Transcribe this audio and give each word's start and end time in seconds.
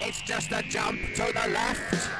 It's 0.00 0.20
just 0.22 0.50
a 0.50 0.60
jump 0.62 0.98
to 1.14 1.22
the 1.22 1.48
left. 1.52 2.10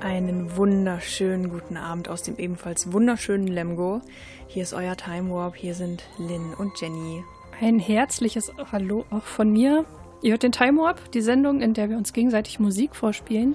Einen 0.00 0.56
wunderschönen 0.56 1.50
guten 1.50 1.76
Abend 1.76 2.08
aus 2.08 2.22
dem 2.22 2.38
ebenfalls 2.38 2.90
wunderschönen 2.90 3.46
Lemgo. 3.46 4.00
Hier 4.46 4.62
ist 4.62 4.72
euer 4.72 4.96
Time 4.96 5.30
Warp, 5.30 5.56
hier 5.56 5.74
sind 5.74 6.08
Lynn 6.16 6.54
und 6.54 6.80
Jenny. 6.80 7.22
Ein 7.60 7.78
herzliches 7.78 8.50
Hallo 8.72 9.04
auch 9.10 9.24
von 9.24 9.52
mir. 9.52 9.84
Ihr 10.20 10.32
hört 10.32 10.42
den 10.42 10.52
Time 10.52 10.80
Warp, 10.80 11.12
die 11.12 11.20
Sendung, 11.20 11.60
in 11.60 11.74
der 11.74 11.90
wir 11.90 11.96
uns 11.96 12.12
gegenseitig 12.12 12.58
Musik 12.58 12.96
vorspielen 12.96 13.54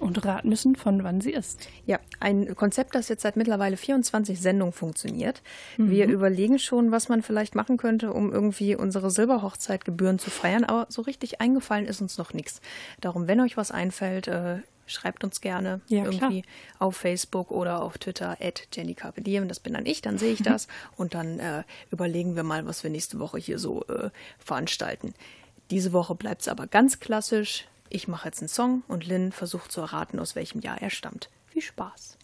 und 0.00 0.24
raten 0.24 0.48
müssen, 0.48 0.74
von 0.74 1.04
wann 1.04 1.20
sie 1.20 1.32
ist. 1.32 1.68
Ja, 1.84 1.98
ein 2.18 2.54
Konzept, 2.56 2.94
das 2.94 3.08
jetzt 3.08 3.22
seit 3.22 3.36
mittlerweile 3.36 3.76
24 3.76 4.40
Sendungen 4.40 4.72
funktioniert. 4.72 5.42
Mhm. 5.76 5.90
Wir 5.90 6.08
überlegen 6.08 6.58
schon, 6.58 6.92
was 6.92 7.10
man 7.10 7.22
vielleicht 7.22 7.54
machen 7.54 7.76
könnte, 7.76 8.12
um 8.12 8.32
irgendwie 8.32 8.74
unsere 8.74 9.10
Silberhochzeitgebühren 9.10 10.18
zu 10.18 10.30
feiern, 10.30 10.64
aber 10.64 10.86
so 10.88 11.02
richtig 11.02 11.42
eingefallen 11.42 11.84
ist 11.84 12.00
uns 12.00 12.16
noch 12.16 12.32
nichts. 12.32 12.62
Darum, 13.02 13.28
wenn 13.28 13.40
euch 13.40 13.58
was 13.58 13.70
einfällt, 13.70 14.28
äh, 14.28 14.58
schreibt 14.86 15.24
uns 15.24 15.42
gerne 15.42 15.82
ja, 15.88 16.04
irgendwie 16.04 16.42
klar. 16.42 16.54
auf 16.78 16.96
Facebook 16.96 17.50
oder 17.50 17.82
auf 17.82 17.98
Twitter 17.98 18.38
at 18.40 18.68
Jenny 18.72 18.94
Carpe 18.94 19.20
Diem. 19.20 19.46
Das 19.46 19.60
bin 19.60 19.74
dann 19.74 19.84
ich, 19.84 20.00
dann 20.00 20.16
sehe 20.16 20.32
ich 20.32 20.42
das 20.42 20.68
und 20.96 21.12
dann 21.12 21.38
äh, 21.38 21.64
überlegen 21.90 22.34
wir 22.34 22.44
mal, 22.44 22.66
was 22.66 22.82
wir 22.82 22.90
nächste 22.90 23.18
Woche 23.18 23.38
hier 23.38 23.58
so 23.58 23.84
äh, 23.88 24.08
veranstalten. 24.38 25.12
Diese 25.70 25.92
Woche 25.92 26.14
bleibt 26.14 26.42
es 26.42 26.48
aber 26.48 26.66
ganz 26.66 27.00
klassisch. 27.00 27.66
Ich 27.90 28.08
mache 28.08 28.28
jetzt 28.28 28.40
einen 28.40 28.48
Song 28.48 28.82
und 28.88 29.06
Lynn 29.06 29.32
versucht 29.32 29.72
zu 29.72 29.80
erraten, 29.80 30.18
aus 30.18 30.34
welchem 30.34 30.60
Jahr 30.60 30.80
er 30.80 30.90
stammt. 30.90 31.30
Viel 31.46 31.62
Spaß! 31.62 32.17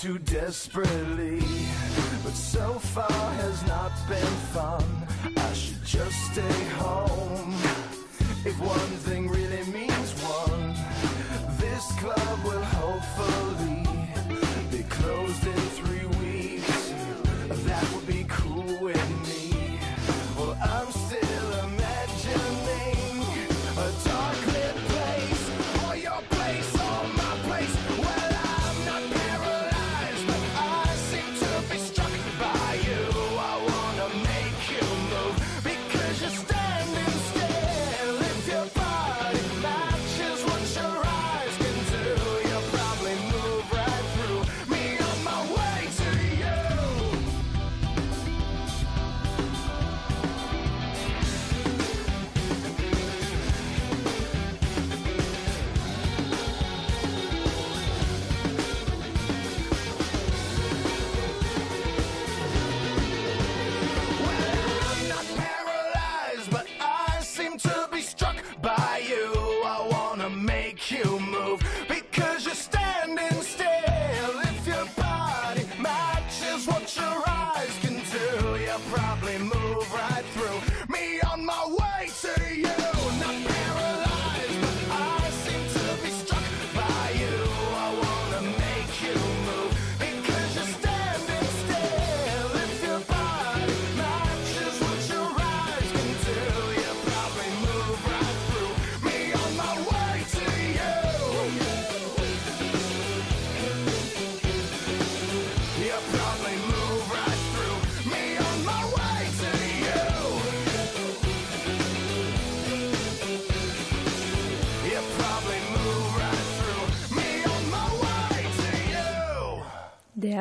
Too 0.00 0.18
desperately, 0.20 1.40
but 2.24 2.32
so 2.32 2.78
far 2.78 3.32
has 3.34 3.66
not 3.66 3.92
been 4.08 4.34
fun. 4.54 4.89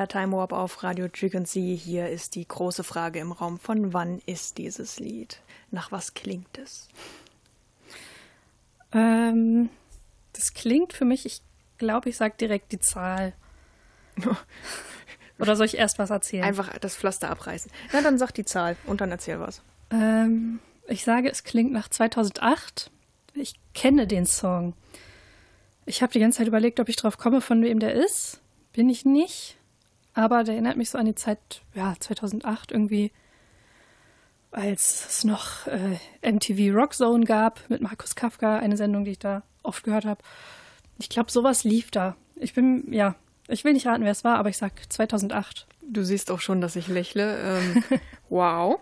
Time 0.10 0.36
Warp 0.36 0.52
auf 0.52 0.84
Radio 0.84 1.08
Frequency. 1.08 1.80
Hier 1.82 2.10
ist 2.10 2.36
die 2.36 2.48
große 2.48 2.84
Frage 2.84 3.20
im 3.20 3.32
Raum. 3.32 3.60
Von 3.60 3.94
wann 3.94 4.22
ist 4.26 4.58
dieses 4.58 5.00
Lied? 5.00 5.40
Nach 5.72 5.92
was 5.92 6.16
klingt 6.16 6.58
es? 6.58 6.90
Ähm, 8.92 9.70
das 10.34 10.54
klingt 10.54 10.94
für 10.94 11.06
mich, 11.06 11.26
ich 11.26 11.42
glaube, 11.78 12.10
ich 12.10 12.18
sage 12.18 12.34
direkt 12.40 12.72
die 12.72 12.80
Zahl. 12.80 13.34
Oder 15.40 15.56
soll 15.56 15.68
ich 15.68 15.78
erst 15.78 16.00
was 16.00 16.10
erzählen? 16.10 16.44
Einfach 16.44 16.78
das 16.80 16.98
Pflaster 16.98 17.30
abreißen. 17.30 17.72
Na, 17.94 18.02
dann 18.02 18.18
sag 18.18 18.34
die 18.34 18.46
Zahl 18.46 18.76
und 18.88 19.02
dann 19.02 19.12
erzähl 19.12 19.40
was. 19.40 19.62
Ähm, 19.92 20.60
ich 20.88 21.04
sage, 21.04 21.30
es 21.30 21.44
klingt 21.44 21.72
nach 21.72 21.88
2008. 21.88 22.92
Ich 23.36 23.54
kenne 23.76 24.08
den 24.08 24.26
Song. 24.26 24.74
Ich 25.86 26.02
habe 26.02 26.12
die 26.12 26.20
ganze 26.20 26.40
Zeit 26.40 26.48
überlegt, 26.48 26.80
ob 26.80 26.90
ich 26.90 26.96
drauf 26.96 27.18
komme, 27.18 27.42
von 27.42 27.62
wem 27.62 27.80
der 27.80 27.94
ist. 27.94 28.42
Bin 28.74 28.90
ich 28.90 29.06
nicht. 29.06 29.59
Aber 30.14 30.44
der 30.44 30.56
erinnert 30.56 30.78
mich 30.78 30.90
so 30.90 30.98
an 30.98 31.06
die 31.06 31.16
Zeit, 31.16 31.62
ja, 31.74 31.94
2008 32.00 32.72
irgendwie, 32.72 33.12
als 34.52 35.06
es 35.08 35.24
noch 35.24 35.68
äh, 35.68 35.98
MTV 36.32 36.74
Rock 36.76 36.94
Zone 36.94 37.26
gab 37.26 37.62
mit 37.70 37.82
Markus 37.82 38.16
Kafka, 38.16 38.58
eine 38.58 38.78
Sendung, 38.78 39.06
die 39.06 39.12
ich 39.12 39.20
da 39.20 39.44
oft 39.64 39.84
gehört 39.84 40.06
habe. 40.06 40.22
Ich 40.98 41.10
glaube, 41.10 41.32
sowas 41.32 41.64
lief 41.64 41.92
da. 41.92 42.16
Ich 42.36 42.54
bin, 42.54 42.92
ja, 42.92 43.16
ich 43.48 43.64
will 43.64 43.74
nicht 43.74 43.86
raten, 43.88 44.04
wer 44.04 44.12
es 44.12 44.24
war, 44.24 44.38
aber 44.38 44.50
ich 44.50 44.58
sag 44.58 44.74
2008. 44.92 45.68
Du 45.88 46.04
siehst 46.04 46.32
auch 46.32 46.40
schon, 46.40 46.62
dass 46.62 46.76
ich 46.76 46.88
lächle. 46.88 47.38
Ähm, 47.60 47.84
wow. 48.30 48.80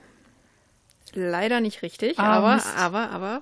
Leider 1.13 1.61
nicht 1.61 1.81
richtig, 1.81 2.19
Ah, 2.19 2.33
aber, 2.33 2.55
Mist. 2.55 2.67
aber, 2.77 3.09
aber 3.11 3.41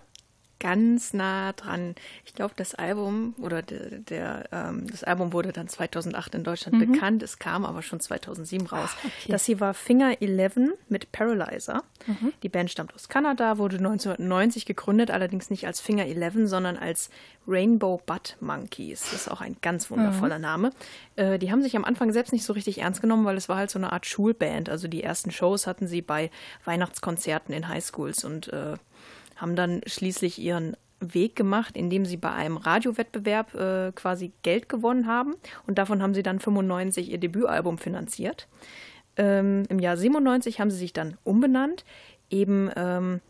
ganz 0.60 1.13
nah 1.13 1.54
dran. 1.54 1.96
Ich 2.25 2.34
glaube, 2.34 2.54
das 2.56 2.75
Album 2.75 3.36
oder 3.40 3.62
der, 3.62 4.00
der 4.00 4.50
ähm, 4.52 4.88
das 4.90 5.04
Album 5.04 5.34
wurde 5.34 5.52
dann 5.52 5.68
2008 5.68 6.36
in 6.36 6.44
Deutschland 6.44 6.80
bekannt. 6.80 7.24
Es 7.24 7.40
kam 7.40 7.66
aber 7.66 7.81
schon 7.81 8.00
2007 8.00 8.68
raus. 8.68 8.90
Mhm. 8.92 9.00
Ah, 9.06 9.12
okay. 9.22 9.31
Das 9.31 9.46
hier 9.46 9.60
war 9.60 9.74
Finger 9.74 10.22
11 10.22 10.75
mit 10.90 11.12
Paralyzer. 11.12 11.84
Mhm. 12.07 12.34
Die 12.44 12.50
Band 12.50 12.72
stammt 12.72 12.94
aus 12.94 13.10
Kanada, 13.10 13.57
wurde 13.57 13.78
1990 13.78 14.66
gegründet, 14.66 15.12
allerdings 15.12 15.50
nicht 15.50 15.68
als 15.68 15.81
Finger 15.81 16.06
11, 16.06 16.48
sondern 16.48 16.78
als 16.78 17.10
Rainbow 17.48 18.01
Butt 18.06 18.38
Monkeys. 18.40 19.01
Das 19.12 19.13
ist 19.13 19.31
auch 19.31 19.42
ein 19.42 19.58
ganz 19.62 19.92
wundervoller 19.92 20.40
Name. 20.40 20.72
Äh, 21.16 21.38
die 21.38 21.51
haben 21.51 21.62
sich 21.62 21.75
am 21.75 21.86
Anfang 21.86 22.12
selbst 22.12 22.34
nicht 22.34 22.44
so 22.44 22.54
richtig 22.54 22.80
ernst 22.81 23.01
genommen, 23.01 23.25
weil 23.25 23.38
es 23.38 23.50
war 23.50 23.58
halt 23.58 23.69
so 23.69 23.80
eine 23.80 23.92
Art 23.92 24.06
Schulband. 24.06 24.69
Also 24.69 24.88
die 24.88 25.04
ersten 25.04 25.31
Shows 25.31 25.68
hatten 25.68 25.88
sie 25.88 26.01
bei 26.01 26.31
Weihnachtskonzerten 26.63 27.54
in 27.54 27.68
Highschools 27.68 28.24
und 28.24 28.51
äh, 28.51 28.75
haben 29.36 29.56
dann 29.56 29.82
schließlich 29.86 30.40
ihren 30.40 30.76
Weg 31.00 31.36
gemacht, 31.36 31.76
indem 31.76 32.06
sie 32.06 32.18
bei 32.18 32.32
einem 32.32 32.58
Radiowettbewerb 32.58 33.54
äh, 33.54 33.92
quasi 33.94 34.32
Geld 34.44 34.70
gewonnen 34.70 35.08
haben. 35.08 35.36
Und 35.68 35.78
davon 35.78 36.02
haben 36.02 36.14
sie 36.14 36.24
dann 36.24 36.40
95 36.40 37.12
ihr 37.12 37.18
Debütalbum 37.18 37.78
finanziert. 37.78 38.48
Ähm, 39.18 39.64
Im 39.70 39.80
Jahr 39.80 39.98
97 39.98 40.60
haben 40.60 40.72
sie 40.72 40.78
sich 40.78 40.94
dann 40.94 41.18
umbenannt, 41.24 41.86
eben 42.30 42.70
ähm, 42.76 43.22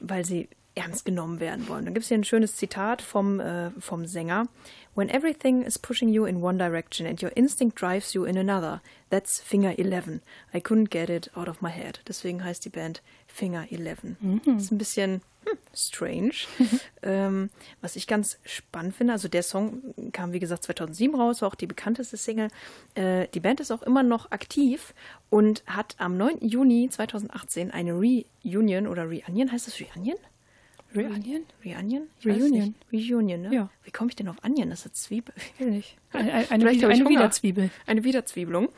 weil 0.00 0.24
sie 0.24 0.48
ernst 0.74 1.04
genommen 1.04 1.40
werden 1.40 1.68
wollen. 1.68 1.84
Dann 1.84 1.94
gibt 1.94 2.04
es 2.04 2.08
hier 2.08 2.18
ein 2.18 2.24
schönes 2.24 2.56
Zitat 2.56 3.00
vom, 3.00 3.40
äh, 3.40 3.70
vom 3.78 4.06
Sänger. 4.06 4.46
When 4.94 5.10
everything 5.10 5.62
is 5.62 5.76
pushing 5.76 6.08
you 6.08 6.24
in 6.24 6.40
one 6.40 6.56
direction 6.56 7.04
and 7.04 7.20
your 7.20 7.32
instinct 7.34 7.76
drives 7.76 8.14
you 8.14 8.24
in 8.24 8.36
another, 8.36 8.80
that's 9.10 9.40
Finger 9.40 9.74
11. 9.76 10.22
I 10.54 10.60
couldn't 10.60 10.90
get 10.90 11.10
it 11.10 11.28
out 11.36 11.48
of 11.48 11.60
my 11.60 11.70
head. 11.70 11.98
Deswegen 12.06 12.44
heißt 12.44 12.64
die 12.64 12.70
Band 12.70 13.02
Finger 13.26 13.66
11. 13.72 14.16
Ist 14.56 14.70
ein 14.70 14.78
bisschen 14.78 15.22
hm, 15.44 15.58
strange. 15.74 16.34
ähm, 17.02 17.50
was 17.80 17.96
ich 17.96 18.06
ganz 18.06 18.38
spannend 18.44 18.94
finde, 18.94 19.14
also 19.14 19.26
der 19.26 19.42
Song 19.42 19.82
kam 20.12 20.32
wie 20.32 20.38
gesagt 20.38 20.62
2007 20.62 21.14
raus, 21.20 21.42
war 21.42 21.48
auch 21.48 21.56
die 21.56 21.66
bekannteste 21.66 22.16
Single. 22.16 22.48
Äh, 22.94 23.26
die 23.34 23.40
Band 23.40 23.58
ist 23.58 23.72
auch 23.72 23.82
immer 23.82 24.04
noch 24.04 24.30
aktiv 24.30 24.94
und 25.28 25.64
hat 25.66 25.96
am 25.98 26.16
9. 26.16 26.38
Juni 26.40 26.88
2018 26.88 27.72
eine 27.72 27.94
Reunion 27.94 28.86
oder 28.86 29.06
Reunion, 29.06 29.50
heißt 29.50 29.66
das 29.66 29.80
Reunion? 29.80 30.18
Reunion? 30.94 31.42
Reunion? 31.64 32.08
Reunion. 32.24 32.74
Reunion, 32.92 33.42
ne? 33.42 33.54
Ja. 33.54 33.70
Wie 33.82 33.90
komme 33.90 34.10
ich 34.10 34.16
denn 34.16 34.28
auf 34.28 34.36
Onion? 34.44 34.70
Das 34.70 34.86
ist 34.86 34.96
Zwiebel. 34.96 35.34
Will 35.58 35.70
nicht. 35.70 35.96
Eine, 36.12 36.32
eine, 36.32 36.48
eine, 36.50 36.68
eine 36.68 36.94
Hunger. 36.94 37.10
Wiederzwiebel. 37.10 37.70
Eine 37.86 38.04
Wiederzwiebelung. 38.04 38.68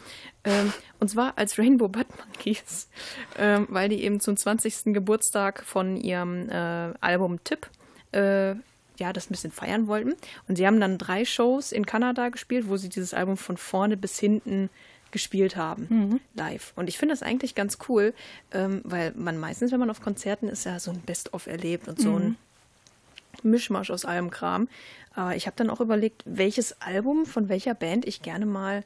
Ähm, 0.45 0.73
und 1.01 1.09
zwar 1.09 1.37
als 1.37 1.59
Rainbow 1.59 1.89
Butt 1.89 2.07
Monkeys, 2.17 2.89
ähm, 3.37 3.67
weil 3.69 3.91
die 3.91 4.03
eben 4.03 4.21
zum 4.21 4.39
20. 4.39 4.95
Geburtstag 4.95 5.63
von 5.63 5.99
ihrem 5.99 6.49
äh, 6.49 6.95
Album 7.03 7.45
Tip 7.45 7.69
äh, 8.13 8.55
ja, 8.99 9.13
das 9.13 9.27
ein 9.27 9.33
bisschen 9.33 9.53
feiern 9.53 9.87
wollten. 9.87 10.15
Und 10.49 10.57
sie 10.57 10.67
haben 10.67 10.81
dann 10.81 10.97
drei 10.97 11.27
Shows 11.27 11.73
in 11.73 11.85
Kanada 11.85 12.31
gespielt, 12.31 12.69
wo 12.69 12.79
sie 12.79 12.89
dieses 12.89 13.13
Album 13.13 13.37
von 13.37 13.57
vorne 13.57 13.97
bis 13.97 14.19
hinten 14.19 14.71
gespielt 15.17 15.57
haben, 15.57 16.21
live. 16.35 16.73
Und 16.77 16.89
ich 16.89 16.99
finde 16.99 17.15
das 17.15 17.23
eigentlich 17.23 17.55
ganz 17.55 17.79
cool, 17.89 18.13
ähm, 18.53 18.83
weil 18.85 19.13
man 19.17 19.39
meistens, 19.39 19.73
wenn 19.73 19.81
man 19.81 19.91
auf 19.91 20.01
Konzerten 20.01 20.49
ist, 20.49 20.65
ja 20.65 20.79
so 20.79 20.91
ein 20.91 21.01
Best-of 21.01 21.47
erlebt 21.47 21.89
und 21.89 22.01
so 22.01 22.17
ein 22.19 22.37
Mischmasch 23.43 23.91
aus 23.91 24.05
allem 24.05 24.31
Kram. 24.31 24.69
Aber 25.15 25.35
ich 25.37 25.47
habe 25.47 25.57
dann 25.57 25.71
auch 25.71 25.81
überlegt, 25.81 26.23
welches 26.27 26.81
Album 26.81 27.27
von 27.27 27.49
welcher 27.49 27.75
Band 27.75 28.07
ich 28.07 28.23
gerne 28.23 28.47
mal 28.47 28.85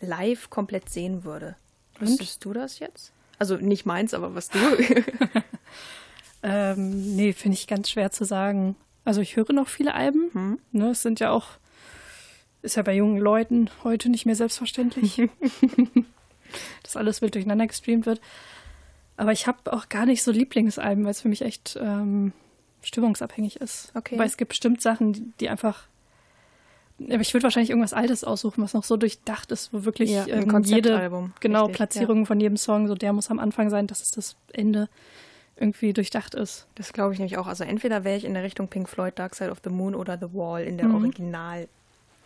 live 0.00 0.50
komplett 0.50 0.90
sehen 0.90 1.24
würde. 1.24 1.56
Wüsstest 1.98 2.44
du 2.44 2.52
das 2.52 2.78
jetzt? 2.78 3.12
Also 3.38 3.56
nicht 3.56 3.86
meins, 3.86 4.14
aber 4.14 4.34
was 4.34 4.48
du. 4.48 4.58
Ähm, 6.42 7.16
nee, 7.16 7.32
finde 7.32 7.56
ich 7.56 7.66
ganz 7.66 7.90
schwer 7.90 8.10
zu 8.10 8.24
sagen. 8.24 8.76
Also 9.04 9.20
ich 9.20 9.36
höre 9.36 9.52
noch 9.52 9.68
viele 9.68 9.94
Alben. 9.94 10.30
Hm. 10.32 10.58
Ne, 10.72 10.90
es 10.90 11.02
sind 11.02 11.20
ja 11.20 11.30
auch, 11.30 11.46
ist 12.62 12.76
ja 12.76 12.82
bei 12.82 12.94
jungen 12.94 13.18
Leuten 13.18 13.70
heute 13.84 14.08
nicht 14.08 14.26
mehr 14.26 14.34
selbstverständlich, 14.34 15.28
dass 16.82 16.96
alles 16.96 17.22
wild 17.22 17.34
durcheinander 17.34 17.66
gestreamt 17.66 18.06
wird. 18.06 18.20
Aber 19.16 19.32
ich 19.32 19.46
habe 19.46 19.72
auch 19.72 19.88
gar 19.88 20.06
nicht 20.06 20.22
so 20.22 20.30
Lieblingsalben, 20.30 21.04
weil 21.04 21.10
es 21.10 21.20
für 21.20 21.28
mich 21.28 21.42
echt 21.42 21.78
ähm, 21.80 22.32
stimmungsabhängig 22.82 23.60
ist. 23.60 23.92
Okay. 23.94 24.18
Weil 24.18 24.26
es 24.26 24.36
gibt 24.36 24.50
bestimmt 24.50 24.80
Sachen, 24.80 25.12
die, 25.12 25.32
die 25.40 25.48
einfach. 25.48 25.84
Aber 27.00 27.20
ich 27.20 27.32
würde 27.32 27.44
wahrscheinlich 27.44 27.70
irgendwas 27.70 27.92
Altes 27.92 28.24
aussuchen, 28.24 28.62
was 28.62 28.74
noch 28.74 28.84
so 28.84 28.96
durchdacht 28.96 29.52
ist, 29.52 29.72
wo 29.72 29.84
wirklich 29.84 30.10
Ja, 30.10 30.26
ähm, 30.26 30.62
jede 30.64 31.30
genau 31.40 31.62
richtig, 31.62 31.76
Platzierung 31.76 32.26
von 32.26 32.40
jedem 32.40 32.56
Song, 32.56 32.88
so 32.88 32.94
der 32.94 33.12
muss 33.12 33.30
am 33.30 33.38
Anfang 33.38 33.70
sein, 33.70 33.86
dass 33.86 34.02
es 34.02 34.10
das 34.10 34.36
Ende 34.52 34.88
irgendwie 35.56 35.92
durchdacht 35.92 36.34
ist. 36.34 36.66
Das 36.74 36.92
glaube 36.92 37.12
ich 37.12 37.18
nämlich 37.18 37.38
auch. 37.38 37.46
Also 37.46 37.64
entweder 37.64 38.04
wäre 38.04 38.16
ich 38.16 38.24
in 38.24 38.34
der 38.34 38.42
Richtung 38.42 38.68
Pink 38.68 38.88
Floyd, 38.88 39.16
Dark 39.16 39.34
Side 39.34 39.50
of 39.50 39.58
the 39.62 39.70
Moon 39.70 39.94
oder 39.94 40.18
The 40.18 40.32
Wall 40.32 40.64
in 40.64 40.76
der 40.76 40.86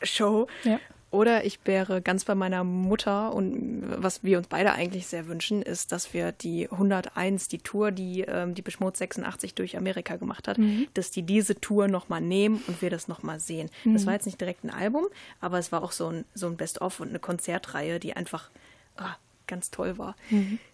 Originalshow. 0.03 0.47
Ja. 0.65 0.81
Oder 1.11 1.45
ich 1.45 1.59
wäre 1.67 2.01
ganz 2.01 2.25
bei 2.25 2.35
meiner 2.35 2.65
Mutter 2.65 3.35
und 3.35 3.83
was 3.85 4.25
wir 4.25 4.39
uns 4.39 4.47
beide 4.49 4.73
eigentlich 4.73 5.07
sehr 5.07 5.27
wünschen, 5.27 5.61
ist, 5.61 5.93
dass 5.93 6.15
wir 6.15 6.33
die 6.33 6.71
101, 6.71 7.49
die 7.49 7.59
Tour, 7.59 7.91
die 7.91 8.23
ähm, 8.23 8.55
die 8.55 8.63
Beschmutz 8.63 8.97
86 8.97 9.55
durch 9.55 9.77
Amerika 9.77 10.17
gemacht 10.17 10.49
hat, 10.49 10.59
dass 10.95 11.11
die 11.11 11.23
diese 11.23 11.61
Tour 11.61 11.87
nochmal 11.89 12.23
nehmen 12.23 12.63
und 12.67 12.81
wir 12.81 12.89
das 12.89 13.09
nochmal 13.09 13.41
sehen. 13.41 13.69
Das 13.85 14.07
war 14.07 14.15
jetzt 14.15 14.25
nicht 14.25 14.41
direkt 14.41 14.65
ein 14.65 14.71
Album, 14.71 15.05
aber 15.43 15.59
es 15.59 15.71
war 15.71 15.83
auch 15.83 15.93
so 15.93 16.09
ein, 16.09 16.25
so 16.33 16.47
ein 16.47 16.57
Best-of 16.57 17.01
und 17.01 17.11
eine 17.11 17.19
Konzertreihe, 17.19 18.01
die 18.01 18.17
einfach 18.17 18.49
ah, 18.97 19.17
ganz 19.47 19.71
toll 19.71 19.99
war. 19.99 20.17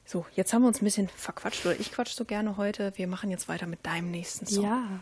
So, 0.05 0.25
jetzt 0.37 0.53
haben 0.53 0.63
wir 0.63 0.69
uns 0.69 0.81
ein 0.81 0.85
bisschen 0.85 1.09
verquatscht 1.09 1.67
oder 1.67 1.81
ich 1.81 1.91
quatsch 1.91 2.13
so 2.13 2.25
gerne 2.25 2.57
heute. 2.57 2.93
Wir 2.95 3.09
machen 3.09 3.33
jetzt 3.33 3.49
weiter 3.49 3.67
mit 3.67 3.85
deinem 3.85 4.13
nächsten 4.13 4.47
Song. 4.47 4.63
Ja. 4.63 5.01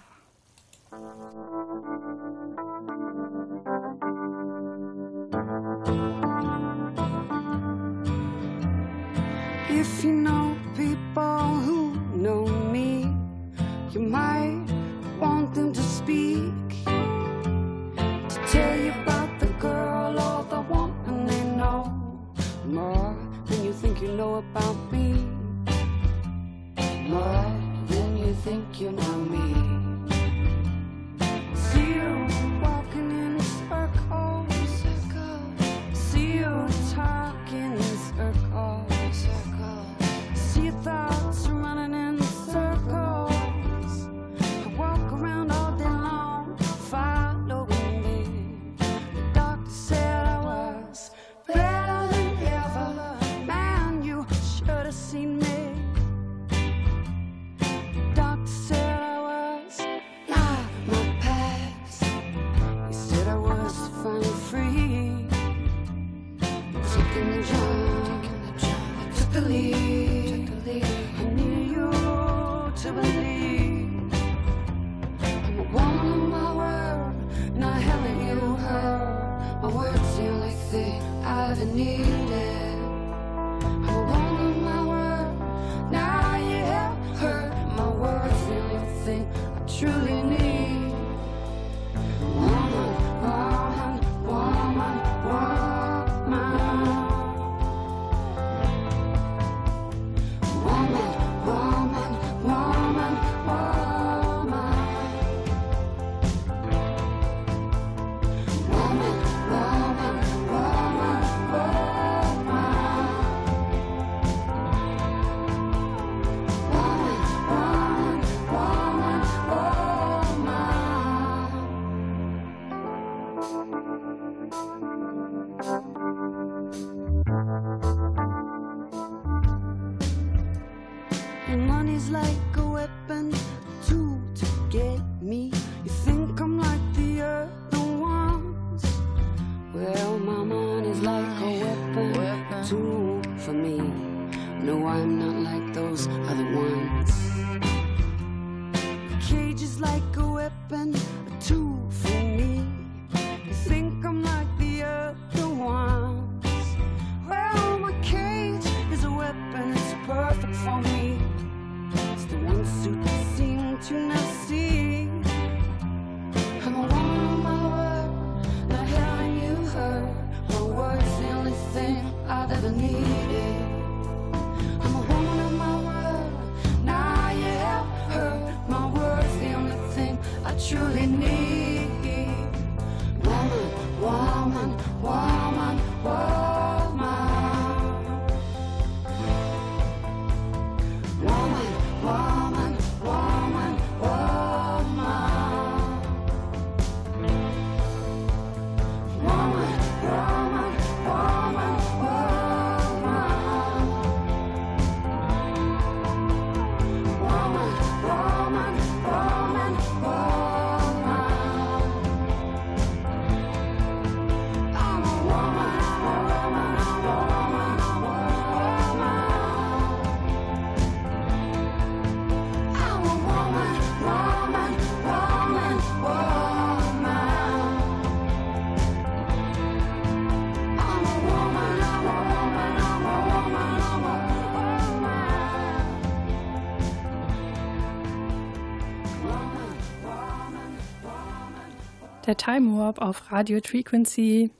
Time 242.37 242.79
Warp 242.79 243.01
auf 243.01 243.31
Radio 243.33 243.61
Frequency. 243.65 244.51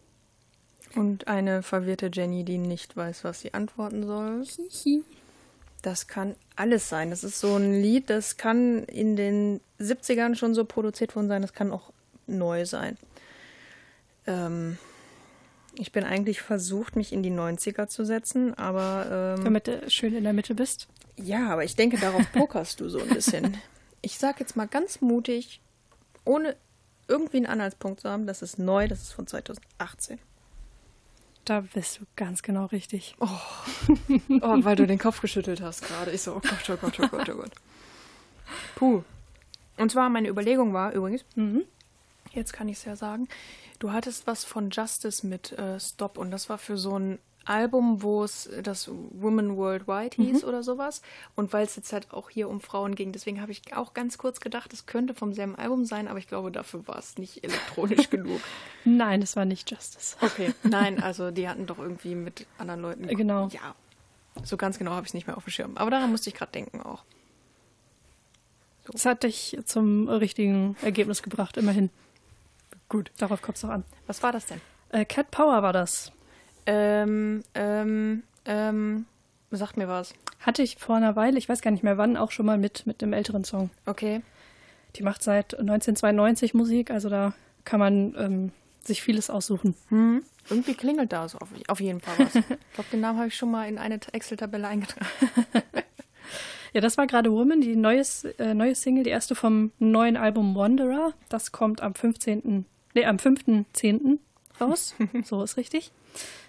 Und 0.95 1.29
eine 1.29 1.63
verwirrte 1.63 2.11
Jenny, 2.13 2.45
die 2.45 2.59
nicht 2.59 2.97
weiß, 2.97 3.25
was 3.25 3.41
sie 3.41 3.53
antworten 3.53 4.07
soll. 4.07 4.45
Das 5.83 6.07
kann 6.07 6.35
alles 6.57 6.89
sein. 6.89 7.11
Das 7.11 7.23
ist 7.23 7.39
so 7.39 7.55
ein 7.57 7.75
Lied, 7.81 8.09
das 8.09 8.39
kann 8.39 8.85
in 8.85 9.15
den 9.17 9.61
70ern 9.79 10.35
schon 10.37 10.55
so 10.55 10.65
produziert 10.65 11.15
worden 11.15 11.29
sein. 11.29 11.43
Das 11.43 11.53
kann 11.53 11.71
auch 11.71 11.93
neu 12.27 12.65
sein. 12.65 12.97
Ähm, 14.27 14.79
ich 15.79 15.93
bin 15.93 16.05
eigentlich 16.05 16.41
versucht, 16.41 16.97
mich 16.97 17.13
in 17.13 17.23
die 17.23 17.31
90er 17.31 17.89
zu 17.89 18.05
setzen, 18.05 18.55
aber 18.55 19.37
ähm, 19.39 19.45
Damit 19.45 19.67
du 19.67 19.91
schön 19.91 20.15
in 20.15 20.25
der 20.25 20.33
Mitte 20.33 20.55
bist. 20.55 20.89
ja, 21.19 21.51
aber 21.51 21.65
ich 21.65 21.77
denke, 21.77 21.99
darauf 21.99 22.33
pokerst 22.33 22.81
du 22.81 22.89
so 22.89 22.99
ein 23.01 23.09
bisschen. 23.09 23.57
Ich 24.03 24.19
sag 24.19 24.39
jetzt 24.39 24.55
mal 24.55 24.69
ganz 24.69 25.01
mutig, 25.01 25.61
ohne 26.25 26.55
irgendwie 27.09 27.39
einen 27.39 27.47
Anhaltspunkt 27.47 28.01
zu 28.01 28.11
haben, 28.11 28.27
das 28.27 28.43
ist 28.43 28.59
neu, 28.59 28.89
das 28.89 29.03
ist 29.03 29.13
von 29.13 29.27
2018. 29.27 30.19
Da 31.45 31.61
bist 31.61 32.01
du 32.01 32.05
ganz 32.17 32.43
genau 32.43 32.67
richtig. 32.67 33.15
Oh, 33.21 33.29
weil 34.65 34.75
du 34.75 34.87
den 34.87 34.99
Kopf 34.99 35.21
geschüttelt 35.21 35.61
hast 35.61 35.83
gerade. 35.87 36.11
Ich 36.11 36.23
so, 36.23 36.35
oh 36.35 36.41
Gott, 36.41 36.69
oh 36.71 36.77
Gott, 36.77 37.01
oh 37.01 37.09
Gott, 37.09 37.29
oh 37.29 37.37
Gott. 37.37 37.53
Puh. 38.75 39.05
Und 39.77 39.93
zwar, 39.93 40.09
meine 40.09 40.29
Überlegung 40.29 40.73
war 40.73 40.93
übrigens, 40.93 41.25
jetzt 42.33 42.53
kann 42.53 42.69
ich 42.69 42.79
es 42.79 42.85
ja 42.85 42.97
sagen, 42.97 43.29
du 43.79 43.93
hattest 43.93 44.27
was 44.27 44.45
von 44.45 44.71
Justice 44.71 45.25
mit 45.25 45.53
äh, 45.53 45.79
Stop 45.79 46.19
und 46.19 46.31
das 46.31 46.49
war 46.49 46.59
für 46.59 46.77
so 46.77 46.99
ein 46.99 47.19
Album, 47.49 48.03
wo 48.03 48.25
es 48.25 48.49
das 48.63 48.89
Women 48.89 49.57
Worldwide 49.57 50.17
hieß 50.17 50.45
oder 50.45 50.63
sowas. 50.63 51.03
Und 51.35 51.53
weil 51.53 51.65
es 51.65 51.77
jetzt 51.77 51.93
halt 51.93 52.13
auch 52.13 52.31
hier 52.31 52.49
um 52.49 52.61
Frauen 52.61 52.95
ging, 52.95 53.13
deswegen 53.13 53.41
habe 53.41 53.53
ich 53.53 53.75
auch 53.75 53.95
ganz 53.95 54.19
kurz 54.19 54.41
gedacht, 54.41 54.73
es 54.73 54.87
könnte 54.87 55.15
vom 55.15 55.33
selben 55.33 55.57
Album 55.57 55.85
sein, 55.85 56.09
aber 56.09 56.19
ich 56.19 56.29
glaube, 56.29 56.51
dafür 56.51 56.87
war 56.87 56.99
es 56.99 57.19
nicht 57.19 57.45
elektronisch 57.45 58.11
genug. 58.11 58.41
Nein, 58.85 59.21
das 59.21 59.37
war 59.37 59.45
nicht 59.45 59.71
Justice. 59.71 60.17
Okay, 60.21 60.55
nein, 60.63 61.03
also 61.03 61.31
die 61.31 61.49
hatten 61.49 61.67
doch 61.67 61.79
irgendwie 61.79 62.15
mit 62.15 62.47
anderen 62.59 62.81
Leuten. 62.81 63.09
Äh, 63.09 63.15
genau. 63.15 63.49
Ja, 63.49 63.75
so 64.45 64.57
ganz 64.57 64.79
genau 64.79 64.93
habe 64.93 65.03
ich 65.03 65.11
es 65.11 65.15
nicht 65.15 65.27
mehr 65.27 65.37
auf 65.37 65.45
dem 65.45 65.51
Schirm. 65.51 65.77
Aber 65.77 65.91
daran 65.91 66.11
musste 66.11 66.29
ich 66.31 66.35
gerade 66.35 66.53
denken 66.53 66.83
auch. 66.83 67.05
Das 68.93 69.05
hat 69.05 69.25
dich 69.25 69.59
zum 69.65 70.09
richtigen 70.09 70.77
Ergebnis 70.83 71.23
gebracht, 71.23 71.57
immerhin. 71.57 71.91
Gut, 72.89 73.11
darauf 73.19 73.43
kommt 73.43 73.57
es 73.57 73.63
noch 73.65 73.71
an. 73.71 73.85
Was 74.07 74.23
war 74.23 74.31
das 74.33 74.47
denn? 74.47 74.61
Äh, 74.91 75.05
Cat 75.05 75.31
Power 75.31 75.63
war 75.63 75.73
das. 75.73 76.13
Ähm, 76.67 77.43
ähm, 77.55 78.23
ähm, 78.45 79.07
sagt 79.51 79.77
mir 79.77 79.89
was. 79.89 80.15
Hatte 80.41 80.63
ich 80.63 80.77
vor 80.77 80.97
einer 80.97 81.17
Weile, 81.17 81.39
ich 81.39 81.49
weiß 81.49 81.63
gar 81.63 81.71
nicht 81.71 81.83
mehr 81.83 81.99
wann, 81.99 82.17
auch 82.17 82.31
schon 82.31 82.47
mal 82.47 82.59
mit, 82.59 82.87
mit 82.87 83.03
einem 83.03 83.13
älteren 83.13 83.45
Song. 83.45 83.71
Okay. 83.87 84.23
Die 84.97 85.03
macht 85.03 85.23
seit 85.23 85.55
1992 85.55 86.55
Musik, 86.55 86.91
also 86.91 87.09
da 87.09 87.35
kann 87.65 87.81
man 87.81 88.15
ähm, 88.19 88.53
sich 88.83 89.03
vieles 89.03 89.31
aussuchen. 89.31 89.75
Hm. 89.89 90.23
Irgendwie 90.49 90.75
klingelt 90.75 91.13
da 91.13 91.29
so 91.29 91.39
auf, 91.39 91.49
auf 91.67 91.81
jeden 91.81 92.01
Fall 92.01 92.15
was. 92.19 92.35
ich 92.37 92.45
glaube, 92.75 92.91
den 92.93 93.01
Namen 93.01 93.19
habe 93.19 93.29
ich 93.29 93.37
schon 93.37 93.51
mal 93.51 93.69
in 93.69 93.79
eine 93.79 93.99
Excel-Tabelle 94.13 94.69
eingetragen. 94.69 95.07
Ja, 96.77 96.83
das 96.83 96.99
war 96.99 97.07
gerade 97.07 97.33
Woman, 97.33 97.63
die 97.63 97.75
neues, 97.75 98.25
äh, 98.25 98.53
neue 98.53 98.75
Single, 98.75 99.05
die 99.05 99.09
erste 99.09 99.35
vom 99.35 99.73
neuen 99.79 100.19
Album 100.19 100.55
Wanderer. 100.55 101.15
Das 101.31 101.51
kommt 101.51 101.81
am 101.81 101.95
15., 101.95 102.67
nee, 102.93 103.07
am 103.07 103.17
5.10. 103.17 104.19
raus. 104.61 104.95
so 105.25 105.43
ist 105.43 105.57
richtig. 105.57 105.91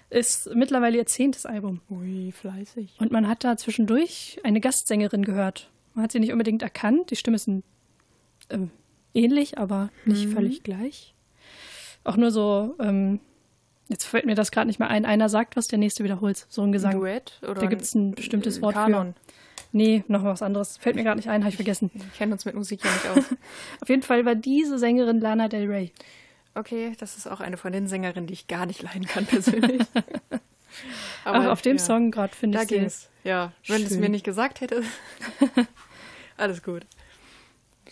Ist 0.10 0.50
mittlerweile 0.56 0.98
ihr 0.98 1.06
zehntes 1.06 1.46
Album. 1.46 1.82
Ui, 1.90 2.32
fleißig. 2.32 2.96
Und 3.00 3.12
man 3.12 3.28
hat 3.28 3.44
da 3.44 3.58
zwischendurch 3.58 4.40
eine 4.44 4.62
Gastsängerin 4.62 5.24
gehört. 5.26 5.70
Man 5.94 6.04
hat 6.04 6.12
sie 6.12 6.20
nicht 6.20 6.32
unbedingt 6.32 6.62
erkannt. 6.62 7.12
Die 7.12 7.16
Stimme 7.18 7.38
ein, 7.46 7.64
ähm, 8.50 8.72
ähnlich, 9.14 9.58
aber 9.58 9.90
nicht 10.06 10.30
völlig 10.30 10.64
gleich. 10.64 11.14
Auch 12.06 12.16
nur 12.16 12.32
so, 12.32 12.76
ähm, 12.80 13.20
jetzt 13.90 14.06
fällt 14.06 14.26
mir 14.26 14.36
das 14.36 14.52
gerade 14.52 14.68
nicht 14.68 14.80
mehr 14.80 14.90
ein. 14.90 15.06
Einer 15.06 15.28
sagt 15.28 15.58
was, 15.58 15.68
der 15.68 15.80
nächste 15.80 16.06
wiederholt. 16.06 16.46
So 16.48 16.62
ein 16.62 16.72
Gesang. 16.72 16.94
Duett? 16.94 17.40
Oder 17.44 17.56
Da 17.56 17.66
gibt 17.66 17.82
es 17.82 17.94
ein 17.94 18.12
bestimmtes 18.12 18.62
Wort 18.62 18.76
Kanon. 18.76 19.14
für. 19.14 19.34
Nee, 19.74 20.04
noch 20.08 20.24
was 20.24 20.42
anderes. 20.42 20.78
Fällt 20.78 20.96
mir 20.96 21.04
gerade 21.04 21.18
nicht 21.18 21.30
ein, 21.30 21.42
habe 21.42 21.50
ich 21.50 21.58
vergessen. 21.58 21.92
Wir 21.94 22.06
kennen 22.18 22.32
uns 22.32 22.46
mit 22.46 22.56
Musik 22.56 22.84
ja 22.86 22.92
nicht 22.92 23.08
aus. 23.10 23.36
Auf 23.82 23.90
jeden 23.90 24.04
Fall 24.04 24.26
war 24.26 24.36
diese 24.36 24.80
Sängerin 24.80 25.20
Lana 25.20 25.50
Del 25.50 25.70
Rey. 25.70 25.92
Okay, 26.58 26.94
das 27.00 27.18
ist 27.18 27.28
auch 27.28 27.40
eine 27.40 27.56
von 27.56 27.72
den 27.72 27.88
Sängerinnen, 27.88 28.26
die 28.26 28.34
ich 28.34 28.48
gar 28.48 28.66
nicht 28.66 28.82
leiden 28.82 29.06
kann 29.06 29.26
persönlich. 29.28 29.84
Aber 31.24 31.52
auf 31.52 31.62
dem 31.62 31.78
ja. 31.78 31.84
Song 31.84 32.10
gerade 32.10 32.36
finde 32.36 32.58
Da 32.58 32.64
ich 32.64 32.70
ging's. 32.70 33.10
Ja, 33.24 33.52
wenn 33.68 33.82
du 33.82 33.88
es 33.88 33.98
mir 33.98 34.10
nicht 34.10 34.24
gesagt 34.24 34.62
hättest. 34.62 34.90
Alles 36.38 36.64
gut. 36.64 36.86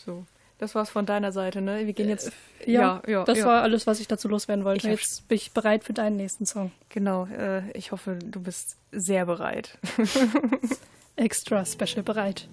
So, 0.04 0.26
das 0.58 0.74
war's 0.74 0.90
von 0.90 1.06
deiner 1.06 1.32
Seite, 1.32 1.62
ne? 1.62 1.86
Wir 1.86 1.94
gehen 1.94 2.10
jetzt. 2.10 2.32
Ja, 2.66 3.02
ja, 3.08 3.24
das 3.24 3.40
ja. 3.40 3.46
war 3.46 3.62
alles, 3.64 3.86
was 3.86 4.00
ich 4.00 4.08
dazu 4.08 4.28
loswerden 4.28 4.66
wollte. 4.66 4.88
Ich 4.88 5.00
Jetzt 5.00 5.28
bin 5.28 5.36
ich 5.36 5.52
bereit 5.52 5.84
für 5.84 5.94
deinen 5.94 6.16
nächsten 6.16 6.46
Song. 6.46 6.72
Genau, 6.90 7.26
äh, 7.28 7.70
ich 7.72 7.92
hoffe, 7.92 8.18
du 8.24 8.40
bist 8.40 8.78
sehr 8.92 9.26
bereit. 9.26 9.78
Extra 11.16 11.66
Special 11.66 12.04
bereit. 12.04 12.48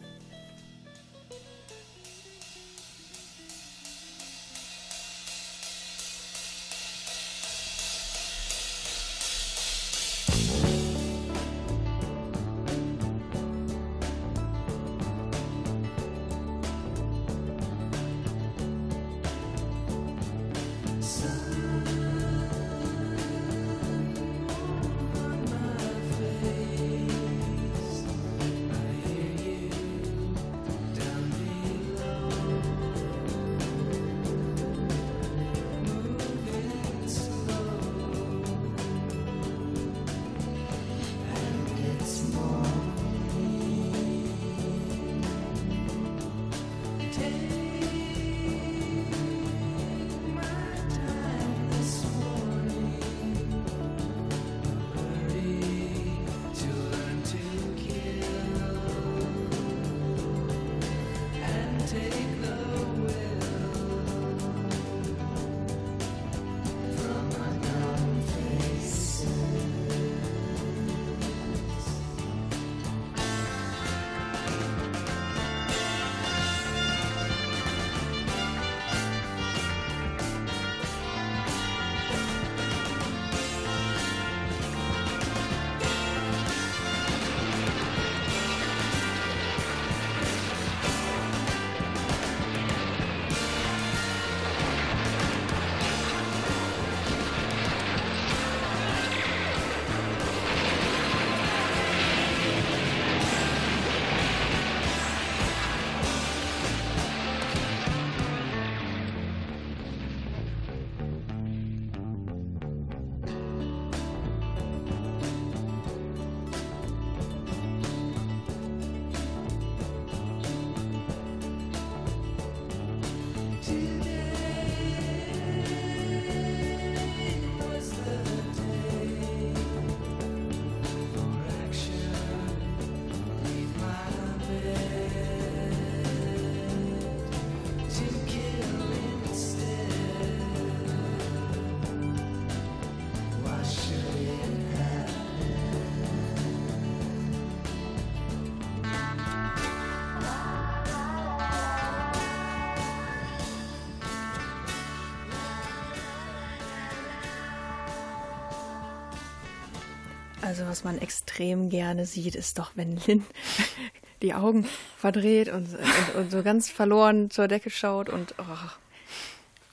Also 160.53 160.67
was 160.67 160.85
man 160.85 160.99
extrem 160.99 161.71
gerne 161.71 162.05
sieht, 162.05 162.35
ist 162.35 162.59
doch, 162.59 162.73
wenn 162.75 162.99
Lynn 163.07 163.25
die 164.21 164.35
Augen 164.35 164.67
verdreht 164.99 165.49
und, 165.49 165.67
und, 165.67 166.15
und 166.15 166.31
so 166.31 166.43
ganz 166.43 166.69
verloren 166.69 167.31
zur 167.31 167.49
Decke 167.49 167.71
schaut 167.71 168.11
und 168.11 168.35
oh, 168.37 168.69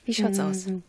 wie 0.06 0.14
schaut's 0.14 0.40
aus? 0.40 0.64
Ich 0.64 0.82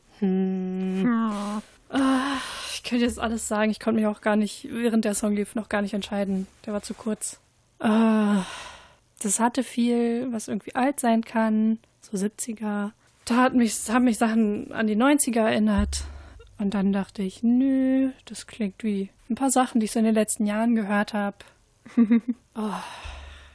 könnte 2.84 3.04
jetzt 3.04 3.20
alles 3.20 3.50
sagen. 3.50 3.70
Ich 3.70 3.82
konnte 3.82 4.00
mich 4.00 4.08
auch 4.08 4.22
gar 4.22 4.38
nicht, 4.38 4.70
während 4.72 5.04
der 5.04 5.14
Song 5.14 5.36
lief, 5.36 5.56
noch 5.56 5.68
gar 5.68 5.82
nicht 5.82 5.94
entscheiden. 5.94 6.48
Der 6.66 6.72
war 6.72 6.82
zu 6.82 6.94
kurz. 6.94 7.42
Äh, 7.80 8.38
das 9.22 9.42
hatte 9.42 9.62
viel, 9.62 10.32
was 10.32 10.48
irgendwie 10.48 10.74
alt 10.74 11.02
sein 11.02 11.26
kann. 11.26 11.80
So 12.00 12.18
70er. 12.18 12.92
Da 13.26 13.36
hat 13.36 13.56
mich, 13.56 13.76
haben 13.90 14.06
mich 14.06 14.18
Sachen 14.18 14.72
an 14.72 14.88
die 14.88 14.96
90er 14.96 15.42
erinnert. 15.42 16.06
Und 16.60 16.76
dann 16.76 16.94
dachte 16.94 17.24
ich, 17.24 17.44
nö, 17.44 18.12
das 18.24 18.48
klingt 18.48 18.86
wie 18.86 19.10
ein 19.32 19.36
paar 19.36 19.50
Sachen, 19.50 19.80
die 19.80 19.86
ich 19.86 19.92
so 19.92 20.00
in 20.00 20.06
den 20.06 20.14
letzten 20.14 20.46
Jahren 20.46 20.76
gehört 20.76 21.14
habe. 21.14 21.38
oh, 21.98 22.82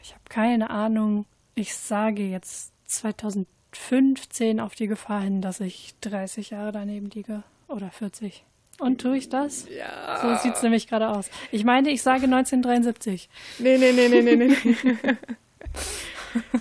ich 0.03 0.13
habe 0.13 0.25
keine 0.29 0.71
Ahnung. 0.71 1.27
Ich 1.55 1.77
sage 1.77 2.23
jetzt 2.23 2.73
2015 2.87 4.59
auf 4.59 4.75
die 4.75 4.89
Gefahr 4.89 5.21
hin, 5.21 5.43
dass 5.43 5.61
ich 5.61 5.95
30 6.01 6.51
Jahre 6.51 6.73
daneben 6.73 7.11
liege. 7.11 7.43
Oder 7.69 7.91
40. 7.91 8.45
Und 8.79 9.01
tue 9.01 9.17
ich 9.17 9.29
das? 9.29 9.67
Ja. 9.69 10.21
So 10.21 10.43
sieht 10.43 10.57
es 10.57 10.63
nämlich 10.63 10.87
gerade 10.87 11.09
aus. 11.09 11.31
Ich 11.51 11.65
meine, 11.65 11.91
ich 11.91 12.03
sage 12.03 12.25
1973. 12.25 13.29
Nee, 13.59 13.79
nee, 13.79 13.93
nee, 13.93 14.09
nee, 14.09 14.23
nee, 14.23 14.37
nee. 14.37 14.57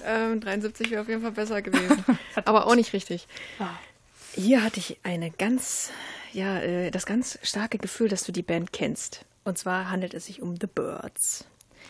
ähm, 0.06 0.40
73 0.40 0.92
wäre 0.92 1.02
auf 1.02 1.10
jeden 1.10 1.22
Fall 1.22 1.32
besser 1.32 1.62
gewesen. 1.62 2.04
Aber 2.46 2.68
auch 2.68 2.76
nicht 2.76 2.94
richtig. 2.94 3.28
Hier 4.36 4.64
hatte 4.64 4.80
ich 4.80 4.98
eine 5.04 5.32
ganz, 5.32 5.92
ja, 6.34 6.60
äh, 6.60 6.92
das 6.92 7.06
ganz 7.06 7.40
starke 7.42 7.78
Gefühl, 7.78 8.10
dass 8.10 8.24
du 8.24 8.32
die 8.32 8.44
Band 8.44 8.74
kennst. 8.74 9.26
Und 9.46 9.58
zwar 9.58 9.90
handelt 9.90 10.14
es 10.14 10.26
sich 10.26 10.42
um 10.42 10.56
The 10.60 10.68
Birds. 10.68 11.46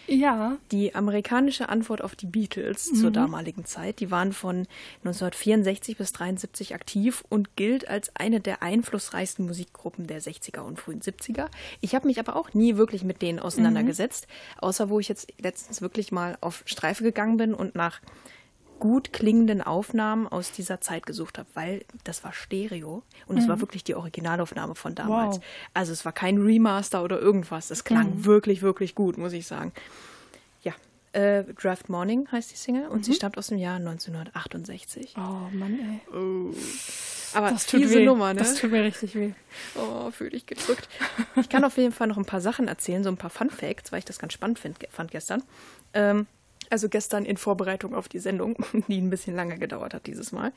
Ja. 0.07 0.57
Die 0.71 0.93
amerikanische 0.93 1.69
Antwort 1.69 2.03
auf 2.03 2.15
die 2.15 2.27
Beatles 2.27 2.91
zur 2.93 3.11
damaligen 3.11 3.65
Zeit, 3.65 3.99
die 3.99 4.11
waren 4.11 4.33
von 4.33 4.67
1964 5.03 5.97
bis 5.97 6.11
73 6.11 6.75
aktiv 6.75 7.23
und 7.29 7.55
gilt 7.55 7.87
als 7.87 8.15
eine 8.15 8.39
der 8.39 8.61
einflussreichsten 8.61 9.45
Musikgruppen 9.45 10.05
der 10.05 10.21
60er 10.21 10.59
und 10.59 10.79
frühen 10.79 11.01
70er. 11.01 11.47
Ich 11.81 11.95
habe 11.95 12.07
mich 12.07 12.19
aber 12.19 12.35
auch 12.35 12.53
nie 12.53 12.77
wirklich 12.77 13.03
mit 13.03 13.21
denen 13.21 13.39
auseinandergesetzt, 13.39 14.27
außer 14.57 14.89
wo 14.89 14.99
ich 14.99 15.07
jetzt 15.07 15.33
letztens 15.39 15.81
wirklich 15.81 16.11
mal 16.11 16.37
auf 16.41 16.61
Streife 16.65 17.03
gegangen 17.03 17.37
bin 17.37 17.53
und 17.53 17.73
nach 17.73 18.01
gut 18.79 19.13
klingenden 19.13 19.61
Aufnahmen 19.61 20.27
aus 20.27 20.51
dieser 20.51 20.81
Zeit 20.81 21.05
gesucht 21.05 21.37
habe, 21.37 21.47
weil 21.53 21.85
das 22.03 22.23
war 22.23 22.33
Stereo 22.33 23.03
und 23.27 23.37
es 23.37 23.47
war 23.47 23.59
wirklich 23.61 23.83
die 23.83 23.95
Originalaufnahme 23.95 24.75
von 24.75 24.95
damals. 24.95 25.37
Wow. 25.37 25.43
Also 25.73 25.93
es 25.93 26.05
war 26.05 26.11
kein 26.11 26.37
Remaster 26.41 27.03
oder 27.03 27.19
irgendwas. 27.19 27.71
Es 27.71 27.83
klang 27.83 28.25
wirklich, 28.25 28.61
wirklich 28.61 28.93
gut, 28.95 29.17
muss 29.17 29.33
ich 29.33 29.47
sagen. 29.47 29.71
Ja, 30.63 30.73
äh, 31.13 31.43
Draft 31.45 31.89
Morning 31.89 32.27
heißt 32.31 32.51
die 32.51 32.57
Single 32.57 32.87
und 32.87 33.05
sie 33.05 33.13
stammt 33.13 33.37
aus 33.37 33.47
dem 33.47 33.57
Jahr 33.57 33.77
1968. 33.77 35.15
Oh 35.17 35.21
Mann, 35.55 35.79
ey. 35.79 36.55
Aber 37.33 37.51
Das 37.51 37.65
tut 37.65 37.81
diese 37.81 37.99
weh. 37.99 38.05
Nummer, 38.05 38.33
ne? 38.33 38.39
Das 38.39 38.55
tut 38.55 38.71
mir 38.71 38.83
richtig 38.83 39.15
weh. 39.15 39.31
Oh, 39.75 40.09
fühl 40.11 40.29
dich 40.29 40.45
gedrückt. 40.45 40.87
Ich 41.35 41.49
kann 41.49 41.63
auf 41.65 41.77
jeden 41.77 41.91
Fall 41.91 42.07
noch 42.07 42.17
ein 42.17 42.25
paar 42.25 42.41
Sachen 42.41 42.67
erzählen, 42.67 43.03
so 43.03 43.09
ein 43.09 43.17
paar 43.17 43.29
Fun 43.29 43.49
Facts, 43.49 43.91
weil 43.91 43.99
ich 43.99 44.05
das 44.05 44.19
ganz 44.19 44.33
spannend 44.33 44.59
find, 44.59 44.77
fand 44.89 45.11
gestern. 45.11 45.43
Ähm, 45.93 46.27
also 46.71 46.89
gestern 46.89 47.25
in 47.25 47.37
Vorbereitung 47.37 47.95
auf 47.95 48.07
die 48.07 48.19
Sendung, 48.19 48.55
die 48.87 48.99
ein 48.99 49.09
bisschen 49.09 49.35
lange 49.35 49.57
gedauert 49.57 49.93
hat 49.93 50.07
dieses 50.07 50.31
Mal, 50.31 50.51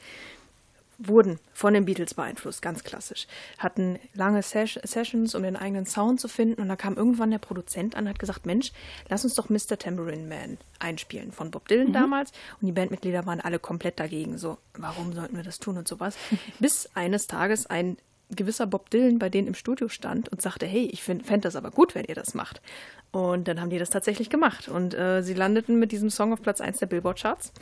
wurden 0.99 1.39
von 1.53 1.75
den 1.75 1.85
Beatles 1.85 2.15
beeinflusst, 2.15 2.61
ganz 2.61 2.83
klassisch. 2.83 3.29
Hatten 3.59 4.01
lange 4.15 4.43
Ses 4.43 4.81
Sessions, 4.83 5.35
um 5.37 5.45
den 5.45 5.57
eigenen 5.57 5.87
Sound 5.87 6.21
zu 6.21 6.27
finden 6.27 6.61
und 6.61 6.69
da 6.69 6.77
kam 6.77 6.97
irgendwann 6.97 7.31
der 7.31 7.39
Produzent 7.39 7.95
an 7.95 8.05
und 8.05 8.11
hat 8.11 8.19
gesagt, 8.19 8.47
Mensch, 8.47 8.73
lass 9.09 9.25
uns 9.25 9.35
doch 9.35 9.49
Mr. 9.49 9.79
Tambourine 9.79 10.27
Man 10.27 10.59
einspielen 10.81 11.31
von 11.31 11.53
Bob 11.53 11.69
Dylan 11.69 11.93
damals 11.93 12.33
und 12.61 12.67
die 12.67 12.73
Bandmitglieder 12.73 13.27
waren 13.27 13.41
alle 13.41 13.61
komplett 13.61 14.01
dagegen, 14.01 14.39
so, 14.39 14.59
warum 14.75 15.13
sollten 15.13 15.37
wir 15.37 15.45
das 15.45 15.61
tun 15.61 15.79
und 15.79 15.87
sowas. 15.87 16.17
Bis 16.59 16.89
eines 16.95 17.29
Tages 17.29 17.67
ein 17.67 17.97
gewisser 18.31 18.67
Bob 18.67 18.91
Dylan 18.91 19.19
bei 19.19 19.29
denen 19.29 19.49
im 19.49 19.55
Studio 19.55 19.89
stand 19.89 20.29
und 20.29 20.43
sagte, 20.43 20.67
hey, 20.67 20.89
ich 20.93 21.03
fände 21.03 21.41
das 21.41 21.57
aber 21.57 21.71
gut, 21.71 21.95
wenn 21.95 22.05
ihr 22.05 22.15
das 22.15 22.35
macht. 22.35 22.61
Und 23.11 23.49
dann 23.49 23.61
haben 23.61 23.71
die 23.71 23.79
das 23.79 23.91
tatsächlich 23.91 24.31
gemacht. 24.31 24.69
Und 24.69 24.95
äh, 24.95 25.23
sie 25.23 25.35
landeten 25.35 25.79
mit 25.79 25.93
diesem 25.93 26.11
Song 26.11 26.33
auf 26.33 26.43
Platz 26.43 26.61
1 26.61 26.79
der 26.79 26.87
Billboard-Charts, 26.87 27.53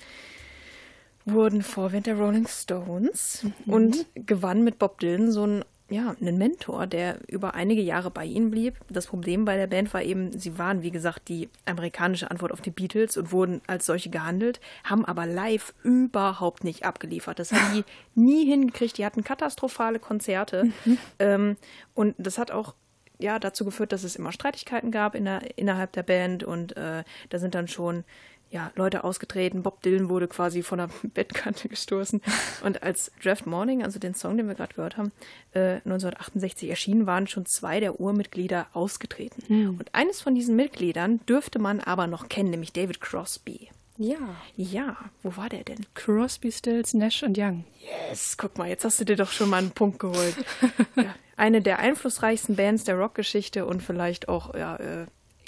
wurden 1.24 1.62
Vorwind 1.62 2.07
der 2.07 2.16
Rolling 2.16 2.46
Stones 2.46 3.46
und 3.66 4.07
gewann 4.14 4.64
mit 4.64 4.79
Bob 4.79 4.98
Dylan 5.00 5.31
so 5.31 5.42
einen, 5.42 5.64
ja, 5.88 6.16
einen 6.20 6.37
Mentor, 6.37 6.88
der 6.88 7.20
über 7.29 7.55
einige 7.55 7.81
Jahre 7.81 8.11
bei 8.11 8.25
ihnen 8.25 8.51
blieb. 8.51 8.75
Das 8.88 9.07
Problem 9.07 9.44
bei 9.44 9.57
der 9.57 9.68
Band 9.68 9.94
war 9.94 10.03
eben, 10.03 10.37
sie 10.37 10.59
waren, 10.59 10.83
wie 10.83 10.90
gesagt, 10.90 11.29
die 11.29 11.49
amerikanische 11.64 12.29
Antwort 12.31 12.51
auf 12.51 12.61
die 12.61 12.72
Beatles 12.72 13.16
und 13.16 13.31
wurden 13.31 13.61
als 13.68 13.87
solche 13.87 14.11
gehandelt, 14.11 14.61
haben 14.83 15.05
aber 15.05 15.27
live 15.27 15.75
überhaupt 15.85 16.64
nicht 16.64 16.85
abgeliefert. 16.85 17.38
Das 17.38 17.53
haben 17.53 17.72
die 17.72 17.85
nie 18.20 18.44
hingekriegt. 18.46 18.99
Die 18.99 19.05
hatten 19.05 19.22
katastrophale 19.22 20.01
Konzerte. 20.01 20.72
Ähm, 21.20 21.57
und 21.94 22.14
das 22.18 22.38
hat 22.38 22.51
auch 22.51 22.75
ja, 23.18 23.38
dazu 23.38 23.64
geführt, 23.64 23.92
dass 23.92 24.03
es 24.03 24.16
immer 24.16 24.33
Streitigkeiten 24.33 24.90
gab 24.90 25.14
in 25.14 25.25
der, 25.25 25.57
innerhalb 25.57 25.92
der 25.92 26.03
Band 26.03 26.44
und 26.44 26.77
äh, 26.77 27.03
da 27.31 27.38
sind 27.38 27.55
dann 27.55 27.68
schon 27.68 28.05
ja, 28.50 28.70
Leute 28.74 29.04
ausgetreten. 29.04 29.62
Bob 29.62 29.82
Dylan 29.82 30.09
wurde 30.09 30.28
quasi 30.28 30.62
von 30.62 30.78
der 30.78 30.88
Bettkante 31.02 31.68
gestoßen. 31.68 32.22
Und 32.64 32.82
als 32.82 33.11
Draft 33.22 33.46
Morning, 33.46 33.82
also 33.82 33.98
den 33.98 34.14
Song, 34.14 34.37
den 34.37 34.48
wir 34.48 34.54
gerade 34.54 34.74
gehört 34.74 34.96
haben, 34.96 35.12
äh, 35.52 35.76
1968 35.85 36.70
erschienen, 36.70 37.06
waren 37.06 37.26
schon 37.26 37.46
zwei 37.46 37.80
der 37.80 38.00
Urmitglieder 38.00 38.68
ausgetreten. 38.72 39.42
Und 39.78 39.94
eines 39.94 40.20
von 40.20 40.35
diesen 40.35 40.56
Mitgliedern 40.56 41.20
dürfte 41.26 41.59
man 41.59 41.80
aber 41.80 42.06
noch 42.06 42.28
kennen, 42.28 42.50
nämlich 42.50 42.72
David 42.72 43.00
Crosby. 43.00 43.70
Ja. 43.98 44.37
Ja, 44.56 44.96
wo 45.22 45.37
war 45.37 45.48
der 45.48 45.64
denn? 45.64 45.87
Crosby, 45.94 46.52
Stills, 46.52 46.92
Nash 46.94 47.22
und 47.22 47.38
Young. 47.38 47.64
Yes, 48.11 48.37
guck 48.37 48.59
mal, 48.59 48.68
jetzt 48.68 48.85
hast 48.85 49.00
du 49.00 49.04
dir 49.04 49.16
doch 49.16 49.32
schon 49.32 49.48
mal 49.48 49.59
einen 49.59 49.70
Punkt 49.70 49.98
geholt. 49.98 50.37
ja, 50.96 51.14
eine 51.37 51.62
der 51.62 51.78
einflussreichsten 51.78 52.56
Bands 52.56 52.85
der 52.85 52.96
Rockgeschichte 52.96 53.64
und 53.64 53.82
vielleicht 53.82 54.28
auch 54.28 54.54
ja, 54.54 54.76
äh, 54.76 55.06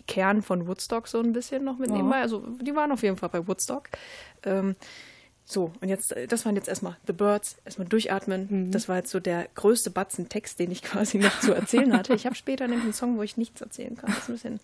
Kern 0.08 0.42
von 0.42 0.66
Woodstock 0.66 1.06
so 1.06 1.20
ein 1.20 1.32
bisschen 1.32 1.62
noch 1.62 1.78
mit 1.78 1.90
nebenbei. 1.90 2.20
Also 2.20 2.40
die 2.60 2.74
waren 2.74 2.90
auf 2.90 3.04
jeden 3.04 3.16
Fall 3.16 3.28
bei 3.28 3.46
Woodstock. 3.46 3.88
Ähm, 4.42 4.74
so, 5.44 5.72
und 5.80 5.88
jetzt, 5.88 6.12
äh, 6.12 6.26
das 6.26 6.44
waren 6.44 6.56
jetzt 6.56 6.68
erstmal 6.68 6.96
The 7.06 7.12
Birds, 7.12 7.56
erstmal 7.64 7.86
durchatmen. 7.86 8.72
Das 8.72 8.88
war 8.88 8.96
jetzt 8.96 9.10
so 9.10 9.20
der 9.20 9.48
größte 9.54 9.90
Batzen 9.90 10.28
Text, 10.28 10.58
den 10.58 10.72
ich 10.72 10.82
quasi 10.90 11.18
noch 11.18 11.38
zu 11.40 11.52
erzählen 11.52 11.96
hatte. 11.96 12.14
Ich 12.14 12.26
habe 12.26 12.34
später 12.34 12.66
nämlich 12.66 12.84
einen 12.84 12.92
Song, 12.92 13.16
wo 13.16 13.22
ich 13.22 13.36
nichts 13.36 13.60
erzählen 13.60 13.96
kann. 13.96 14.10
Das 14.10 14.18
ist 14.18 14.28
ein 14.28 14.32
bisschen 14.34 14.60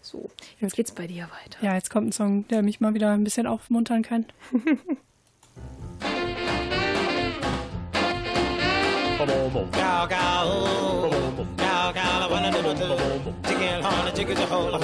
so. 0.00 0.30
Jetzt 0.60 0.76
geht's 0.76 0.92
bei 0.92 1.06
dir 1.06 1.24
weiter. 1.24 1.58
Ja, 1.60 1.74
jetzt 1.74 1.90
kommt 1.90 2.08
ein 2.08 2.12
Song, 2.12 2.46
der 2.48 2.62
mich 2.62 2.80
mal 2.80 2.94
wieder 2.94 3.10
ein 3.12 3.24
bisschen 3.24 3.46
aufmuntern 3.46 4.02
kann. 4.02 4.26
wanna 12.50 12.74
do 12.74 12.86
do. 12.86 13.34
Chicken 13.48 13.82
horn, 13.82 14.06
a 14.06 14.42
a 14.42 14.46
hole, 14.46 14.74
a. 14.74 14.78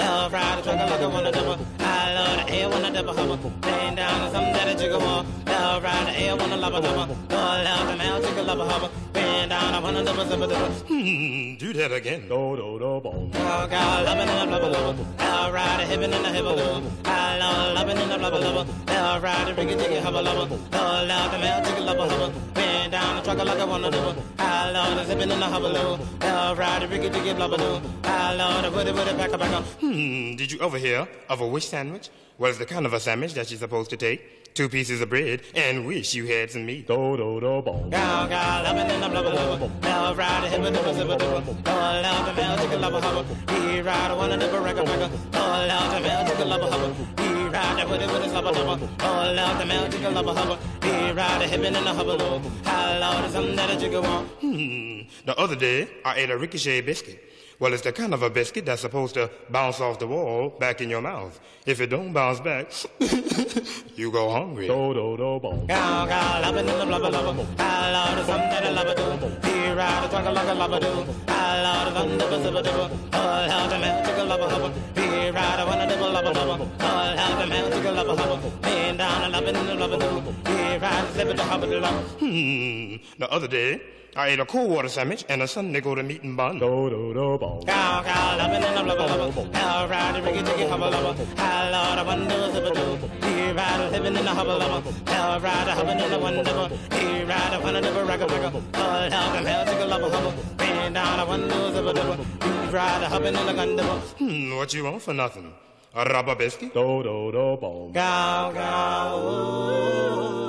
Love 0.00 0.32
ride, 0.32 0.58
a 0.58 0.62
trucker 0.62 0.86
like 0.90 1.00
I 1.00 1.06
wanna 1.06 1.32
double. 1.32 1.58
I 1.80 2.14
love 2.14 2.46
the 2.46 2.52
air, 2.52 2.68
wanna 2.68 2.92
double 2.92 3.14
hubba. 3.14 3.52
Laying 3.66 3.94
down 3.94 4.20
on 4.20 4.32
something 4.32 4.52
that 4.52 4.68
a 4.68 4.78
chicken 4.78 5.00
want. 5.00 5.46
Love 5.46 5.82
ride, 5.82 6.06
the 6.08 6.20
air, 6.20 6.36
wanna 6.36 6.56
love 6.56 6.74
a 6.74 6.80
double. 6.80 7.16
Love, 7.30 7.64
love 7.64 7.88
the 7.88 7.96
male, 7.96 8.20
chicken 8.22 8.46
love 8.46 8.60
a 8.60 8.64
hubba. 8.64 8.90
Bend 9.12 9.50
down, 9.50 9.74
I 9.74 9.78
wanna 9.80 10.04
double, 10.04 10.24
double, 10.24 10.48
double. 10.48 10.72
Hmm, 10.88 11.56
do 11.56 11.72
that 11.74 11.92
again. 11.92 12.22
Do 12.28 12.56
do 12.56 12.78
do. 12.78 13.30
Cow, 13.32 13.66
cow, 13.68 14.04
loving 14.04 14.28
in 14.28 14.50
the 14.50 14.58
love, 14.58 15.52
ride, 15.54 15.80
a 15.80 15.86
hippin' 15.86 16.12
in 16.12 16.22
the 16.22 16.28
hip, 16.30 16.44
love. 16.44 17.06
I 17.06 17.38
love 17.38 17.74
loving 17.74 17.98
in 17.98 18.08
the 18.08 18.18
love, 18.18 19.22
ride, 19.22 19.48
a 19.48 19.54
riggy, 19.54 19.78
jiggy, 19.78 20.00
hubba, 20.00 20.20
love. 20.22 20.50
Love, 20.50 21.08
love 21.08 21.30
the 21.32 21.38
male, 21.38 21.64
chicken 21.64 21.86
love 21.86 21.98
a. 21.98 22.54
Bend 22.54 22.92
down, 22.92 23.18
a 23.18 23.22
trucker 23.22 23.44
like 23.44 23.60
I 23.60 23.64
wanna 23.64 23.90
double. 23.90 24.22
I 24.38 24.70
love 24.70 24.96
the 24.96 25.04
zipping 25.04 25.30
in 25.30 25.40
the 25.40 25.46
hubba, 25.46 25.68
love. 25.68 26.22
Love 26.22 26.58
ride, 26.58 26.82
a 26.82 26.88
riggy, 26.88 27.03
jiggy 27.10 27.18
jiggy 27.18 27.34
blubber 27.34 27.56
doo. 27.56 27.80
I 28.04 28.34
love 28.34 28.64
a 28.64 28.70
booty 28.70 28.92
booty 28.92 29.16
back 29.16 29.30
back 29.38 29.64
Hmm, 29.80 30.36
did 30.36 30.50
you 30.50 30.58
overhear 30.60 31.06
of 31.28 31.40
a 31.40 31.46
wish 31.46 31.68
sandwich? 31.68 32.08
Well, 32.38 32.50
it's 32.50 32.58
the 32.58 32.66
kind 32.66 32.86
of 32.86 32.92
a 32.94 33.00
sandwich 33.00 33.34
that 33.34 33.50
you're 33.50 33.60
supposed 33.60 33.90
to 33.90 33.96
take. 33.96 34.54
Two 34.54 34.68
pieces 34.68 35.00
of 35.00 35.10
bread 35.10 35.42
and 35.54 35.84
wish 35.84 36.14
you 36.14 36.26
had 36.26 36.50
some 36.50 36.64
meat. 36.64 36.86
Do 36.86 37.16
do 37.16 37.40
do 37.40 37.62
bom. 37.62 37.90
Gow 37.90 38.26
gow, 38.28 38.62
lovin' 38.62 38.90
and 38.90 39.04
I'm 39.04 39.12
lovin' 39.12 39.34
lovin'. 39.34 39.80
Now 39.80 40.14
ride 40.14 40.44
a 40.44 40.48
hip 40.48 40.60
and 40.60 40.76
a 40.76 40.94
zipper 40.94 41.18
dipper. 41.18 41.42
Oh, 41.66 42.00
love 42.04 42.26
the 42.26 42.32
bell, 42.40 42.56
chicken 42.58 42.80
lover 42.80 43.00
hover. 43.00 43.24
He 43.52 43.80
ride 43.80 44.10
a 44.10 44.16
one 44.16 44.32
and 44.32 44.42
a 44.42 44.60
record 44.60 44.88
record. 44.88 45.10
Oh, 45.34 45.66
love 45.68 45.94
the 45.94 46.08
bell, 46.08 46.28
chicken 46.28 46.48
lover 46.48 46.70
hover 46.70 47.24
ride 47.54 47.78
that 47.78 47.88
with 47.88 48.02
it 48.02 48.10
with 48.10 48.24
his 48.24 48.32
lover 48.32 48.52
lover. 48.52 48.88
All 49.00 49.38
out 49.38 49.58
the 49.58 49.66
mouth, 49.66 49.90
jiggle 49.90 50.12
lover 50.12 50.34
hover. 50.38 50.58
He 50.82 51.12
ride 51.12 51.42
a 51.42 51.46
hippin' 51.46 51.76
and 51.76 51.86
a 51.86 51.94
hover 51.94 52.16
low. 52.22 52.42
How 52.64 52.98
loud 52.98 53.24
is 53.24 53.32
something 53.32 53.56
that 53.56 53.70
a 53.70 53.76
jiggle 53.78 54.02
want? 54.02 54.28
Hmm 54.40 54.83
the 55.24 55.36
other 55.38 55.56
day 55.56 55.88
I 56.04 56.16
ate 56.16 56.30
a 56.30 56.38
ricochet 56.38 56.82
biscuit. 56.82 57.20
Well, 57.60 57.72
it's 57.72 57.82
the 57.82 57.92
kind 57.92 58.12
of 58.12 58.22
a 58.22 58.30
biscuit 58.30 58.66
that's 58.66 58.82
supposed 58.82 59.14
to 59.14 59.30
bounce 59.48 59.80
off 59.80 59.98
the 60.00 60.08
wall 60.08 60.50
back 60.50 60.80
in 60.80 60.90
your 60.90 61.00
mouth. 61.00 61.38
If 61.66 61.80
it 61.80 61.86
don't 61.86 62.12
bounce 62.12 62.40
back, 62.40 62.72
you 63.96 64.10
go 64.10 64.30
hungry. 64.30 64.66
Do 64.66 64.92
do 64.92 65.16
do 65.16 65.38
bom. 65.40 65.66
Cow, 65.68 66.06
cow, 66.06 66.40
lovin' 66.42 66.68
in 66.68 66.78
the 66.78 66.86
blubber, 66.86 67.10
blubber. 67.10 67.46
I 67.58 67.92
love 67.92 68.16
the 68.16 68.24
something 68.24 68.50
that 68.50 68.66
I 68.66 68.70
love 68.70 68.96
do. 68.96 69.48
Here 69.48 69.76
ride 69.76 70.04
a 70.04 70.08
talk 70.08 70.24
like 70.24 70.76
a 70.76 70.80
do. 70.80 71.14
I 71.28 71.62
love 71.62 71.94
the 71.94 72.00
thunder, 72.00 72.26
but 72.28 72.42
zipper 72.42 72.62
dibber. 72.62 72.90
All 73.14 73.68
the 73.68 73.78
man, 73.78 74.04
take 74.04 74.18
a 74.18 74.24
lover, 74.24 74.48
hubber. 74.50 75.00
Here 75.00 75.30
a 75.30 75.66
wanna 75.66 75.88
dibble, 75.88 76.10
lover, 76.10 76.32
lover. 76.34 76.70
All 76.80 77.36
the 77.40 77.46
man, 77.46 77.70
take 77.70 77.84
a 77.84 77.92
lover, 77.92 78.16
hubber. 78.20 78.50
Man 78.62 78.96
down, 78.96 79.24
a 79.24 79.28
lovin' 79.28 79.56
in 79.56 79.66
the 79.66 79.74
blubber 79.76 79.98
do. 79.98 80.50
Here 80.50 80.78
ride 80.80 81.04
a 81.04 81.12
zipper, 81.12 81.34
the 81.34 81.44
hubber, 81.44 81.66
the. 81.66 81.88
Hmm. 82.18 82.96
The 83.18 83.30
other 83.30 83.48
day, 83.48 83.80
I 84.16 84.28
ate 84.28 84.38
a 84.38 84.46
cool 84.46 84.68
water 84.68 84.88
sandwich 84.88 85.24
and 85.28 85.42
a 85.42 85.48
Sunday 85.48 85.80
go 85.80 85.96
to 85.96 86.02
meat 86.02 86.22
and 86.22 86.36
bun. 86.36 86.60
Do 86.60 86.88
do 86.88 87.12
do 87.14 87.36
bom. 87.36 87.62
Cow, 87.64 88.02
cow, 88.04 88.38
lovin' 88.38 88.62
in 88.62 88.74
the 88.74 88.82
blubber, 88.84 89.30
blubber. 89.32 89.58
Hell 89.58 89.88
ride 89.88 90.16
a 90.16 90.22
riggy, 90.22 90.46
ticky, 90.46 90.68
hubber, 90.68 90.88
lover. 90.90 91.26
I 91.36 91.70
love 91.70 91.98
the 91.98 92.04
wonder, 92.04 92.52
zipper 92.52 92.74
do. 92.74 93.26
Here 93.26 93.54
ride 93.54 93.80
a 93.80 93.90
living 93.90 94.14
in 94.16 94.24
the 94.24 94.30
hubble, 94.30 94.58
lover. 94.58 94.92
Hell 95.10 95.40
ride 95.40 95.68
a 95.68 95.72
hubbin' 95.72 95.98
in 95.98 96.10
the 96.12 96.18
wonder. 96.20 96.68
Here 96.94 97.26
ride 97.26 97.54
a 97.54 97.60
wanna 97.60 97.80
dibble, 97.82 98.02
ragga, 98.02 98.26
ragga. 98.28 98.62
All 98.78 99.10
hell 99.10 99.34
come 99.34 99.44
hell, 99.46 99.64
take 99.66 99.80
a 99.80 99.84
lover, 99.84 100.10
hubber. 100.10 100.34
Man 100.58 100.92
down, 100.92 101.18
a 101.18 101.26
wonder, 101.26 101.72
zipper 101.74 101.92
do. 101.92 102.02
Here 102.46 102.70
ride 102.70 103.02
a 103.02 103.08
hubbin' 103.08 103.34
in 103.34 103.46
the 103.46 103.52
gun, 103.52 103.76
dibble. 103.76 103.98
Hmm. 103.98 104.56
What 104.56 104.72
you 104.74 104.84
want 104.84 105.02
for 105.02 105.12
nothing? 105.12 105.52
A 105.96 106.04
rubber 106.04 106.36
biscuit? 106.36 106.72
Do 106.72 107.02
do 107.02 107.32
do 107.32 107.56
bom. 107.60 107.92
Cow, 107.92 108.52
cow, 108.52 110.43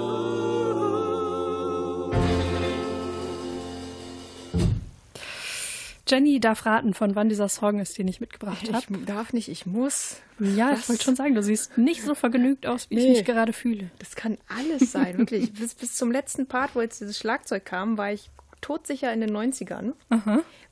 Jenny 6.08 6.40
darf 6.40 6.66
raten, 6.66 6.94
von 6.94 7.16
wann 7.16 7.30
dieser 7.30 7.50
Song 7.50 7.80
ist, 7.80 7.98
den 7.98 8.08
ich 8.08 8.20
mitgebracht 8.22 8.72
habe. 8.72 8.86
Ich 9.00 9.06
darf 9.06 9.34
nicht, 9.34 9.50
ich 9.50 9.66
muss. 9.66 10.18
Ja, 10.40 10.72
ich 10.74 10.80
Was? 10.80 10.90
wollte 10.90 11.04
schon 11.04 11.16
sagen, 11.16 11.34
du 11.34 11.42
siehst 11.42 11.78
nicht 11.78 12.04
so 12.04 12.14
vergnügt 12.14 12.68
aus, 12.68 12.90
wie 12.90 12.98
ich 12.98 13.04
Nee. 13.04 13.10
mich 13.14 13.26
gerade 13.26 13.54
fühle. 13.54 13.90
Das 14.00 14.16
kann 14.16 14.38
alles 14.48 14.92
sein, 14.92 15.18
wirklich. 15.18 15.52
Bis, 15.54 15.74
bis 15.74 15.96
zum 15.96 16.12
letzten 16.12 16.46
Part, 16.48 16.76
wo 16.76 16.82
jetzt 16.82 17.02
dieses 17.02 17.18
Schlagzeug 17.18 17.66
kam, 17.66 17.98
war 17.98 18.12
ich 18.12 18.30
todsicher 18.62 19.12
in 19.14 19.22
den 19.22 19.36
90ern, 19.36 19.94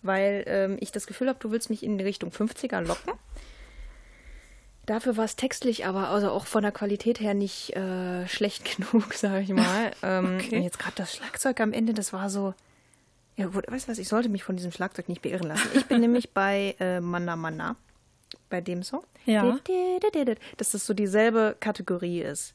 weil 0.02 0.44
ähm, 0.48 0.78
ich 0.80 0.92
das 0.92 1.06
Gefühl 1.08 1.30
habe, 1.30 1.40
du 1.40 1.52
willst 1.52 1.70
mich 1.70 1.84
in 1.84 1.98
die 1.98 2.04
Richtung 2.04 2.30
50er 2.32 2.82
locken. 2.82 3.14
Dafür 4.86 5.16
war 5.16 5.24
es 5.26 5.36
textlich, 5.38 5.86
aber 5.86 6.10
also 6.10 6.30
auch 6.32 6.46
von 6.46 6.62
der 6.64 6.72
Qualität 6.74 7.20
her 7.22 7.34
nicht 7.34 7.74
äh, 7.76 8.28
schlecht 8.28 8.78
genug, 8.78 9.14
sage 9.14 9.42
ich 9.44 9.50
mal. 9.50 9.92
Ähm, 10.02 10.36
Okay. 10.40 10.58
Und 10.58 10.64
jetzt 10.64 10.80
gerade 10.80 10.96
das 10.98 11.16
Schlagzeug 11.16 11.60
am 11.62 11.72
Ende, 11.74 11.94
das 11.94 12.12
war 12.14 12.30
so. 12.30 12.54
Ja, 13.36 13.48
gut, 13.48 13.70
weißt 13.70 13.88
du 13.88 13.92
was, 13.92 13.98
ich 13.98 14.08
sollte 14.08 14.30
mich 14.30 14.44
von 14.44 14.56
diesem 14.56 14.72
Schlagzeug 14.72 15.10
nicht 15.10 15.22
beirren 15.22 15.48
lassen. 15.48 15.70
Ich 15.74 15.86
bin 15.86 16.02
nämlich 16.02 16.32
bei 16.32 16.76
äh, 16.80 17.00
Manna 17.00 17.36
Manna, 17.36 17.76
bei 18.50 18.62
dem 18.62 18.84
Song. 18.84 19.04
Ja. 19.26 19.58
Dass 20.58 20.72
das 20.72 20.86
so 20.86 20.94
dieselbe 20.94 21.56
Kategorie 21.60 22.22
ist. 22.22 22.54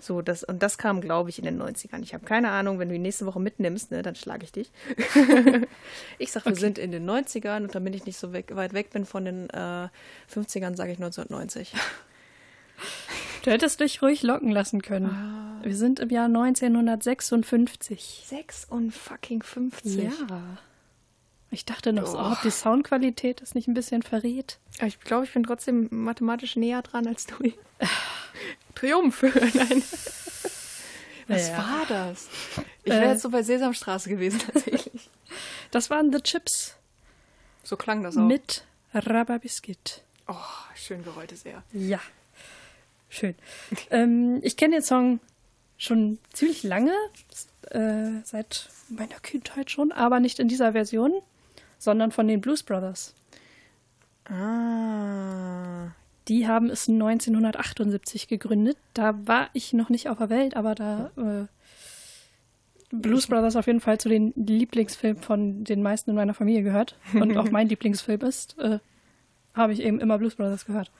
So, 0.00 0.20
das, 0.20 0.42
und 0.42 0.64
das 0.64 0.78
kam, 0.78 1.00
glaube 1.00 1.30
ich, 1.30 1.38
in 1.38 1.44
den 1.44 1.62
90ern. 1.62 2.02
Ich 2.02 2.12
habe 2.12 2.24
keine 2.24 2.50
Ahnung, 2.50 2.80
wenn 2.80 2.88
du 2.88 2.94
die 2.94 3.00
nächste 3.00 3.24
Woche 3.24 3.38
mitnimmst, 3.38 3.92
ne, 3.92 4.02
dann 4.02 4.16
schlage 4.16 4.42
ich 4.42 4.50
dich. 4.50 4.72
ich 6.18 6.32
sage, 6.32 6.46
wir 6.46 6.56
sind 6.56 6.76
in 6.76 6.90
den 6.90 7.08
90ern 7.08 7.62
und 7.62 7.74
damit 7.74 7.94
ich 7.94 8.04
nicht 8.04 8.18
so 8.18 8.32
weg, 8.32 8.56
weit 8.56 8.72
weg 8.72 8.90
bin 8.90 9.06
von 9.06 9.24
den 9.24 9.48
äh, 9.50 9.88
50ern, 10.34 10.74
sage 10.74 10.90
ich 10.90 10.98
1990. 10.98 11.72
Du 13.42 13.50
hättest 13.50 13.80
dich 13.80 14.02
ruhig 14.02 14.22
locken 14.22 14.50
lassen 14.50 14.82
können. 14.82 15.06
Ah. 15.10 15.64
Wir 15.64 15.74
sind 15.76 15.98
im 16.00 16.10
Jahr 16.10 16.26
1956. 16.26 18.24
6 18.26 18.64
und 18.66 18.92
fucking 18.92 19.42
50. 19.42 20.04
Ja. 20.04 20.10
Ich 21.50 21.64
dachte 21.64 21.92
noch 21.92 22.06
so, 22.06 22.18
ob 22.18 22.40
die 22.42 22.50
Soundqualität 22.50 23.40
das 23.42 23.54
nicht 23.54 23.66
ein 23.68 23.74
bisschen 23.74 24.02
verrät. 24.02 24.58
Aber 24.78 24.86
Ich 24.86 25.00
glaube, 25.00 25.24
ich 25.24 25.32
bin 25.32 25.42
trotzdem 25.42 25.88
mathematisch 25.90 26.56
näher 26.56 26.82
dran 26.82 27.06
als 27.06 27.26
du. 27.26 27.34
Triumph. 28.74 29.22
Nein. 29.54 29.82
Was 31.28 31.48
Ja. 31.48 31.58
war 31.58 31.86
das? 31.88 32.28
Ich 32.84 32.92
wäre 32.92 33.04
Äh. 33.06 33.10
jetzt 33.10 33.22
so 33.22 33.30
bei 33.30 33.42
Sesamstraße 33.42 34.08
gewesen, 34.10 34.40
tatsächlich. 34.52 35.08
Das 35.70 35.88
waren 35.90 36.12
The 36.12 36.20
Chips 36.20 36.74
So 37.62 37.76
klang 37.76 38.02
das 38.02 38.16
auch. 38.16 38.22
mit 38.26 38.64
Rubber 38.94 39.38
Biscuit. 39.38 40.02
Oh, 40.28 40.34
schön 40.74 41.04
gerolltes 41.04 41.44
R. 41.44 41.62
Ja. 41.72 42.00
Schön. 43.10 43.34
ähm, 43.90 44.38
ich 44.42 44.56
kenne 44.56 44.76
den 44.76 44.82
Song 44.82 45.20
schon 45.76 46.18
ziemlich 46.32 46.62
lange, 46.62 46.92
äh, 47.70 48.22
seit 48.24 48.70
meiner 48.88 49.18
Kindheit 49.20 49.70
schon, 49.70 49.92
aber 49.92 50.20
nicht 50.20 50.38
in 50.38 50.48
dieser 50.48 50.72
Version, 50.72 51.12
sondern 51.78 52.12
von 52.12 52.28
den 52.28 52.40
Blues 52.40 52.62
Brothers. 52.62 53.14
Ah. 54.24 55.88
Die 56.28 56.46
haben 56.46 56.70
es 56.70 56.88
1978 56.88 58.28
gegründet. 58.28 58.76
Da 58.94 59.26
war 59.26 59.50
ich 59.52 59.72
noch 59.72 59.88
nicht 59.88 60.08
auf 60.08 60.18
der 60.18 60.30
Welt, 60.30 60.54
aber 60.54 60.74
da 60.76 61.10
äh, 61.16 61.46
Blues 62.92 63.26
Brothers 63.26 63.56
auf 63.56 63.66
jeden 63.66 63.80
Fall 63.80 63.98
zu 63.98 64.08
den 64.08 64.32
Lieblingsfilmen 64.36 65.22
von 65.22 65.64
den 65.64 65.82
meisten 65.82 66.10
in 66.10 66.16
meiner 66.16 66.34
Familie 66.34 66.62
gehört 66.62 66.96
und 67.14 67.36
auch 67.36 67.50
mein 67.50 67.68
Lieblingsfilm 67.70 68.20
ist, 68.20 68.58
äh, 68.58 68.78
habe 69.54 69.72
ich 69.72 69.80
eben 69.80 70.00
immer 70.00 70.18
Blues 70.18 70.36
Brothers 70.36 70.66
gehört. 70.66 70.90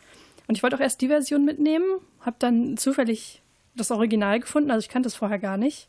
Und 0.51 0.57
ich 0.57 0.65
wollte 0.65 0.75
auch 0.75 0.81
erst 0.81 1.01
die 1.01 1.07
Version 1.07 1.45
mitnehmen, 1.45 1.87
habe 2.23 2.35
dann 2.41 2.77
zufällig 2.77 3.41
das 3.77 3.93
Original 3.93 4.41
gefunden, 4.41 4.73
also 4.73 4.85
ich 4.85 4.89
kannte 4.89 5.07
es 5.07 5.15
vorher 5.15 5.39
gar 5.39 5.57
nicht, 5.57 5.87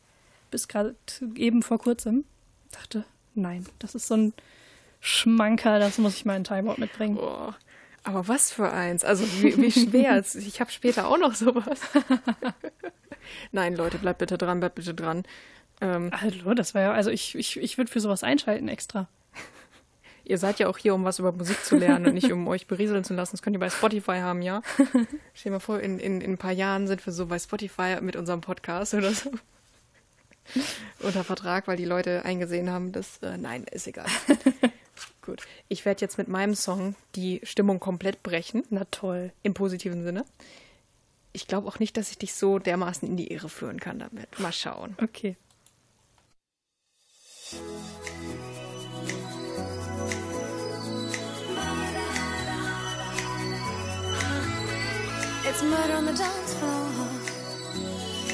bis 0.52 0.68
gerade 0.68 0.94
eben 1.34 1.64
vor 1.64 1.80
kurzem. 1.80 2.24
Dachte, 2.70 3.04
nein, 3.34 3.66
das 3.80 3.96
ist 3.96 4.06
so 4.06 4.14
ein 4.14 4.32
Schmanker, 5.00 5.80
das 5.80 5.98
muss 5.98 6.14
ich 6.14 6.24
mal 6.24 6.36
in 6.36 6.44
Timeout 6.44 6.76
mitbringen. 6.78 7.16
Boah. 7.16 7.56
Aber 8.04 8.28
was 8.28 8.52
für 8.52 8.70
eins. 8.70 9.02
Also 9.02 9.24
wie, 9.42 9.56
wie 9.56 9.72
schwer. 9.72 10.24
Ich 10.34 10.60
habe 10.60 10.70
später 10.70 11.08
auch 11.08 11.18
noch 11.18 11.34
sowas. 11.34 11.80
Nein, 13.50 13.74
Leute, 13.74 13.98
bleibt 13.98 14.20
bitte 14.20 14.38
dran, 14.38 14.60
bleibt 14.60 14.76
bitte 14.76 14.94
dran. 14.94 15.24
Ähm, 15.80 16.12
Hallo, 16.12 16.54
das 16.54 16.72
war 16.72 16.82
ja, 16.82 16.92
also 16.92 17.10
ich, 17.10 17.34
ich, 17.34 17.56
ich 17.56 17.78
würde 17.78 17.90
für 17.90 17.98
sowas 17.98 18.22
einschalten 18.22 18.68
extra. 18.68 19.08
Ihr 20.24 20.38
seid 20.38 20.58
ja 20.58 20.68
auch 20.68 20.78
hier, 20.78 20.94
um 20.94 21.04
was 21.04 21.18
über 21.18 21.32
Musik 21.32 21.64
zu 21.64 21.76
lernen 21.76 22.06
und 22.06 22.14
nicht 22.14 22.32
um 22.32 22.46
euch 22.48 22.66
berieseln 22.66 23.04
zu 23.04 23.14
lassen. 23.14 23.32
Das 23.32 23.42
könnt 23.42 23.56
ihr 23.56 23.60
bei 23.60 23.70
Spotify 23.70 24.18
haben, 24.18 24.42
ja? 24.42 24.62
Stell 25.34 25.50
dir 25.50 25.50
mal 25.52 25.60
vor, 25.60 25.80
in, 25.80 25.98
in, 25.98 26.20
in 26.20 26.32
ein 26.32 26.38
paar 26.38 26.52
Jahren 26.52 26.86
sind 26.86 27.04
wir 27.04 27.12
so 27.12 27.26
bei 27.26 27.38
Spotify 27.38 27.98
mit 28.00 28.16
unserem 28.16 28.40
Podcast 28.40 28.94
oder 28.94 29.12
so. 29.12 29.30
Unter 31.00 31.24
Vertrag, 31.24 31.68
weil 31.68 31.76
die 31.76 31.84
Leute 31.84 32.24
eingesehen 32.24 32.70
haben, 32.70 32.92
dass. 32.92 33.18
Äh, 33.18 33.38
nein, 33.38 33.64
ist 33.70 33.86
egal. 33.86 34.06
Gut. 35.22 35.42
Ich 35.68 35.84
werde 35.84 36.00
jetzt 36.00 36.18
mit 36.18 36.26
meinem 36.28 36.54
Song 36.54 36.96
die 37.14 37.40
Stimmung 37.44 37.78
komplett 37.78 38.22
brechen. 38.22 38.64
Na 38.70 38.84
toll. 38.90 39.32
Im 39.42 39.54
positiven 39.54 40.02
Sinne. 40.02 40.24
Ich 41.32 41.46
glaube 41.46 41.68
auch 41.68 41.78
nicht, 41.78 41.96
dass 41.96 42.10
ich 42.10 42.18
dich 42.18 42.34
so 42.34 42.58
dermaßen 42.58 43.08
in 43.08 43.16
die 43.16 43.32
Irre 43.32 43.48
führen 43.48 43.80
kann 43.80 44.00
damit. 44.00 44.38
Mal 44.38 44.52
schauen. 44.52 44.96
Okay. 45.00 45.36
It's 55.52 55.62
murder 55.62 55.92
on 55.92 56.06
the 56.06 56.14
dance 56.14 56.54
floor. 56.54 56.88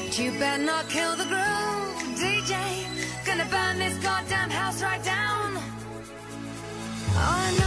But 0.04 0.18
you 0.20 0.30
better 0.38 0.62
not 0.62 0.88
kill 0.88 1.16
the 1.16 1.24
groove, 1.24 1.98
DJ. 2.14 2.54
Gonna 3.26 3.44
burn 3.50 3.80
this 3.80 3.98
goddamn 3.98 4.50
house 4.50 4.80
right 4.84 5.02
down. 5.02 5.58
Oh, 7.16 7.57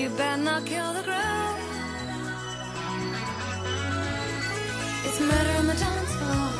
you 0.00 0.08
better 0.16 0.42
not 0.42 0.64
kill 0.64 0.94
the 0.94 1.02
groove. 1.02 1.60
It's 5.04 5.20
murder 5.20 5.52
on 5.58 5.66
the 5.66 5.74
dance 5.74 6.12
floor. 6.20 6.52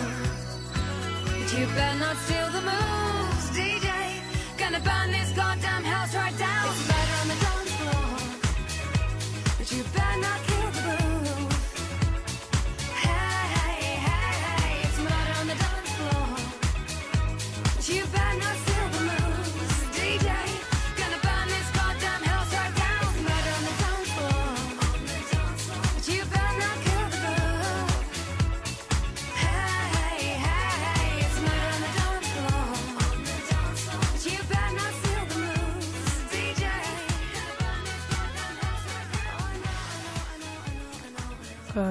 But 1.24 1.48
you 1.58 1.66
better 1.78 1.98
not 2.00 2.16
steal 2.24 2.48
the 2.56 2.62
moves, 2.70 3.46
DJ. 3.56 3.88
Gonna 4.58 4.80
burn 4.80 5.12
this 5.12 5.32
goddamn 5.32 5.49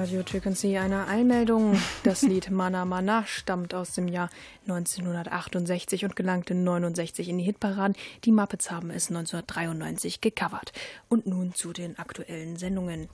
Radio 0.00 0.22
Sea, 0.54 0.80
eine 0.82 1.08
Einmeldung. 1.08 1.78
Das 2.04 2.22
Lied 2.22 2.50
Mana 2.50 2.86
Mana 2.86 3.26
stammt 3.26 3.74
aus 3.74 3.92
dem 3.92 4.08
Jahr 4.08 4.30
1968 4.62 6.06
und 6.06 6.16
gelangte 6.16 6.54
69 6.54 7.28
in 7.28 7.36
die 7.36 7.44
Hitparaden. 7.44 7.94
Die 8.24 8.32
Muppets 8.32 8.70
haben 8.70 8.88
es 8.88 9.10
1993 9.10 10.22
gecovert. 10.22 10.72
Und 11.10 11.26
nun 11.26 11.54
zu 11.54 11.74
den 11.74 11.98
aktuellen 11.98 12.56
Sendungen. 12.56 13.08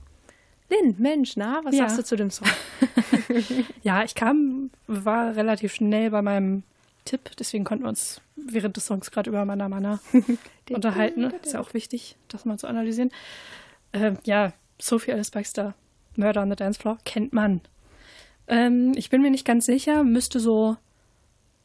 Lynn, 0.69 0.95
Mensch, 0.97 1.35
na, 1.35 1.59
was 1.65 1.75
Ja. 1.75 1.89
sagst 1.89 1.97
du 1.99 2.03
zu 2.05 2.15
dem 2.15 2.31
Song? 2.31 2.47
Ja, 3.83 4.05
ich 4.05 4.15
kam, 4.15 4.69
war 4.87 5.35
relativ 5.35 5.73
schnell 5.73 6.09
bei 6.11 6.21
meinem 6.21 6.63
Tipp, 7.03 7.31
deswegen 7.37 7.65
konnten 7.65 7.83
wir 7.83 7.89
uns 7.89 8.21
während 8.37 8.77
des 8.77 8.85
Songs 8.85 9.11
gerade 9.11 9.29
über 9.29 9.43
Mana 9.43 9.67
Mana 9.67 9.99
unterhalten. 10.69 11.25
Ist 11.43 11.53
ja 11.53 11.59
auch 11.59 11.73
wichtig, 11.73 12.15
das 12.29 12.45
mal 12.45 12.57
zu 12.57 12.67
analysieren. 12.67 13.11
Ähm, 13.91 14.19
ja, 14.23 14.53
Sophie 14.79 15.11
Alice 15.11 15.31
Baxter, 15.31 15.73
Murder 16.17 16.41
on 16.41 16.49
the 16.49 16.55
Dance 16.55 16.79
Floor, 16.79 16.97
kennt 17.05 17.33
man. 17.33 17.61
Ähm, 18.47 18.93
ich 18.95 19.09
bin 19.09 19.21
mir 19.21 19.31
nicht 19.31 19.45
ganz 19.45 19.65
sicher, 19.65 20.03
müsste 20.03 20.39
so, 20.39 20.77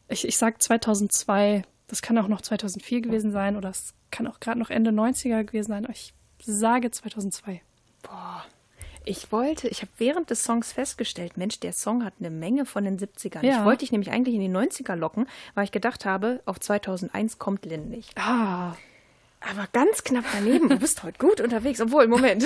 ich, 0.08 0.26
ich 0.26 0.36
sag 0.36 0.62
2002, 0.62 1.62
das 1.88 2.02
kann 2.02 2.18
auch 2.18 2.28
noch 2.28 2.40
2004 2.40 3.02
gewesen 3.02 3.32
sein 3.32 3.56
oder 3.56 3.70
es 3.70 3.94
kann 4.10 4.26
auch 4.26 4.40
gerade 4.40 4.58
noch 4.58 4.70
Ende 4.70 4.90
90er 4.90 5.44
gewesen 5.44 5.68
sein. 5.68 5.86
Ich 5.90 6.12
sage 6.44 6.90
2002. 6.90 7.62
Boah. 8.02 8.44
Ich 9.04 9.32
wollte, 9.32 9.66
ich 9.68 9.82
habe 9.82 9.90
während 9.98 10.30
des 10.30 10.44
Songs 10.44 10.72
festgestellt, 10.72 11.36
Mensch, 11.36 11.58
der 11.58 11.72
Song 11.72 12.04
hat 12.04 12.14
eine 12.20 12.30
Menge 12.30 12.66
von 12.66 12.84
den 12.84 12.98
70ern. 12.98 13.44
Ja. 13.44 13.58
Ich 13.58 13.64
wollte 13.64 13.80
dich 13.80 13.90
nämlich 13.90 14.12
eigentlich 14.12 14.36
in 14.36 14.40
die 14.40 14.48
90er 14.48 14.94
locken, 14.94 15.26
weil 15.54 15.64
ich 15.64 15.72
gedacht 15.72 16.04
habe, 16.04 16.40
auf 16.46 16.60
2001 16.60 17.38
kommt 17.38 17.64
Lynn 17.66 17.88
nicht. 17.88 18.16
Ah, 18.16 18.76
Aber 19.50 19.68
ganz 19.72 20.04
knapp 20.04 20.24
daneben. 20.32 20.68
Du 20.68 20.78
bist 20.78 21.02
heute 21.02 21.18
gut 21.18 21.40
unterwegs. 21.40 21.80
Obwohl, 21.80 22.06
Moment. 22.06 22.44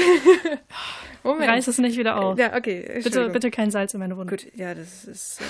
Moment. 1.23 1.51
reiß 1.51 1.69
es 1.69 1.79
nicht 1.79 1.99
wieder 1.99 2.17
auf. 2.17 2.39
Ja, 2.39 2.57
okay. 2.57 3.01
bitte, 3.03 3.29
bitte 3.31 3.51
kein 3.51 3.71
Salz 3.71 3.95
in 3.95 4.01
meine 4.01 4.17
Wunde. 4.17 4.37
Gut, 4.37 4.47
ja, 4.55 4.75
das 4.75 5.05
ist. 5.05 5.41
Äh, 5.41 5.45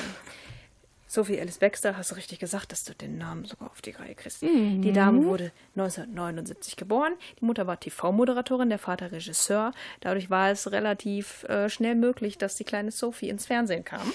Sophie 1.09 1.41
Alice 1.41 1.59
Baxter, 1.59 1.97
hast 1.97 2.11
du 2.11 2.17
richtig 2.17 2.41
gesagt, 2.41 2.73
dass 2.73 2.85
du 2.85 2.93
den 2.93 3.17
Namen 3.17 3.45
sogar 3.45 3.71
auf 3.71 3.81
die 3.81 3.93
Reihe 3.93 4.15
kriegst. 4.15 4.43
Die 4.43 4.93
Dame 4.93 5.25
wurde 5.25 5.53
1979 5.77 6.77
geboren. 6.77 7.15
Die 7.41 7.45
Mutter 7.45 7.67
war 7.67 7.81
TV-Moderatorin, 7.81 8.69
der 8.69 8.79
Vater 8.79 9.13
Regisseur. 9.13 9.73
Dadurch 10.01 10.29
war 10.29 10.51
es 10.51 10.71
relativ 10.73 11.45
äh, 11.45 11.71
schnell 11.71 11.95
möglich, 11.95 12.39
dass 12.39 12.57
die 12.57 12.65
kleine 12.65 12.91
Sophie 12.91 13.31
ins 13.31 13.47
Fernsehen 13.47 13.85
kam. 13.85 14.13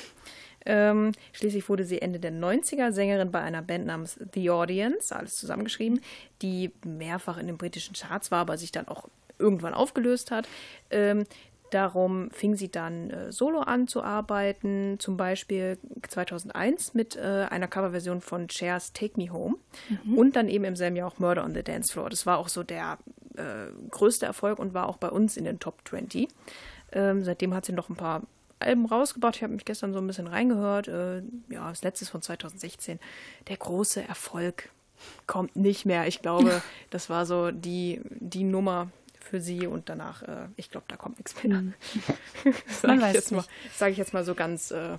Ähm, 0.66 1.12
schließlich 1.34 1.68
wurde 1.70 1.86
sie 1.86 2.02
Ende 2.02 2.20
der 2.20 2.32
90er 2.32 2.92
Sängerin 2.92 3.32
bei 3.32 3.42
einer 3.42 3.62
Band 3.62 3.86
namens 3.86 4.20
The 4.34 4.50
Audience, 4.52 5.16
alles 5.16 5.38
zusammengeschrieben, 5.38 6.02
die 6.42 6.72
mehrfach 6.86 7.38
in 7.38 7.48
den 7.48 7.58
britischen 7.58 7.96
Charts 7.96 8.32
war, 8.32 8.40
aber 8.40 8.58
sich 8.58 8.72
dann 8.72 8.88
auch 8.88 9.08
irgendwann 9.40 9.74
aufgelöst 9.74 10.32
hat. 10.32 10.48
Ähm, 10.92 11.26
darum 11.72 12.30
fing 12.32 12.56
sie 12.56 12.70
dann 12.70 13.10
äh, 13.10 13.32
solo 13.32 13.62
an 13.62 13.88
zu 13.88 14.04
arbeiten, 14.04 14.98
zum 15.00 15.18
Beispiel 15.18 15.78
2001 16.08 16.94
mit 16.94 17.16
äh, 17.16 17.48
einer 17.50 17.68
Coverversion 17.68 18.22
von 18.22 18.48
Cher's 18.48 18.94
Take 18.94 19.20
Me 19.20 19.32
Home 19.32 19.56
und 20.16 20.36
dann 20.36 20.48
eben 20.48 20.66
im 20.66 20.76
selben 20.76 20.96
Jahr 20.96 21.08
auch 21.08 21.20
Murder 21.20 21.44
on 21.44 21.54
the 21.56 21.64
Dance 21.64 21.92
Floor. 21.92 22.10
Das 22.10 22.26
war 22.26 22.38
auch 22.38 22.50
so 22.50 22.64
der 22.64 22.98
äh, 23.36 23.72
größte 23.90 24.26
Erfolg 24.26 24.60
und 24.60 24.74
war 24.74 24.88
auch 24.88 24.98
bei 24.98 25.10
uns 25.10 25.38
in 25.38 25.46
den 25.46 25.60
Top 25.60 25.80
20. 25.86 26.28
Ähm, 26.92 27.24
seitdem 27.24 27.54
hat 27.54 27.66
sie 27.66 27.74
noch 27.74 27.90
ein 27.90 27.96
paar 27.96 28.24
Alben 28.62 28.86
rausgebracht. 28.86 29.36
Ich 29.36 29.44
habe 29.44 29.54
mich 29.54 29.66
gestern 29.66 29.94
so 29.94 30.00
ein 30.00 30.08
bisschen 30.08 30.28
reingehört. 30.28 30.88
Äh, 30.88 31.24
ja, 31.50 31.70
das 31.70 31.84
letzte 31.84 32.06
ist 32.06 32.10
von 32.10 32.22
2016. 32.22 33.00
Der 33.48 33.58
große 33.58 34.02
Erfolg 34.04 34.70
kommt 35.28 35.56
nicht 35.56 35.86
mehr. 35.86 36.08
Ich 36.08 36.22
glaube, 36.22 36.62
das 36.90 37.10
war 37.10 37.26
so 37.26 37.52
die, 37.52 38.02
die 38.10 38.44
Nummer 38.44 38.90
für 39.20 39.40
sie 39.40 39.68
und 39.68 39.88
danach, 39.88 40.24
äh, 40.24 40.48
ich 40.58 40.70
glaube, 40.70 40.86
da 40.90 40.98
kommt 40.98 41.18
nichts 41.18 41.42
mehr. 41.44 41.64
Sag 42.68 42.98
Man 42.98 43.00
ich 43.10 43.14
jetzt 43.14 43.32
mal, 43.32 43.46
sage 43.74 43.92
ich 43.92 43.98
jetzt 43.98 44.14
mal 44.14 44.26
so 44.26 44.36
ganz 44.36 44.72
äh, 44.72 44.98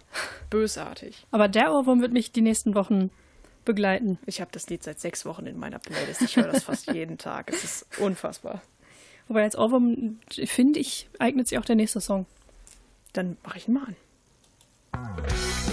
bösartig. 0.49 1.27
Aber 1.31 1.49
der 1.49 1.73
Ohrwurm 1.73 2.01
wird 2.01 2.13
mich 2.13 2.33
die 2.33 2.41
nächsten 2.41 2.75
Wochen 2.75 3.11
begleiten. 3.65 4.19
Ich 4.27 4.41
habe 4.41 4.51
das 4.53 4.69
Lied 4.69 4.83
seit 4.83 5.01
sechs 5.01 5.25
Wochen 5.25 5.47
in 5.47 5.59
meiner 5.59 5.79
Playlist. 5.79 6.23
Ich 6.23 6.37
höre 6.37 6.49
das 6.49 6.65
fast 6.65 6.91
jeden 6.93 7.19
Tag. 7.19 7.51
Es 7.51 7.65
ist 7.65 7.87
unfassbar. 7.99 8.63
Wobei 9.29 9.43
als 9.43 9.57
Ohrwurm, 9.57 10.19
finde 10.31 10.81
ich, 10.81 11.09
eignet 11.19 11.49
sich 11.49 11.59
auch 11.59 11.65
der 11.65 11.77
nächste 11.77 12.01
Song. 12.01 12.27
Dann 13.13 13.37
mache 13.45 13.59
ich 13.59 13.69
ihn 13.69 13.75
mal 13.75 13.87
an. 14.93 15.72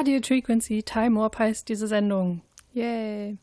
Radio 0.00 0.18
Frequency 0.22 0.82
Time 0.82 1.20
Warp 1.20 1.38
heißt 1.38 1.68
diese 1.68 1.86
Sendung. 1.86 2.40
Yay. 2.72 3.36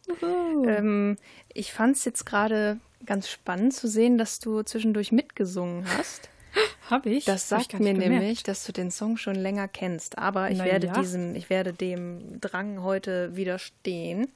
Ähm, 0.66 1.16
ich 1.53 1.72
fand 1.72 1.95
es 1.97 2.03
jetzt 2.03 2.26
gerade 2.26 2.80
ganz 3.05 3.30
spannend 3.30 3.76
zu 3.76 3.88
sehen, 3.88 4.18
dass 4.18 4.39
du 4.39 4.64
zwischendurch 4.64 5.12
mitgesungen 5.12 5.86
hast. 5.95 6.30
Habe 6.89 7.12
ich? 7.12 7.26
Das 7.26 7.51
Hab 7.51 7.60
ich 7.60 7.66
sagt 7.68 7.74
nicht 7.74 7.84
mir 7.84 7.93
gemerkt. 7.93 8.22
nämlich, 8.24 8.41
dass 8.41 8.66
du 8.66 8.72
den 8.72 8.89
Song 8.89 9.18
schon 9.18 9.36
länger 9.36 9.68
kennst. 9.68 10.18
Aber 10.18 10.49
ich 10.49 10.58
Na 10.58 10.66
werde 10.66 10.88
ja. 10.88 10.93
diesem, 10.93 11.36
ich 11.36 11.51
werde 11.51 11.74
dem 11.74 12.41
Drang 12.41 12.82
heute 12.82 13.36
widerstehen, 13.36 14.28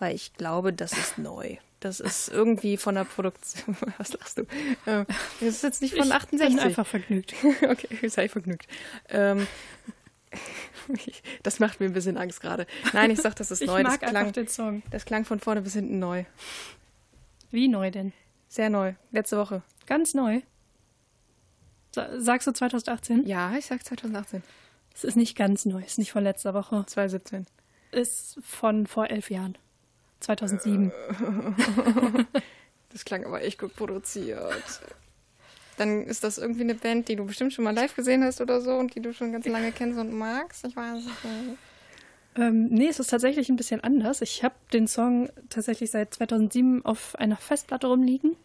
weil 0.00 0.14
ich 0.14 0.34
glaube, 0.34 0.74
das 0.74 0.92
ist 0.92 1.16
neu. 1.16 1.56
Das 1.78 1.98
ist 1.98 2.28
irgendwie 2.28 2.76
von 2.76 2.94
der 2.94 3.04
Produktion. 3.04 3.74
Was 3.96 4.12
lachst 4.12 4.36
du? 4.36 4.42
Ähm, 4.86 5.06
Das 5.40 5.48
ist 5.48 5.62
jetzt 5.62 5.80
nicht 5.80 5.94
von 5.96 6.08
Ich 6.08 6.12
68. 6.12 6.56
bin 6.56 6.58
einfach 6.58 6.86
vergnügt. 6.86 7.34
okay, 7.62 8.06
sei 8.06 8.28
vergnügt. 8.28 8.66
Ähm, 9.08 9.46
das 11.42 11.58
macht 11.60 11.80
mir 11.80 11.86
ein 11.86 11.92
bisschen 11.92 12.16
Angst 12.16 12.40
gerade. 12.40 12.66
Nein, 12.92 13.10
ich 13.10 13.20
sag, 13.20 13.34
das 13.36 13.50
ist 13.50 13.60
Ich 13.62 13.66
neu. 13.66 13.82
Das 13.82 13.92
mag 13.92 14.02
einfach 14.02 14.20
klang, 14.20 14.32
den 14.32 14.48
Song. 14.48 14.82
das 14.90 15.04
klang 15.04 15.24
von 15.24 15.40
vorne 15.40 15.62
bis 15.62 15.74
hinten 15.74 15.98
neu. 15.98 16.24
Wie 17.50 17.68
neu 17.68 17.90
denn? 17.90 18.12
Sehr 18.48 18.70
neu. 18.70 18.94
Letzte 19.12 19.36
Woche. 19.38 19.62
Ganz 19.86 20.14
neu. 20.14 20.40
Sa- 21.94 22.20
Sagst 22.20 22.46
du 22.46 22.52
2018? 22.52 23.26
Ja, 23.26 23.52
ich 23.56 23.66
sag 23.66 23.84
2018. 23.84 24.42
Es 24.94 25.04
ist 25.04 25.16
nicht 25.16 25.36
ganz 25.36 25.64
neu, 25.66 25.80
es 25.80 25.92
ist 25.92 25.98
nicht 25.98 26.12
von 26.12 26.22
letzter 26.24 26.54
Woche. 26.54 26.84
2017. 26.86 27.46
Ist 27.92 28.38
von 28.44 28.86
vor 28.86 29.08
elf 29.10 29.30
Jahren. 29.30 29.56
2007. 30.20 30.92
Das 32.92 33.04
klang 33.04 33.24
aber 33.24 33.40
echt 33.42 33.60
gut 33.60 33.76
produziert. 33.76 34.80
Dann 35.80 36.02
ist 36.04 36.24
das 36.24 36.36
irgendwie 36.36 36.60
eine 36.60 36.74
Band, 36.74 37.08
die 37.08 37.16
du 37.16 37.24
bestimmt 37.24 37.54
schon 37.54 37.64
mal 37.64 37.74
live 37.74 37.96
gesehen 37.96 38.22
hast 38.22 38.42
oder 38.42 38.60
so 38.60 38.74
und 38.74 38.94
die 38.94 39.00
du 39.00 39.14
schon 39.14 39.32
ganz 39.32 39.46
lange 39.46 39.72
kennst 39.72 39.98
und 39.98 40.12
magst. 40.12 40.66
Ich 40.66 40.76
weiß 40.76 40.96
nicht. 40.96 41.16
Ähm, 42.36 42.66
nee, 42.66 42.88
es 42.88 43.00
ist 43.00 43.08
tatsächlich 43.08 43.48
ein 43.48 43.56
bisschen 43.56 43.80
anders. 43.82 44.20
Ich 44.20 44.44
habe 44.44 44.54
den 44.74 44.86
Song 44.86 45.30
tatsächlich 45.48 45.90
seit 45.90 46.12
2007 46.12 46.84
auf 46.84 47.16
einer 47.16 47.38
Festplatte 47.38 47.86
rumliegen. 47.86 48.36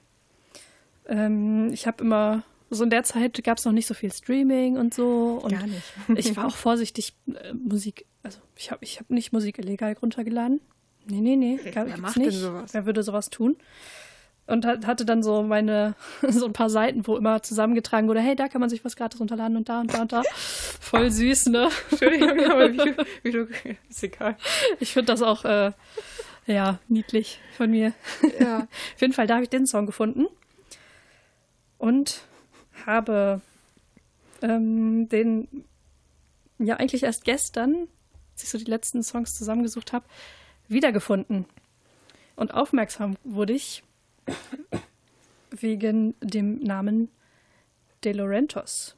Ähm, 1.09 1.73
ich 1.73 1.86
habe 1.88 2.05
immer, 2.05 2.43
so 2.69 2.86
in 2.86 2.89
der 2.89 3.03
Zeit 3.03 3.43
gab 3.43 3.57
es 3.57 3.65
noch 3.65 3.73
nicht 3.73 3.86
so 3.86 3.93
viel 3.93 4.13
Streaming 4.13 4.77
und 4.77 4.93
so. 4.93 5.41
Und 5.43 5.51
Gar 5.51 5.67
nicht. 5.67 5.83
ich 6.15 6.38
war 6.38 6.47
auch 6.47 6.55
vorsichtig, 6.55 7.15
äh, 7.27 7.53
Musik, 7.53 8.05
also 8.23 8.39
ich 8.55 8.71
habe 8.71 8.81
ich 8.81 8.99
hab 9.01 9.09
nicht 9.09 9.33
Musik 9.33 9.59
illegal 9.59 9.93
runtergeladen. 10.01 10.61
Nee, 11.05 11.19
nee, 11.19 11.36
nee. 11.36 11.71
Gar, 11.71 11.86
Wer 11.88 11.97
macht 11.97 12.15
denn 12.15 12.23
nicht. 12.23 12.39
sowas? 12.39 12.73
Wer 12.73 12.86
würde 12.86 13.03
sowas 13.03 13.29
tun? 13.29 13.57
Und 14.47 14.63
hat- 14.65 14.85
hatte 14.85 15.05
dann 15.05 15.23
so 15.23 15.41
meine, 15.41 15.95
so 16.29 16.45
ein 16.45 16.53
paar 16.53 16.69
Seiten, 16.69 17.07
wo 17.07 17.17
immer 17.17 17.41
zusammengetragen 17.41 18.07
wurde, 18.07 18.19
hey, 18.21 18.35
da 18.35 18.47
kann 18.47 18.61
man 18.61 18.69
sich 18.69 18.85
was 18.85 18.95
gratis 18.95 19.19
runterladen 19.19 19.57
und 19.57 19.69
da 19.69 19.81
und 19.81 19.93
da 19.93 20.01
und 20.01 20.11
da. 20.13 20.21
Voll 20.79 21.09
süß, 21.09 21.47
ne? 21.47 21.69
Entschuldigung, 21.89 22.39
aber 22.51 22.71
wie 22.73 22.93
wie 23.23 23.31
du, 23.31 23.47
ist 23.89 24.03
egal. 24.03 24.37
Ich 24.79 24.93
finde 24.93 25.11
das 25.11 25.21
auch, 25.23 25.45
äh, 25.45 25.71
ja, 26.45 26.77
niedlich 26.87 27.39
von 27.57 27.71
mir. 27.71 27.93
Ja. 28.39 28.59
Auf 28.93 29.01
jeden 29.01 29.13
Fall, 29.13 29.25
da 29.25 29.33
habe 29.35 29.43
ich 29.43 29.49
den 29.49 29.65
Song 29.65 29.87
gefunden 29.87 30.27
und 31.79 32.21
habe 32.85 33.41
ähm, 34.43 35.09
den 35.09 35.65
ja 36.59 36.75
eigentlich 36.77 37.01
erst 37.03 37.25
gestern, 37.25 37.87
als 38.33 38.43
ich 38.43 38.49
so 38.49 38.57
die 38.59 38.65
letzten 38.69 39.01
Songs 39.01 39.33
zusammengesucht 39.35 39.91
habe, 39.91 40.05
wiedergefunden. 40.67 41.45
Und 42.35 42.53
aufmerksam 42.53 43.15
wurde 43.23 43.53
ich 43.53 43.81
wegen 45.51 46.15
dem 46.21 46.59
Namen 46.59 47.09
De 48.03 48.11
Laurentiis. 48.13 48.95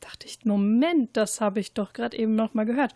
Dachte 0.00 0.26
ich, 0.26 0.44
Moment, 0.44 1.16
das 1.16 1.40
habe 1.40 1.60
ich 1.60 1.72
doch 1.72 1.92
gerade 1.92 2.16
eben 2.16 2.34
noch 2.36 2.54
mal 2.54 2.64
gehört. 2.64 2.94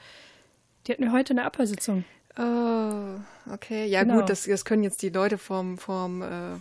Die 0.86 0.92
hatten 0.92 1.04
mir 1.04 1.12
heute 1.12 1.32
eine 1.32 1.44
Abhörsitzung. 1.44 2.04
Oh, 2.38 3.52
okay. 3.52 3.86
Ja, 3.86 4.02
Genau. 4.04 4.20
gut, 4.20 4.30
das, 4.30 4.44
das 4.44 4.64
können 4.64 4.82
jetzt 4.84 5.02
die 5.02 5.08
Leute 5.08 5.36
vom, 5.38 5.76
vom 5.78 6.22
äh, 6.22 6.56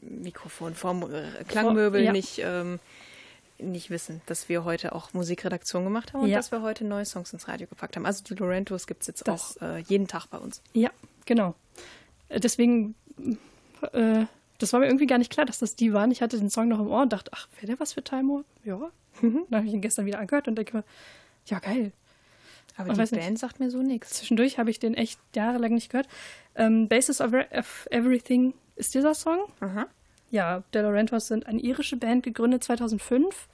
Mikrofon, 0.00 0.74
vom 0.74 1.10
äh, 1.12 1.44
Klangmöbel 1.46 2.02
ja. 2.02 2.12
nicht, 2.12 2.40
ähm, 2.44 2.80
nicht 3.58 3.90
wissen, 3.90 4.20
dass 4.26 4.48
wir 4.48 4.64
heute 4.64 4.94
auch 4.94 5.14
Musikredaktion 5.14 5.84
gemacht 5.84 6.12
haben 6.12 6.22
und 6.22 6.28
Ja. 6.28 6.38
dass 6.38 6.50
wir 6.50 6.62
heute 6.62 6.84
neue 6.84 7.04
Songs 7.04 7.32
ins 7.32 7.46
Radio 7.46 7.68
gepackt 7.68 7.94
haben. 7.96 8.04
Also 8.04 8.24
die 8.24 8.34
Lorentos 8.34 8.86
gibt 8.88 9.02
es 9.02 9.06
jetzt 9.06 9.26
Das- 9.28 9.56
auch 9.58 9.62
äh, 9.62 9.78
jeden 9.78 10.08
Tag 10.08 10.26
bei 10.26 10.38
uns. 10.38 10.60
Ja, 10.72 10.90
genau. 11.24 11.54
Äh, 12.28 12.40
Deswegen, 12.40 12.96
äh, 13.92 14.24
das 14.58 14.72
war 14.72 14.80
mir 14.80 14.86
irgendwie 14.86 15.06
gar 15.06 15.18
nicht 15.18 15.32
klar, 15.32 15.46
dass 15.46 15.58
das 15.58 15.74
die 15.76 15.92
waren. 15.92 16.10
Ich 16.10 16.22
hatte 16.22 16.38
den 16.38 16.50
Song 16.50 16.68
noch 16.68 16.78
im 16.80 16.88
Ohr 16.88 17.02
und 17.02 17.12
dachte, 17.12 17.30
ach, 17.34 17.48
wäre 17.56 17.66
der 17.66 17.80
was 17.80 17.92
für 17.94 18.02
Time? 18.04 18.44
Ja. 18.64 18.90
Dann 19.20 19.46
habe 19.52 19.66
ich 19.66 19.72
ihn 19.72 19.80
gestern 19.80 20.06
wieder 20.06 20.18
angehört 20.18 20.48
und 20.48 20.56
denke 20.56 20.78
mir, 20.78 20.84
ja, 21.46 21.58
geil. 21.58 21.92
Aber 22.76 22.88
Ich 22.88 22.94
die 22.94 23.00
weiß 23.00 23.10
nicht. 23.12 23.24
Band 23.24 23.38
sagt 23.38 23.60
mir 23.60 23.70
so 23.70 23.82
nichts. 23.82 24.10
Zwischendurch 24.14 24.58
habe 24.58 24.70
ich 24.70 24.78
den 24.78 24.94
echt 24.94 25.18
jahrelang 25.34 25.74
nicht 25.74 25.90
gehört. 25.90 26.08
Ähm, 26.54 26.88
Basis 26.88 27.20
of, 27.20 27.32
of 27.32 27.86
Everything 27.90 28.54
ist 28.76 28.94
dieser 28.94 29.14
Song. 29.14 29.38
Aha. 29.60 29.86
Ja, 30.30 30.62
De 30.72 30.80
Laurentiis 30.80 31.26
sind 31.26 31.46
eine 31.46 31.60
irische 31.60 31.96
Band, 31.96 32.22
gegründet 32.22 32.64
2005. 32.64 33.48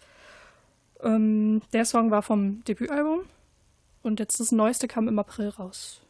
Ähm, 1.03 1.63
der 1.73 1.85
Song 1.85 2.11
war 2.11 2.23
vom 2.23 2.63
Debütalbum 2.65 3.21
und 4.03 4.21
jetzt 4.21 4.39
das 4.39 4.53
neueste 4.53 4.87
kam 4.87 5.09
im 5.09 5.19
April 5.19 5.49
raus. 5.49 6.01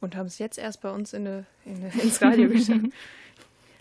Und 0.00 0.16
haben 0.16 0.26
es 0.26 0.38
jetzt 0.38 0.58
erst 0.58 0.80
bei 0.82 0.90
uns 0.90 1.12
in 1.12 1.26
eine, 1.26 1.46
in 1.64 1.76
eine, 1.76 2.02
ins 2.02 2.20
Radio 2.20 2.48
geschafft. 2.50 2.86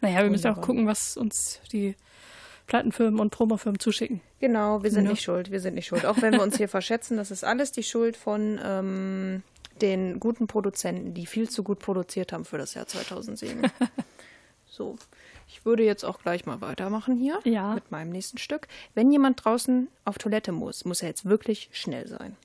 Naja, 0.01 0.23
wir 0.23 0.29
müssen 0.29 0.47
auch 0.47 0.57
Wunderbar. 0.57 0.65
gucken, 0.65 0.87
was 0.87 1.15
uns 1.17 1.59
die 1.71 1.95
Plattenfirmen 2.67 3.19
und 3.19 3.29
Promofirmen 3.31 3.79
zuschicken. 3.79 4.21
Genau, 4.39 4.81
wir 4.83 4.91
sind 4.91 5.05
Ja. 5.05 5.11
nicht 5.11 5.21
schuld. 5.23 5.51
Wir 5.51 5.59
sind 5.59 5.75
nicht 5.75 5.87
schuld. 5.87 6.05
Auch 6.05 6.21
wenn 6.21 6.33
wir 6.33 6.41
uns 6.41 6.57
hier 6.57 6.69
verschätzen, 6.69 7.17
das 7.17 7.31
ist 7.31 7.43
alles 7.43 7.71
die 7.71 7.83
Schuld 7.83 8.17
von 8.17 8.59
ähm, 8.63 9.43
den 9.81 10.19
guten 10.19 10.47
Produzenten, 10.47 11.13
die 11.13 11.25
viel 11.25 11.49
zu 11.49 11.63
gut 11.63 11.79
produziert 11.79 12.33
haben 12.33 12.45
für 12.45 12.57
das 12.57 12.73
Jahr 12.73 12.87
2007. 12.87 13.61
so, 14.69 14.95
ich 15.47 15.65
würde 15.65 15.83
jetzt 15.83 16.03
auch 16.05 16.21
gleich 16.21 16.45
mal 16.45 16.61
weitermachen 16.61 17.15
hier 17.17 17.39
Ja. 17.43 17.73
mit 17.75 17.91
meinem 17.91 18.11
nächsten 18.11 18.37
Stück. 18.37 18.67
Wenn 18.95 19.11
jemand 19.11 19.43
draußen 19.43 19.87
auf 20.05 20.17
Toilette 20.17 20.51
muss, 20.51 20.85
muss 20.85 21.01
er 21.01 21.09
jetzt 21.09 21.25
wirklich 21.25 21.69
schnell 21.73 22.07
sein. 22.07 22.35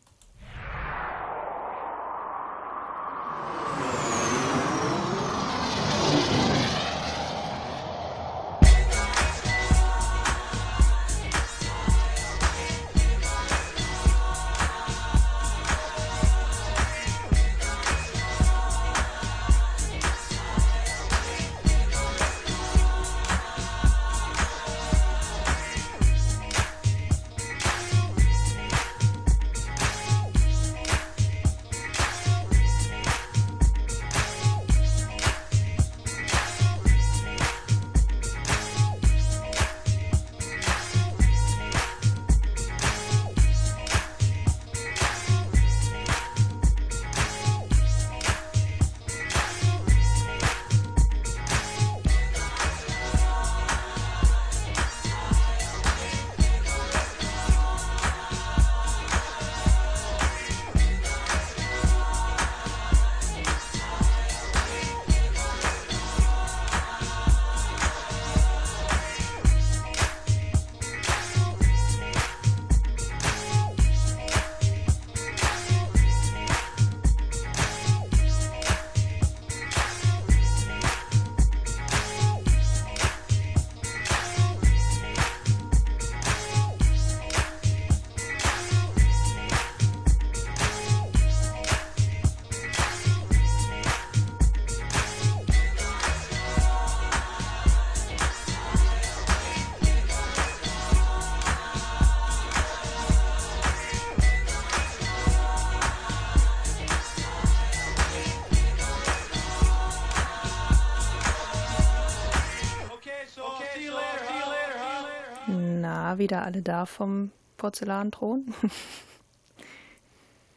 Wieder 116.37 116.45
alle 116.45 116.62
da 116.62 116.87
vom 116.87 117.30
Porzellanthron? 117.57 118.53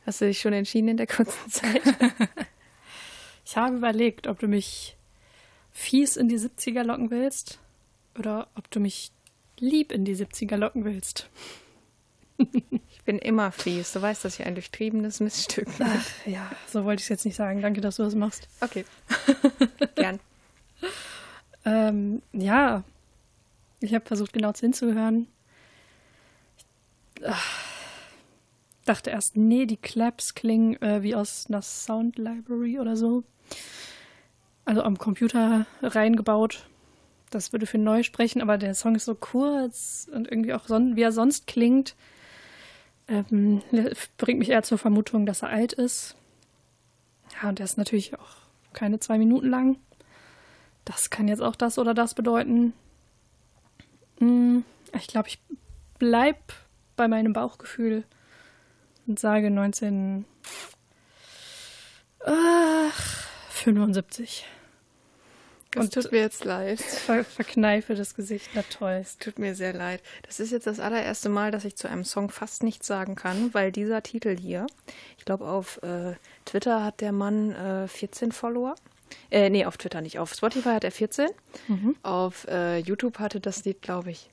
Hast 0.05 0.21
du 0.21 0.25
dich 0.25 0.41
schon 0.41 0.53
entschieden 0.53 0.89
in 0.89 0.97
der 0.97 1.07
kurzen 1.07 1.49
Zeit? 1.49 1.81
Ich 3.45 3.57
habe 3.57 3.77
überlegt, 3.77 4.27
ob 4.27 4.37
du 4.37 4.47
mich 4.47 4.95
fies 5.71 6.17
in 6.17 6.29
die 6.29 6.37
70er 6.37 6.83
locken 6.83 7.09
willst 7.09 7.57
oder 8.15 8.47
ob 8.53 8.69
du 8.69 8.79
mich 8.79 9.11
lieb 9.57 9.91
in 9.91 10.05
die 10.05 10.15
70er 10.15 10.55
locken 10.55 10.85
willst. 10.85 11.29
Ich 12.91 13.03
bin 13.05 13.17
immer 13.17 13.51
fies. 13.51 13.93
Du 13.93 14.03
weißt, 14.03 14.23
dass 14.23 14.39
ich 14.39 14.45
ein 14.45 14.53
durchtriebenes 14.53 15.19
Missstück 15.19 15.65
bin. 15.79 15.87
Ach, 15.89 16.27
ja, 16.27 16.47
so 16.67 16.85
wollte 16.85 16.99
ich 16.99 17.05
es 17.05 17.09
jetzt 17.09 17.25
nicht 17.25 17.35
sagen. 17.35 17.63
Danke, 17.63 17.81
dass 17.81 17.95
du 17.95 18.03
das 18.03 18.13
machst. 18.13 18.47
Okay. 18.61 18.85
Gern. 19.95 20.19
Ähm, 21.65 22.21
ja, 22.33 22.83
ich 23.79 23.95
habe 23.95 24.05
versucht, 24.05 24.33
genau 24.33 24.53
hinzuhören. 24.53 25.27
Dachte 28.85 29.09
erst, 29.11 29.37
nee, 29.37 29.65
die 29.65 29.77
Claps 29.77 30.33
klingen 30.35 30.81
äh, 30.81 31.03
wie 31.03 31.15
aus 31.15 31.45
einer 31.47 31.61
Sound 31.61 32.17
Library 32.17 32.79
oder 32.79 32.95
so. 32.95 33.23
Also 34.65 34.83
am 34.83 34.97
Computer 34.97 35.65
reingebaut. 35.81 36.67
Das 37.29 37.51
würde 37.51 37.67
für 37.67 37.77
neu 37.77 38.01
sprechen, 38.01 38.41
aber 38.41 38.57
der 38.57 38.73
Song 38.73 38.95
ist 38.95 39.05
so 39.05 39.13
kurz 39.13 40.09
und 40.11 40.31
irgendwie 40.31 40.53
auch, 40.53 40.67
son 40.67 40.95
wie 40.95 41.01
er 41.03 41.11
sonst 41.11 41.45
klingt. 41.45 41.95
Ähm, 43.07 43.61
bringt 44.17 44.39
mich 44.39 44.49
eher 44.49 44.63
zur 44.63 44.77
Vermutung, 44.77 45.25
dass 45.25 45.43
er 45.43 45.49
alt 45.49 45.73
ist. 45.73 46.15
Ja, 47.41 47.49
und 47.49 47.59
er 47.59 47.65
ist 47.65 47.77
natürlich 47.77 48.17
auch 48.17 48.37
keine 48.73 48.99
zwei 48.99 49.17
Minuten 49.17 49.49
lang. 49.49 49.77
Das 50.85 51.11
kann 51.11 51.27
jetzt 51.27 51.41
auch 51.41 51.55
das 51.55 51.77
oder 51.77 51.93
das 51.93 52.15
bedeuten. 52.15 52.73
Hm, 54.19 54.63
Ich 54.93 55.07
glaube, 55.07 55.27
ich 55.27 55.39
bleib 55.99 56.37
bei 56.99 57.07
meinem 57.07 57.31
Bauchgefühl 57.31 58.03
und 59.07 59.19
sage 59.19 59.49
19. 59.49 60.25
Ach, 62.25 63.25
75. 63.51 64.45
Das 65.71 65.85
Und- 65.85 65.93
tut 65.93 66.11
mir 66.11 66.19
jetzt 66.19 66.43
leid. 66.43 66.81
Ver 67.05 67.23
verkneife 67.23 67.95
das 67.95 68.15
Gesicht. 68.15 68.49
Na 68.53 68.63
toll. 68.63 68.99
Es 69.01 69.17
tut 69.17 69.39
mir 69.39 69.55
sehr 69.55 69.71
leid. 69.73 70.01
Das 70.23 70.39
ist 70.41 70.51
jetzt 70.51 70.67
das 70.67 70.79
allererste 70.79 71.29
Mal, 71.29 71.51
dass 71.51 71.63
ich 71.63 71.75
zu 71.77 71.87
einem 71.87 72.03
Song 72.03 72.29
fast 72.29 72.63
nichts 72.63 72.85
sagen 72.87 73.15
kann, 73.15 73.53
weil 73.53 73.71
dieser 73.71 74.03
Titel 74.03 74.35
hier, 74.37 74.67
ich 75.17 75.25
glaube, 75.25 75.45
auf 75.47 75.81
äh, 75.83 76.15
Twitter 76.45 76.83
hat 76.83 76.99
der 77.01 77.11
Mann 77.13 77.53
äh, 77.55 77.87
14 77.87 78.31
Follower. 78.31 78.75
Äh, 79.31 79.49
nee, 79.49 79.65
auf 79.65 79.77
Twitter 79.77 80.01
nicht. 80.01 80.19
Auf 80.19 80.33
Spotify 80.33 80.69
hat 80.69 80.83
er 80.83 80.91
14. 80.91 81.29
Auf 82.03 82.45
äh, 82.49 82.79
YouTube 82.79 83.19
hatte 83.19 83.39
das 83.39 83.63
Lied, 83.63 83.81
glaube 83.81 84.11
ich, 84.11 84.29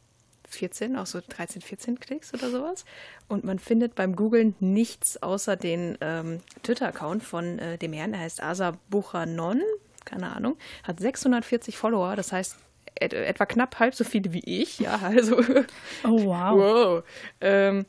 14, 0.49 0.97
auch 0.97 1.07
so 1.07 1.21
13, 1.27 1.63
14 1.63 2.01
Klicks 2.01 2.33
oder 2.35 2.51
sowas. 2.51 2.85
Und 3.29 3.45
man 3.45 3.59
findet 3.59 3.95
beim 3.95 4.17
Googlen 4.17 4.55
nichts 4.61 5.23
außer 5.23 5.57
den 5.57 5.99
ähm, 6.01 6.41
Twitter-Account 6.63 7.23
von 7.23 7.59
äh, 7.59 7.79
dem 7.79 7.93
Herrn, 7.93 8.13
der 8.13 8.21
heißt 8.21 8.43
Asa 8.43 8.79
Buchanon, 8.89 9.61
keine 10.05 10.35
Ahnung, 10.35 10.57
hat 10.85 11.01
640 11.01 11.77
Follower, 11.77 12.17
das 12.17 12.33
heißt 12.33 12.57
et 12.99 13.13
etwa 13.13 13.45
knapp 13.45 13.79
halb 13.79 13.95
so 13.95 14.05
viele 14.05 14.33
wie 14.33 14.43
ich, 14.45 14.79
ja, 14.79 14.99
also 15.03 15.37
Oh, 16.05 16.25
wow. 16.25 16.57
wow. 16.57 17.05
Ähm, 17.41 17.85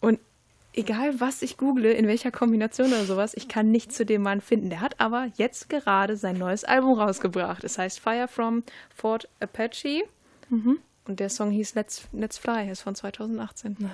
und 0.00 0.20
egal 0.74 1.20
was 1.20 1.42
ich 1.42 1.56
google, 1.56 1.86
in 1.86 2.06
welcher 2.06 2.30
Kombination 2.30 2.88
oder 2.88 3.04
sowas, 3.04 3.34
ich 3.34 3.48
kann 3.48 3.70
nichts 3.70 3.96
zu 3.96 4.06
dem 4.06 4.22
Mann 4.22 4.40
finden. 4.40 4.70
Der 4.70 4.80
hat 4.80 5.00
aber 5.00 5.28
jetzt 5.36 5.68
gerade 5.68 6.16
sein 6.16 6.38
neues 6.38 6.64
Album 6.64 6.98
rausgebracht. 6.98 7.64
Es 7.64 7.78
heißt 7.78 7.98
Fire 7.98 8.28
from 8.28 8.62
Fort 8.94 9.28
Apache. 9.40 10.04
Und 11.08 11.20
der 11.20 11.30
Song 11.30 11.50
hieß 11.50 11.74
Let's, 11.74 12.02
Let's 12.12 12.38
Fly, 12.38 12.70
ist 12.70 12.82
von 12.82 12.94
2018. 12.94 13.90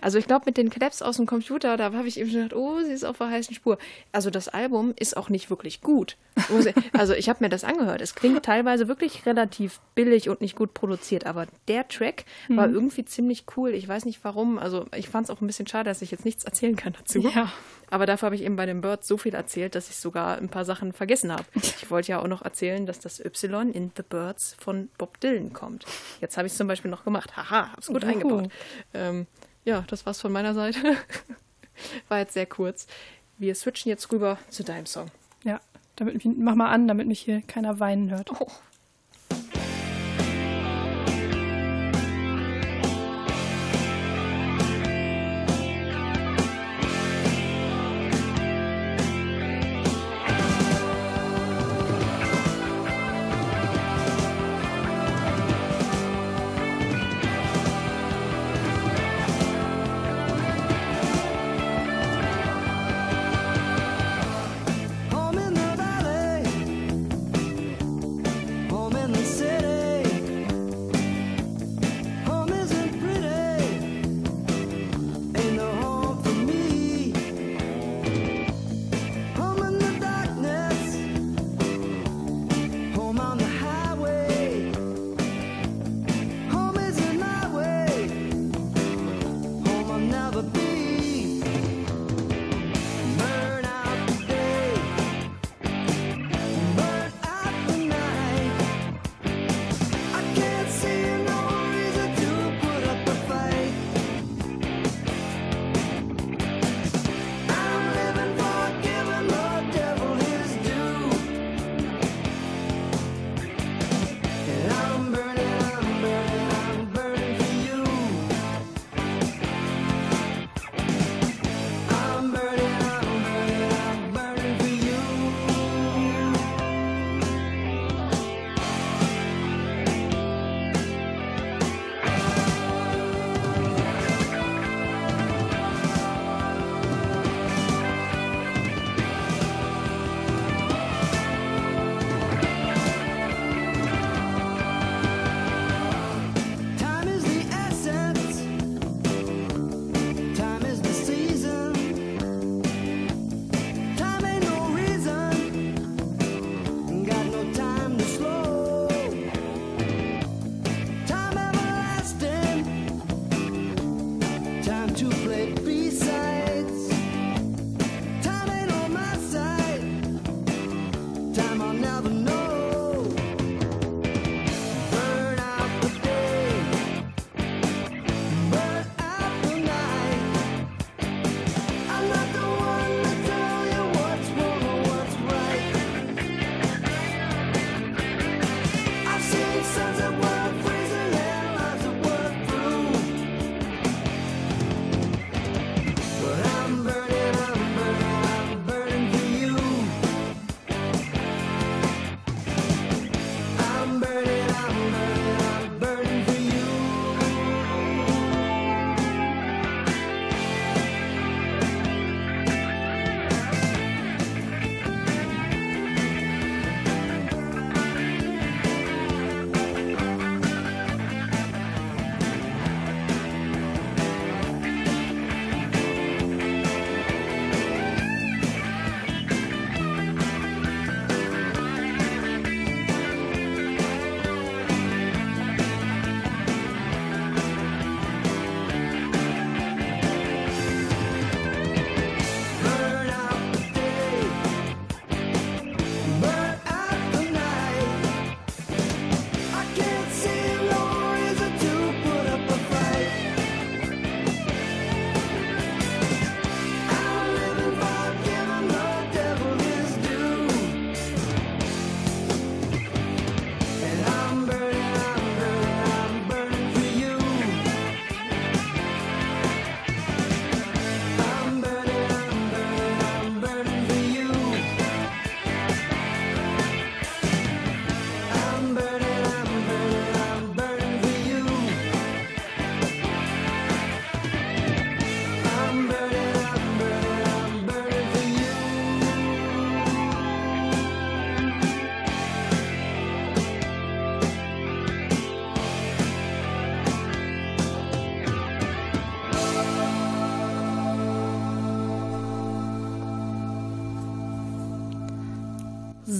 Also 0.00 0.18
ich 0.18 0.26
glaube, 0.26 0.44
mit 0.46 0.56
den 0.56 0.70
Claps 0.70 1.02
aus 1.02 1.16
dem 1.16 1.26
Computer, 1.26 1.76
da 1.76 1.92
habe 1.92 2.08
ich 2.08 2.18
eben 2.18 2.30
schon 2.30 2.42
gedacht, 2.44 2.56
oh, 2.56 2.80
sie 2.80 2.92
ist 2.92 3.04
auf 3.04 3.18
der 3.18 3.28
heißen 3.28 3.54
Spur. 3.54 3.76
Also 4.10 4.30
das 4.30 4.48
Album 4.48 4.94
ist 4.98 5.16
auch 5.16 5.28
nicht 5.28 5.50
wirklich 5.50 5.80
gut. 5.80 6.16
Also 6.92 7.14
ich 7.14 7.28
habe 7.28 7.44
mir 7.44 7.50
das 7.50 7.64
angehört. 7.64 8.00
Es 8.00 8.14
klingt 8.14 8.44
teilweise 8.44 8.88
wirklich 8.88 9.26
relativ 9.26 9.80
billig 9.94 10.28
und 10.28 10.40
nicht 10.40 10.56
gut 10.56 10.74
produziert, 10.74 11.26
aber 11.26 11.46
der 11.68 11.88
Track 11.88 12.24
war 12.48 12.68
irgendwie 12.68 13.04
ziemlich 13.04 13.44
cool. 13.56 13.70
Ich 13.70 13.86
weiß 13.86 14.04
nicht 14.04 14.20
warum. 14.22 14.58
Also 14.58 14.86
ich 14.96 15.08
fand 15.08 15.24
es 15.24 15.30
auch 15.30 15.40
ein 15.40 15.46
bisschen 15.46 15.66
schade, 15.66 15.90
dass 15.90 16.02
ich 16.02 16.10
jetzt 16.10 16.24
nichts 16.24 16.44
erzählen 16.44 16.76
kann 16.76 16.94
dazu. 16.94 17.20
Ja. 17.20 17.52
Aber 17.92 18.06
dafür 18.06 18.28
habe 18.28 18.36
ich 18.36 18.42
eben 18.42 18.56
bei 18.56 18.64
den 18.64 18.80
Birds 18.80 19.06
so 19.06 19.18
viel 19.18 19.34
erzählt, 19.34 19.74
dass 19.74 19.90
ich 19.90 19.96
sogar 19.96 20.38
ein 20.38 20.48
paar 20.48 20.64
Sachen 20.64 20.94
vergessen 20.94 21.30
habe. 21.30 21.44
Ich 21.82 21.90
wollte 21.90 22.12
ja 22.12 22.20
auch 22.20 22.26
noch 22.26 22.40
erzählen, 22.40 22.86
dass 22.86 23.00
das 23.00 23.20
Y 23.20 23.70
in 23.70 23.92
The 23.94 24.02
Birds 24.02 24.56
von 24.58 24.88
Bob 24.96 25.20
Dylan 25.20 25.52
kommt. 25.52 25.84
Jetzt 26.20 26.38
habe 26.38 26.46
ich 26.46 26.52
es 26.52 26.56
zum 26.56 26.68
Beispiel 26.68 26.90
noch 26.90 27.04
gemacht. 27.04 27.36
Haha, 27.36 27.72
hab's 27.72 27.88
gut 27.88 28.02
Uhu. 28.02 28.10
eingebaut. 28.10 28.48
Ähm, 28.94 29.26
ja, 29.64 29.84
das 29.88 30.06
war's 30.06 30.22
von 30.22 30.32
meiner 30.32 30.54
Seite. 30.54 30.96
War 32.08 32.20
jetzt 32.20 32.32
sehr 32.32 32.46
kurz. 32.46 32.86
Wir 33.36 33.54
switchen 33.54 33.90
jetzt 33.90 34.10
rüber 34.10 34.38
zu 34.48 34.64
deinem 34.64 34.86
Song. 34.86 35.10
Ja, 35.44 35.60
damit 35.96 36.14
mich, 36.14 36.36
mach 36.38 36.54
mal 36.54 36.70
an, 36.70 36.88
damit 36.88 37.08
mich 37.08 37.20
hier 37.20 37.42
keiner 37.42 37.78
weinen 37.78 38.10
hört. 38.10 38.30
Oh. 38.40 38.46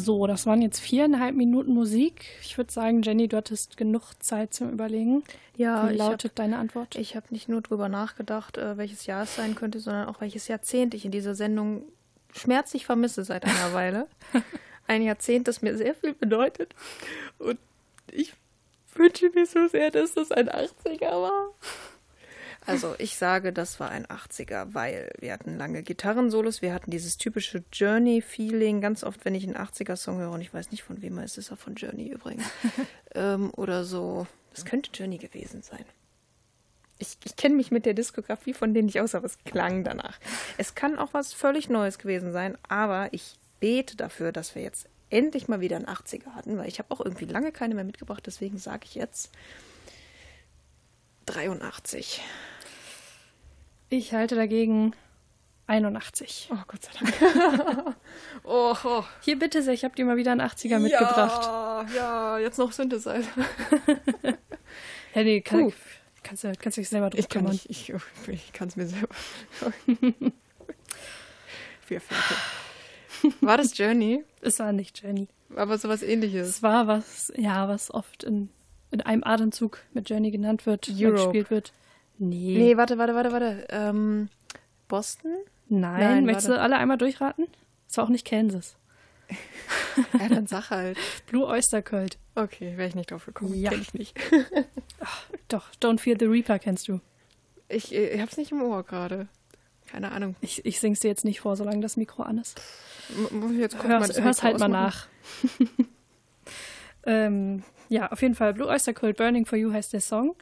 So, 0.05 0.26
das 0.26 0.46
waren 0.46 0.62
jetzt 0.62 0.80
viereinhalb 0.80 1.34
Minuten 1.36 1.72
Musik. 1.74 2.24
Ich 2.42 2.59
würde 2.59 2.72
sagen, 2.72 3.03
Jenny, 3.03 3.28
du 3.28 3.36
hattest 3.36 3.76
genug 3.76 4.12
Zeit 4.20 4.53
zum 4.53 4.70
Überlegen. 4.70 5.22
Ja, 5.57 5.88
Wie 5.88 5.92
ich 5.92 5.98
lautet 5.98 6.32
hab- 6.32 6.36
deine 6.36 6.59
Antwort? 6.59 6.96
Ich 6.96 7.14
habe 7.16 7.26
nicht 7.30 7.48
nur 7.48 7.61
drüber 7.61 7.88
nachgedacht, 7.88 8.59
äh, 8.59 8.76
welches 8.76 9.07
Jahr 9.07 9.22
es 9.24 9.36
sein 9.36 9.55
könnte, 9.55 9.80
sondern 9.80 10.09
auch 10.09 10.20
welches 10.20 10.48
Jahrzehnt 10.48 10.94
ich 10.94 11.05
in 11.05 11.11
dieser 11.11 11.34
Sendung 11.34 11.82
schmerzlich 12.34 12.86
vermisse 12.86 13.24
seit 13.24 13.44
einer 13.44 13.72
Weile. 13.74 14.07
Ein 14.86 15.03
Jahrzehnt, 15.03 15.46
das 15.48 15.62
mir 15.62 15.76
sehr 15.76 15.94
viel 15.94 16.14
bedeutet. 16.14 16.74
Und 17.38 17.59
ich 18.11 18.32
wünsche 18.94 19.30
mir 19.30 19.46
so 19.46 19.68
sehr, 19.68 19.90
dass 19.90 20.14
das 20.14 20.32
ein 20.32 20.48
80er 20.48 21.11
war. 21.22 21.50
Also 22.66 22.94
ich 22.98 23.16
sage, 23.16 23.52
das 23.52 23.80
war 23.80 23.90
ein 23.90 24.06
80er, 24.06 24.68
weil 24.72 25.10
wir 25.18 25.32
hatten 25.32 25.58
lange 25.58 25.82
Gitarrensolos, 25.82 26.62
wir 26.62 26.72
hatten 26.72 26.90
dieses 26.90 27.16
typische 27.16 27.64
Journey-Feeling. 27.72 28.80
Ganz 28.80 29.02
oft, 29.02 29.24
wenn 29.24 29.34
ich 29.34 29.44
einen 29.44 29.56
80er-Song 29.56 30.18
höre, 30.18 30.30
und 30.30 30.40
ich 30.40 30.54
weiß 30.54 30.70
nicht 30.70 30.82
von 30.82 31.02
wem 31.02 31.18
er 31.18 31.24
ist, 31.24 31.38
ist 31.38 31.50
er 31.50 31.56
von 31.56 31.74
Journey 31.74 32.08
übrigens. 32.08 32.44
ähm, 33.14 33.52
oder 33.56 33.84
so. 33.84 34.26
Es 34.54 34.64
könnte 34.64 34.90
Journey 34.94 35.18
gewesen 35.18 35.62
sein. 35.62 35.84
Ich, 36.98 37.16
ich 37.24 37.34
kenne 37.34 37.56
mich 37.56 37.72
mit 37.72 37.84
der 37.84 37.94
Diskografie 37.94 38.54
von 38.54 38.74
denen 38.74 38.86
nicht 38.86 39.00
aus, 39.00 39.16
aber 39.16 39.26
es 39.26 39.38
klang 39.44 39.82
danach. 39.82 40.20
Es 40.56 40.76
kann 40.76 40.98
auch 40.98 41.14
was 41.14 41.32
völlig 41.32 41.68
Neues 41.68 41.98
gewesen 41.98 42.32
sein, 42.32 42.56
aber 42.68 43.08
ich 43.12 43.38
bete 43.58 43.96
dafür, 43.96 44.30
dass 44.30 44.54
wir 44.54 44.62
jetzt 44.62 44.88
endlich 45.10 45.48
mal 45.48 45.60
wieder 45.60 45.76
einen 45.76 45.86
80er 45.86 46.34
hatten, 46.34 46.56
weil 46.58 46.68
ich 46.68 46.78
habe 46.78 46.90
auch 46.92 47.00
irgendwie 47.00 47.24
lange 47.24 47.50
keine 47.50 47.74
mehr 47.74 47.84
mitgebracht, 47.84 48.22
deswegen 48.24 48.58
sage 48.58 48.84
ich 48.84 48.94
jetzt 48.94 49.30
83. 51.26 52.22
Ich 53.93 54.14
halte 54.14 54.36
dagegen 54.36 54.95
81. 55.66 56.49
Oh, 56.51 56.57
Gott 56.66 56.82
sei 56.82 56.93
Dank. 56.99 57.97
oh, 58.43 58.74
oh. 58.84 59.05
Hier 59.20 59.38
bitte 59.38 59.62
sehr, 59.62 59.74
ich 59.74 59.84
habe 59.84 59.95
dir 59.95 60.07
mal 60.07 60.16
wieder 60.16 60.32
einen 60.32 60.40
80er 60.40 60.78
mitgebracht. 60.78 61.45
Ja, 61.45 61.86
ja, 61.95 62.38
jetzt 62.38 62.57
noch 62.59 62.72
Synthesizer. 62.72 63.22
Ja, 65.14 65.24
nee, 65.24 65.43
kann, 65.43 65.64
Puh. 65.64 65.72
kannst, 66.22 66.43
du, 66.43 66.53
kannst 66.59 66.78
du 66.78 66.80
dich 66.80 66.88
selber 66.88 67.11
drum 67.11 67.20
Ich 67.20 67.28
kann 67.28 67.43
kümmern. 67.43 67.53
nicht, 67.53 67.68
ich, 67.68 67.93
ich 68.28 68.53
kann 68.55 68.68
es 68.68 68.76
mir 68.76 68.86
selber. 68.86 69.14
Wir 71.86 72.01
fertig. 72.01 72.36
War 73.43 73.59
das 73.59 73.76
Journey? 73.76 74.24
Es 74.40 74.59
war 74.59 74.72
nicht 74.72 75.03
Journey. 75.03 75.28
Aber 75.55 75.76
sowas 75.76 76.03
ähnliches. 76.03 76.49
Es 76.49 76.62
war 76.62 76.86
was, 76.86 77.30
ja, 77.36 77.68
was 77.68 77.90
oft 77.90 78.24
in, 78.24 78.49
in 78.90 79.03
einem 79.03 79.22
Atemzug 79.22 79.80
mit 79.93 80.09
Journey 80.09 80.30
genannt 80.30 80.64
wird, 80.64 80.88
Europe. 80.88 81.24
gespielt 81.24 81.51
wird. 81.51 81.74
Nee. 82.18 82.56
Nee, 82.56 82.76
warte, 82.76 82.98
warte, 82.98 83.14
warte, 83.14 83.32
warte. 83.32 83.66
Ähm, 83.70 84.28
Boston? 84.88 85.32
Nein, 85.68 86.00
Nein, 86.00 86.24
möchtest 86.24 86.48
warte. 86.48 86.58
du 86.58 86.62
alle 86.64 86.76
einmal 86.76 86.98
durchraten? 86.98 87.46
War 87.94 88.04
auch 88.04 88.08
nicht 88.08 88.26
Kansas. 88.26 88.76
Ja, 90.18 90.28
dann 90.28 90.46
sag 90.46 90.70
halt. 90.70 90.96
Blue 91.26 91.46
Oyster 91.46 91.82
Cult. 91.82 92.16
Okay, 92.34 92.76
wäre 92.78 92.88
ich 92.88 92.94
nicht 92.94 93.10
drauf 93.10 93.26
gekommen. 93.26 93.54
Ja. 93.54 93.70
Kenn 93.70 93.82
ich 93.82 93.92
nicht. 93.92 94.18
Doch, 95.48 95.66
Don't 95.82 95.98
Fear 96.00 96.16
the 96.18 96.24
Reaper 96.26 96.58
kennst 96.58 96.88
du. 96.88 97.00
Ich, 97.68 97.94
ich 97.94 98.20
hab's 98.20 98.38
nicht 98.38 98.52
im 98.52 98.62
Ohr 98.62 98.82
gerade. 98.84 99.28
Keine 99.86 100.12
Ahnung. 100.12 100.34
Ich, 100.40 100.64
ich 100.64 100.80
sing's 100.80 101.00
dir 101.00 101.08
jetzt 101.08 101.24
nicht 101.26 101.40
vor, 101.40 101.56
solange 101.56 101.80
das 101.80 101.98
Mikro 101.98 102.22
an 102.22 102.38
ist. 102.38 102.58
M 103.30 103.40
muss 103.40 103.52
ich 103.52 103.58
jetzt 103.58 103.76
gucken, 103.76 103.90
mal 103.90 103.98
Hör's, 104.00 104.08
das 104.08 104.22
hör's 104.24 104.42
halt 104.42 104.58
mal 104.58 104.66
ausmachen? 104.74 105.08
nach. 105.68 105.68
ähm, 107.04 107.62
ja, 107.88 108.10
auf 108.10 108.22
jeden 108.22 108.34
Fall. 108.34 108.54
Blue 108.54 108.68
Oyster 108.68 108.94
Cult 108.94 109.16
Burning 109.18 109.44
for 109.44 109.58
You 109.58 109.72
heißt 109.72 109.92
der 109.92 110.00
Song. 110.00 110.34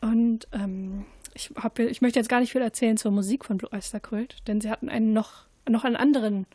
Und 0.00 0.46
ähm, 0.52 1.04
ich, 1.34 1.50
hab, 1.56 1.78
ich 1.78 2.00
möchte 2.02 2.18
jetzt 2.18 2.28
gar 2.28 2.40
nicht 2.40 2.52
viel 2.52 2.60
erzählen 2.62 2.96
zur 2.96 3.10
Musik 3.12 3.44
von 3.44 3.56
Blue 3.58 3.72
Oyster 3.72 4.00
Cult, 4.00 4.36
denn 4.46 4.60
sie 4.60 4.70
hatten 4.70 4.88
einen 4.88 5.12
noch, 5.12 5.46
noch 5.68 5.84
einen 5.84 5.96
anderen 5.96 6.46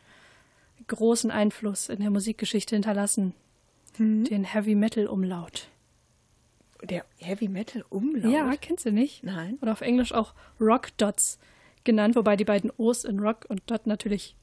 großen 0.86 1.30
Einfluss 1.30 1.88
in 1.88 2.00
der 2.00 2.10
Musikgeschichte 2.10 2.74
hinterlassen. 2.74 3.34
Mhm. 3.98 4.24
Den 4.24 4.44
Heavy 4.44 4.74
Metal 4.74 5.06
Umlaut. 5.06 5.68
Der 6.82 7.04
Heavy 7.18 7.48
Metal 7.48 7.84
Umlaut? 7.90 8.32
Ja, 8.32 8.50
kennst 8.60 8.86
du 8.86 8.90
nicht? 8.92 9.22
Nein. 9.22 9.58
Oder 9.62 9.72
auf 9.72 9.82
Englisch 9.82 10.12
auch 10.12 10.34
Rock 10.60 10.88
Dots 10.96 11.38
genannt, 11.84 12.16
wobei 12.16 12.36
die 12.36 12.44
beiden 12.44 12.72
O's 12.76 13.04
in 13.04 13.20
Rock 13.20 13.44
und 13.48 13.62
Dot 13.70 13.86
natürlich 13.86 14.34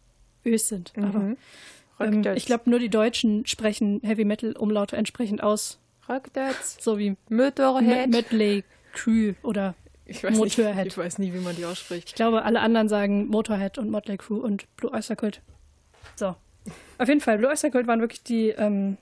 Ös 0.45 0.68
sind. 0.70 0.93
Aber 0.97 1.20
Mhm. 1.20 1.38
Rock 2.00 2.08
ähm, 2.08 2.24
Dots. 2.24 2.38
ich 2.38 2.45
glaube, 2.45 2.70
nur 2.70 2.80
die 2.80 2.89
Deutschen 2.89 3.45
sprechen 3.45 4.00
Heavy 4.04 4.24
Metal 4.24 4.54
Umlaute 4.54 4.95
entsprechend 4.95 5.43
aus. 5.43 5.80
Rockdots. 6.08 6.78
So 6.82 6.97
wie 6.97 7.18
Motorhead. 7.30 8.10
Medley 8.10 8.64
Crew 8.94 9.34
oder 9.44 9.76
ich 10.06 10.24
weiß 10.24 10.38
Motorhead. 10.38 10.76
Nicht, 10.76 10.88
ich 10.88 10.98
weiß 10.98 11.20
nie, 11.20 11.34
wie 11.34 11.40
man 11.40 11.56
die 11.56 11.66
ausspricht. 11.66 12.10
ich 12.10 12.16
glaube, 12.16 12.44
alle 12.44 12.60
anderen 12.62 12.90
sagen 12.90 13.28
Motorhead 13.28 13.78
und 13.78 13.92
Motley 13.92 14.18
Crew 14.18 14.38
und 14.38 14.76
Blue 14.76 14.92
Oyster 14.92 15.16
Cult. 15.16 15.42
So. 16.16 16.36
Auf 16.98 17.08
jeden 17.08 17.22
Fall, 17.22 17.38
Blue 17.38 17.50
Oyster 17.50 17.70
Cult 17.70 17.88
waren 17.88 18.02
wirklich 18.02 18.24
die 18.24 18.50
ähm, 18.50 18.98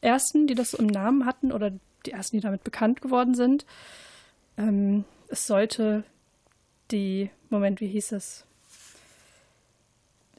ersten, 0.00 0.46
die 0.46 0.54
das 0.54 0.74
im 0.74 0.86
Namen 0.86 1.26
hatten 1.26 1.52
oder 1.52 1.72
die 2.06 2.12
ersten, 2.12 2.36
die 2.36 2.42
damit 2.42 2.64
bekannt 2.64 3.00
geworden 3.00 3.34
sind. 3.34 3.66
Ähm, 4.56 5.04
es 5.28 5.46
sollte 5.46 6.04
die, 6.90 7.30
Moment, 7.50 7.80
wie 7.80 7.88
hieß 7.88 8.12
es? 8.12 8.44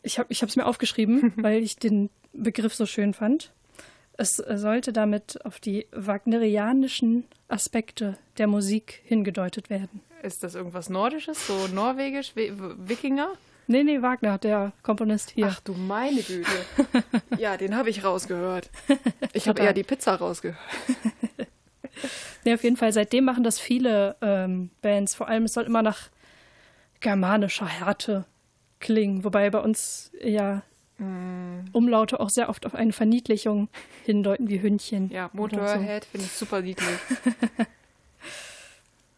Ich 0.02 0.20
habe 0.20 0.28
es 0.32 0.56
mir 0.56 0.66
aufgeschrieben, 0.66 1.34
weil 1.38 1.62
ich 1.64 1.78
den 1.78 2.10
Begriff 2.34 2.76
so 2.76 2.86
schön 2.86 3.14
fand. 3.14 3.52
Es 4.22 4.36
sollte 4.36 4.91
damit 4.91 5.45
auf 5.45 5.61
die 5.61 5.88
wagnerianischen 5.93 7.24
Aspekte 7.47 8.17
der 8.38 8.47
Musik 8.47 9.01
hingedeutet 9.05 9.70
werden. 9.70 10.01
Ist 10.24 10.43
das 10.43 10.55
irgendwas 10.55 10.89
Nordisches, 10.89 11.47
so 11.47 11.67
norwegisch, 11.74 12.36
Wi- 12.36 12.51
Wikinger? 12.53 13.30
Nee, 13.67 13.84
nee, 13.84 14.01
Wagner, 14.01 14.38
der 14.38 14.74
Komponist 14.84 15.30
hier. 15.30 15.47
Ach 15.49 15.61
du 15.61 15.74
meine 15.74 16.22
Güte. 16.22 16.49
ja, 17.38 17.55
den 17.55 17.76
habe 17.78 17.89
ich 17.89 18.03
rausgehört. 18.03 18.70
Ich 19.32 19.47
habe 19.47 19.61
eher 19.61 19.72
die 19.74 19.84
Pizza 19.84 20.15
rausgehört. 20.15 20.59
Ja, 22.45 22.53
auf 22.53 22.63
jeden 22.63 22.78
Fall, 22.78 22.93
seitdem 22.93 23.26
machen 23.26 23.43
das 23.43 23.59
viele 23.59 24.15
ähm, 24.22 24.70
Bands. 24.82 25.15
Vor 25.15 25.28
allem, 25.28 25.43
es 25.43 25.53
soll 25.53 25.65
immer 25.65 25.82
nach 25.82 26.09
germanischer 27.01 27.65
Härte 27.67 28.26
klingen. 28.80 29.26
Wobei 29.26 29.49
bei 29.49 29.59
uns 29.59 30.09
ja 30.24 30.61
Umlaute 31.72 32.20
auch 32.20 32.30
sehr 32.30 32.50
oft 32.50 32.66
auf 32.66 32.76
eine 32.76 32.91
Verniedlichung 32.91 33.70
hindeuten, 34.06 34.50
wie 34.50 34.62
Hündchen. 34.62 35.10
Ja, 35.12 35.30
Motorhead 35.34 36.06
finde 36.06 36.26
ich 36.26 36.32
super 36.34 36.62
niedlich. 36.62 36.97
So. 37.10 37.34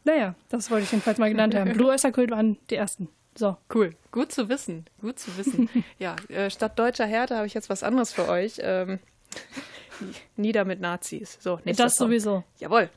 Naja, 0.04 0.36
das 0.50 0.72
wollte 0.72 0.86
ich 0.86 0.92
jedenfalls 0.92 1.18
mal 1.20 1.30
genannt 1.30 1.56
haben. 1.56 1.74
Blue 1.78 1.90
Oyster 1.90 2.12
Cult 2.12 2.32
waren 2.32 2.58
die 2.70 2.76
ersten. 2.76 3.10
So. 3.36 3.58
Cool. 3.74 3.96
Gut 4.12 4.32
zu 4.32 4.50
wissen. 4.50 4.86
Gut 5.00 5.20
zu 5.20 5.36
wissen. 5.38 5.70
ja, 6.00 6.16
äh, 6.30 6.50
statt 6.50 6.78
deutscher 6.78 7.06
Härte 7.06 7.36
habe 7.36 7.48
ich 7.48 7.54
jetzt 7.54 7.70
was 7.70 7.84
anderes 7.84 8.12
für 8.12 8.28
euch. 8.28 8.60
Ähm, 8.60 9.00
nieder 10.36 10.66
mit 10.66 10.82
Nazis. 10.82 11.38
So, 11.40 11.60
nächster 11.64 11.84
das 11.84 11.96
Song. 11.96 12.08
sowieso. 12.08 12.44
Jawohl. 12.58 12.90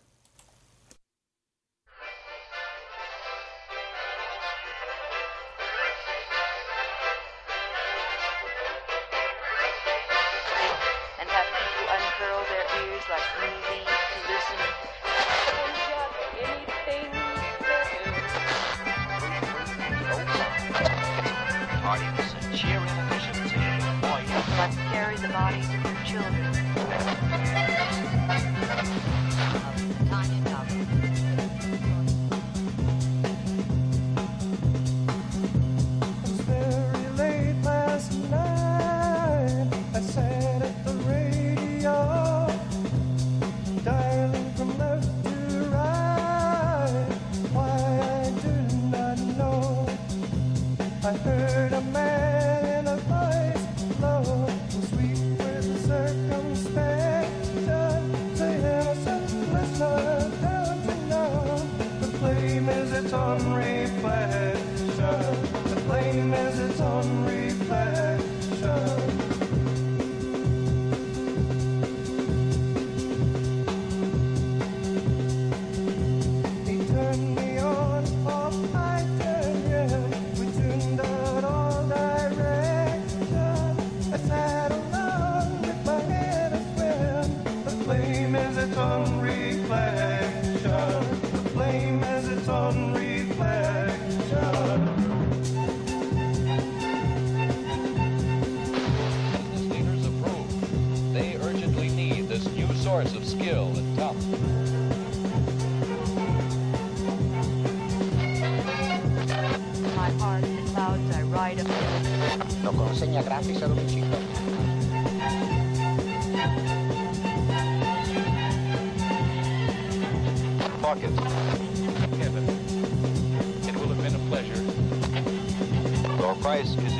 Your 126.54 126.93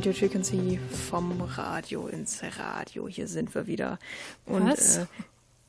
Radio 0.00 0.14
Frequency 0.14 0.80
vom 1.10 1.42
Radio 1.42 2.06
ins 2.06 2.42
Radio. 2.58 3.06
Hier 3.06 3.28
sind 3.28 3.54
wir 3.54 3.66
wieder. 3.66 3.98
Und 4.46 4.66
Was? 4.66 4.96
Äh, 4.96 5.06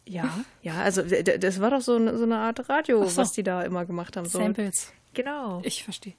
ja, 0.05 0.45
ja, 0.61 0.75
also 0.81 1.01
das 1.01 1.59
war 1.59 1.71
doch 1.71 1.81
so, 1.81 1.97
eine- 1.97 2.17
so 2.17 2.23
eine 2.23 2.37
Art 2.37 2.69
Radio, 2.69 3.05
so. 3.09 3.17
was 3.17 3.33
die 3.33 3.43
da 3.43 3.61
immer 3.63 3.85
gemacht 3.85 4.15
haben. 4.15 4.25
So. 4.25 4.39
Samples. 4.39 4.93
Genau. 5.13 5.59
Ich 5.65 5.83
verstehe. 5.83 6.13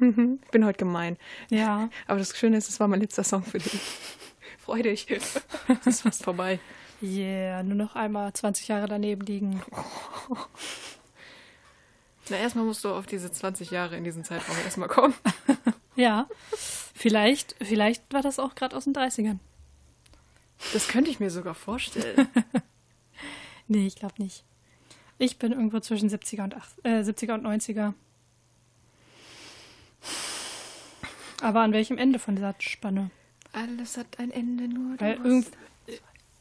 bin 0.50 0.64
heute 0.66 0.76
gemein. 0.78 1.16
Ja. 1.48 1.88
Aber 2.06 2.18
das 2.18 2.36
Schöne 2.36 2.58
ist, 2.58 2.68
es 2.68 2.78
war 2.78 2.86
mein 2.86 3.00
letzter 3.00 3.24
Song 3.24 3.42
für 3.42 3.58
dich. 3.58 3.80
Freu 4.58 4.82
dich. 4.82 5.10
Es 5.10 5.40
ist 5.86 6.02
fast 6.02 6.24
vorbei. 6.24 6.60
Yeah, 7.00 7.62
nur 7.62 7.76
noch 7.76 7.96
einmal 7.96 8.30
20 8.34 8.68
Jahre 8.68 8.86
daneben 8.86 9.22
liegen. 9.24 9.62
Na, 12.30 12.36
erstmal 12.36 12.64
musst 12.64 12.84
du 12.84 12.90
auf 12.94 13.06
diese 13.06 13.30
20 13.32 13.70
Jahre 13.70 13.96
in 13.96 14.04
diesen 14.04 14.24
Zeitraum 14.24 14.56
erstmal 14.64 14.88
kommen. 14.88 15.14
Ja. 15.94 16.26
Vielleicht, 16.94 17.54
vielleicht 17.60 18.14
war 18.14 18.22
das 18.22 18.38
auch 18.38 18.54
gerade 18.54 18.74
aus 18.74 18.84
den 18.84 18.94
30ern. 18.94 19.38
Das 20.72 20.88
könnte 20.88 21.10
ich 21.10 21.20
mir 21.20 21.30
sogar 21.30 21.54
vorstellen. 21.54 22.28
Nee, 23.68 23.86
ich 23.86 23.96
glaube 23.96 24.14
nicht. 24.18 24.42
Ich 25.18 25.38
bin 25.38 25.52
irgendwo 25.52 25.80
zwischen 25.80 26.08
70er 26.10 26.44
und, 26.44 26.54
8, 26.56 26.68
äh, 26.84 26.88
70er 27.02 27.34
und 27.34 27.46
90er. 27.46 27.92
Aber 31.40 31.60
an 31.60 31.72
welchem 31.72 31.98
Ende 31.98 32.18
von 32.18 32.36
dieser 32.36 32.54
Spanne? 32.58 33.10
Alles 33.52 33.96
hat 33.96 34.18
ein 34.18 34.30
Ende, 34.30 34.68
nur 34.68 34.98
Weil 35.00 35.14
irgend, 35.16 35.46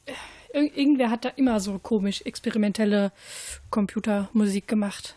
äh, 0.06 0.12
irg- 0.54 0.74
irgendwer 0.74 1.10
hat 1.10 1.26
da 1.26 1.30
immer 1.30 1.60
so 1.60 1.78
komisch 1.80 2.22
experimentelle 2.24 3.12
Computermusik 3.70 4.68
gemacht. 4.68 5.16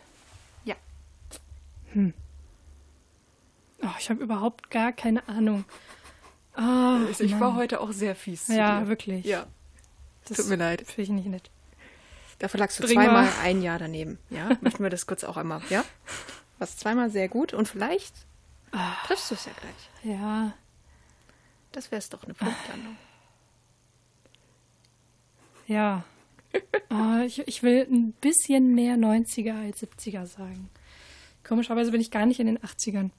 Hm. 1.95 2.13
Oh, 3.81 3.87
ich 3.99 4.09
habe 4.09 4.21
überhaupt 4.23 4.69
gar 4.69 4.91
keine 4.91 5.27
Ahnung. 5.27 5.65
Ah, 6.53 6.99
hast. 7.09 7.19
Ich 7.21 7.31
Mann. 7.31 7.39
war 7.41 7.55
heute 7.55 7.81
auch 7.81 7.91
sehr 7.91 8.15
fies. 8.15 8.47
Ja, 8.47 8.81
dir. 8.81 8.87
wirklich. 8.87 9.25
Ja, 9.25 9.45
Das 10.25 10.37
tut 10.37 10.47
mir 10.47 10.55
leid. 10.55 10.81
Finde 10.81 11.01
ich 11.03 11.09
nicht 11.09 11.27
nett. 11.27 11.51
Dafür 12.39 12.59
lagst 12.59 12.79
du 12.79 12.83
Bring 12.83 12.95
mal. 12.97 13.05
zweimal 13.05 13.29
ein 13.43 13.61
Jahr 13.61 13.79
daneben. 13.79 14.17
Ja, 14.29 14.49
möchten 14.61 14.83
wir 14.83 14.89
das 14.89 15.07
kurz 15.07 15.23
auch 15.23 15.37
einmal. 15.37 15.61
Ja, 15.69 15.83
was 16.59 16.77
zweimal 16.77 17.09
sehr 17.09 17.27
gut 17.29 17.53
und 17.53 17.67
vielleicht 17.67 18.13
triffst 19.07 19.31
du 19.31 19.35
es 19.35 19.45
ja 19.45 19.51
gleich. 19.59 20.15
Ja, 20.19 20.53
Das 21.71 21.91
wäre 21.91 21.99
es 21.99 22.09
doch 22.09 22.23
eine 22.25 22.33
Punktlandung. 22.33 22.97
ja. 25.67 26.03
Ah, 26.89 27.23
ich, 27.25 27.45
ich 27.49 27.63
will 27.63 27.85
ein 27.91 28.13
bisschen 28.13 28.75
mehr 28.75 28.95
90er 28.95 29.61
als 29.65 29.81
70er 29.83 30.25
sagen. 30.25 30.69
Komischerweise 31.47 31.91
bin 31.91 32.01
ich 32.01 32.11
gar 32.11 32.25
nicht 32.25 32.39
in 32.39 32.47
den 32.47 32.59
80ern. 32.59 33.11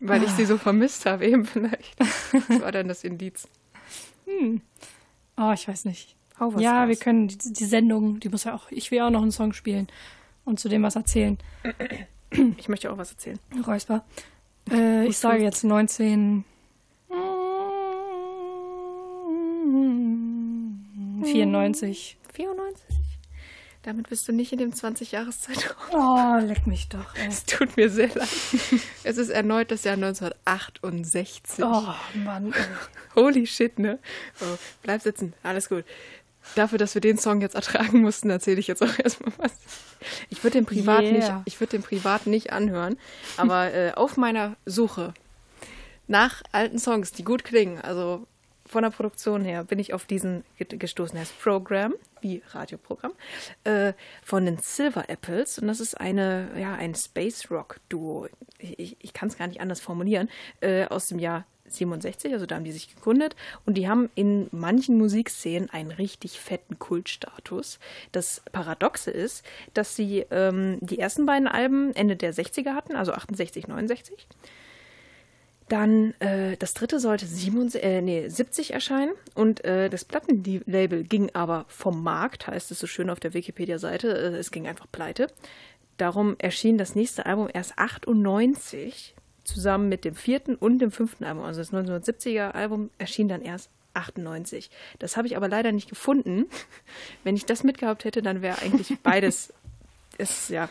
Weil 0.00 0.22
ich 0.22 0.30
sie 0.30 0.46
so 0.46 0.56
vermisst 0.56 1.06
habe, 1.06 1.26
eben 1.26 1.44
vielleicht. 1.44 1.96
Das 2.48 2.60
war 2.60 2.72
dann 2.72 2.88
das 2.88 3.04
Indiz. 3.04 3.48
Oh, 5.36 5.52
ich 5.52 5.68
weiß 5.68 5.84
nicht. 5.84 6.16
Hau 6.38 6.54
was 6.54 6.62
ja, 6.62 6.82
raus. 6.82 6.88
wir 6.88 6.96
können 6.96 7.28
die, 7.28 7.38
die 7.38 7.64
Sendung, 7.64 8.20
die 8.20 8.28
muss 8.28 8.44
ja 8.44 8.54
auch, 8.54 8.70
ich 8.70 8.90
will 8.90 9.00
auch 9.00 9.10
noch 9.10 9.22
einen 9.22 9.32
Song 9.32 9.52
spielen 9.52 9.86
und 10.44 10.60
zu 10.60 10.68
dem 10.68 10.82
was 10.82 10.96
erzählen. 10.96 11.38
Ich 12.58 12.68
möchte 12.68 12.92
auch 12.92 12.98
was 12.98 13.12
erzählen. 13.12 13.38
Räusper. 13.66 14.04
Äh, 14.68 15.06
ich 15.06 15.16
sage 15.16 15.44
jetzt 15.44 15.62
19. 15.62 16.44
94. 21.22 22.18
94? 22.32 22.95
Damit 23.86 24.08
bist 24.08 24.26
du 24.26 24.32
nicht 24.32 24.50
in 24.52 24.58
dem 24.58 24.72
20-Jahres-Zeitraum. 24.72 25.76
Oh, 25.92 26.44
leck 26.44 26.66
mich 26.66 26.88
doch. 26.88 27.14
Ey. 27.14 27.28
Es 27.28 27.44
tut 27.44 27.76
mir 27.76 27.88
sehr 27.88 28.08
leid. 28.12 28.28
Es 29.04 29.16
ist 29.16 29.28
erneut 29.28 29.70
das 29.70 29.84
Jahr 29.84 29.94
1968. 29.94 31.64
Oh, 31.64 31.84
Mann. 32.24 32.52
ey. 32.52 32.64
Holy 33.14 33.46
shit, 33.46 33.78
ne? 33.78 34.00
Oh, 34.40 34.56
bleib 34.82 35.02
sitzen, 35.02 35.34
alles 35.44 35.68
gut. 35.68 35.84
Dafür, 36.56 36.78
dass 36.78 36.94
wir 36.94 37.00
den 37.00 37.16
Song 37.16 37.40
jetzt 37.40 37.54
ertragen 37.54 38.00
mussten, 38.00 38.28
erzähle 38.28 38.58
ich 38.58 38.66
jetzt 38.66 38.82
auch 38.82 38.98
erstmal 38.98 39.32
was. 39.38 39.52
Ich 40.30 40.42
würde 40.42 40.58
den 40.58 40.66
privat 40.66 41.02
Yeah. 41.02 41.12
nicht, 41.12 41.32
ich 41.44 41.60
würde 41.60 41.70
den 41.72 41.82
privat 41.84 42.26
nicht 42.26 42.52
anhören, 42.52 42.98
aber 43.36 43.72
äh, 43.72 43.92
auf 43.92 44.16
meiner 44.16 44.56
Suche 44.66 45.14
nach 46.08 46.42
alten 46.50 46.80
Songs, 46.80 47.12
die 47.12 47.22
gut 47.22 47.44
klingen, 47.44 47.80
also 47.80 48.26
von 48.66 48.82
der 48.82 48.90
Produktion 48.90 49.44
her, 49.44 49.64
bin 49.64 49.78
ich 49.78 49.94
auf 49.94 50.04
diesen 50.06 50.44
ge- 50.58 50.76
gestoßen. 50.78 51.18
Heißt 51.18 51.38
Program, 51.40 51.94
wie 52.20 52.42
Radioprogramm, 52.50 53.12
äh, 53.64 53.92
von 54.22 54.44
den 54.44 54.58
Silver 54.58 55.08
Apples. 55.08 55.58
Und 55.58 55.68
das 55.68 55.80
ist 55.80 55.98
eine, 56.00 56.50
ja, 56.58 56.74
ein 56.74 56.94
Space 56.94 57.50
Rock 57.50 57.80
Duo. 57.88 58.28
Ich, 58.58 58.96
ich 59.00 59.12
kann 59.12 59.28
es 59.28 59.38
gar 59.38 59.46
nicht 59.46 59.60
anders 59.60 59.80
formulieren. 59.80 60.28
Äh, 60.60 60.86
aus 60.86 61.06
dem 61.08 61.18
Jahr 61.18 61.44
67, 61.68 62.32
also 62.32 62.46
da 62.46 62.54
haben 62.54 62.64
die 62.64 62.70
sich 62.70 62.94
gegründet 62.94 63.34
und 63.64 63.74
die 63.74 63.88
haben 63.88 64.08
in 64.14 64.46
manchen 64.52 64.96
Musikszenen 64.98 65.68
einen 65.68 65.90
richtig 65.90 66.38
fetten 66.38 66.78
Kultstatus. 66.78 67.80
Das 68.12 68.40
Paradoxe 68.52 69.10
ist, 69.10 69.44
dass 69.74 69.96
sie 69.96 70.24
ähm, 70.30 70.78
die 70.80 71.00
ersten 71.00 71.26
beiden 71.26 71.48
Alben 71.48 71.92
Ende 71.96 72.14
der 72.14 72.32
60er 72.32 72.74
hatten, 72.74 72.94
also 72.94 73.12
68, 73.12 73.66
69. 73.66 74.28
Dann 75.68 76.14
äh, 76.20 76.56
das 76.58 76.74
dritte 76.74 77.00
sollte 77.00 77.26
77, 77.26 77.82
äh, 77.82 78.00
nee, 78.00 78.28
70 78.28 78.72
erscheinen 78.72 79.12
und 79.34 79.64
äh, 79.64 79.90
das 79.90 80.04
Plattenlabel 80.04 81.02
ging 81.02 81.30
aber 81.34 81.64
vom 81.68 82.04
Markt, 82.04 82.46
heißt 82.46 82.70
es 82.70 82.78
so 82.78 82.86
schön 82.86 83.10
auf 83.10 83.18
der 83.18 83.34
Wikipedia-Seite, 83.34 84.08
äh, 84.08 84.36
es 84.36 84.52
ging 84.52 84.68
einfach 84.68 84.86
pleite. 84.90 85.26
Darum 85.96 86.36
erschien 86.38 86.78
das 86.78 86.94
nächste 86.94 87.26
Album 87.26 87.48
erst 87.52 87.78
98 87.78 89.14
zusammen 89.42 89.88
mit 89.88 90.04
dem 90.04 90.14
vierten 90.14 90.54
und 90.54 90.78
dem 90.78 90.92
fünften 90.92 91.24
Album. 91.24 91.44
Also 91.44 91.60
das 91.60 91.72
1970er 91.72 92.50
Album 92.50 92.90
erschien 92.98 93.28
dann 93.28 93.42
erst 93.42 93.70
98. 93.94 94.70
Das 94.98 95.16
habe 95.16 95.26
ich 95.26 95.36
aber 95.36 95.48
leider 95.48 95.72
nicht 95.72 95.88
gefunden. 95.88 96.46
Wenn 97.24 97.34
ich 97.34 97.46
das 97.46 97.64
mitgehabt 97.64 98.04
hätte, 98.04 98.22
dann 98.22 98.42
wäre 98.42 98.60
eigentlich 98.60 98.98
beides 99.02 99.52
ist 100.18 100.50
ja 100.50 100.68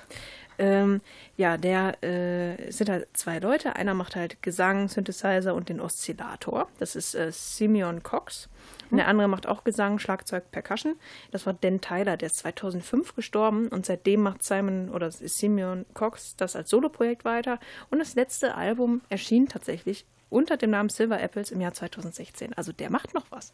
ähm, 0.57 1.01
ja, 1.37 1.57
der 1.57 2.03
äh, 2.03 2.71
sind 2.71 2.89
halt 2.89 3.07
zwei 3.13 3.39
Leute. 3.39 3.75
Einer 3.75 3.93
macht 3.93 4.15
halt 4.15 4.41
Gesang, 4.41 4.87
Synthesizer 4.87 5.53
und 5.53 5.69
den 5.69 5.79
Oszillator. 5.79 6.67
Das 6.79 6.95
ist 6.95 7.15
äh, 7.15 7.31
Simeon 7.31 8.03
Cox. 8.03 8.49
Und 8.89 8.97
der 8.97 9.07
andere 9.07 9.27
macht 9.27 9.47
auch 9.47 9.63
Gesang, 9.63 9.99
Schlagzeug, 9.99 10.51
Percussion. 10.51 10.95
Das 11.31 11.45
war 11.45 11.53
Dan 11.53 11.81
Tyler, 11.81 12.17
der 12.17 12.27
ist 12.27 12.37
2005 12.37 13.15
gestorben 13.15 13.67
und 13.67 13.85
seitdem 13.85 14.21
macht 14.21 14.43
Simon 14.43 14.89
oder 14.89 15.11
Simeon 15.11 15.85
Cox 15.93 16.35
das 16.35 16.55
als 16.55 16.69
Soloprojekt 16.69 17.25
weiter. 17.25 17.59
Und 17.89 17.99
das 17.99 18.15
letzte 18.15 18.55
Album 18.55 19.01
erschien 19.09 19.47
tatsächlich 19.47 20.05
unter 20.29 20.57
dem 20.57 20.71
Namen 20.71 20.89
Silver 20.89 21.21
Apples 21.21 21.51
im 21.51 21.61
Jahr 21.61 21.73
2016. 21.73 22.53
Also 22.53 22.71
der 22.71 22.89
macht 22.89 23.13
noch 23.13 23.25
was. 23.29 23.53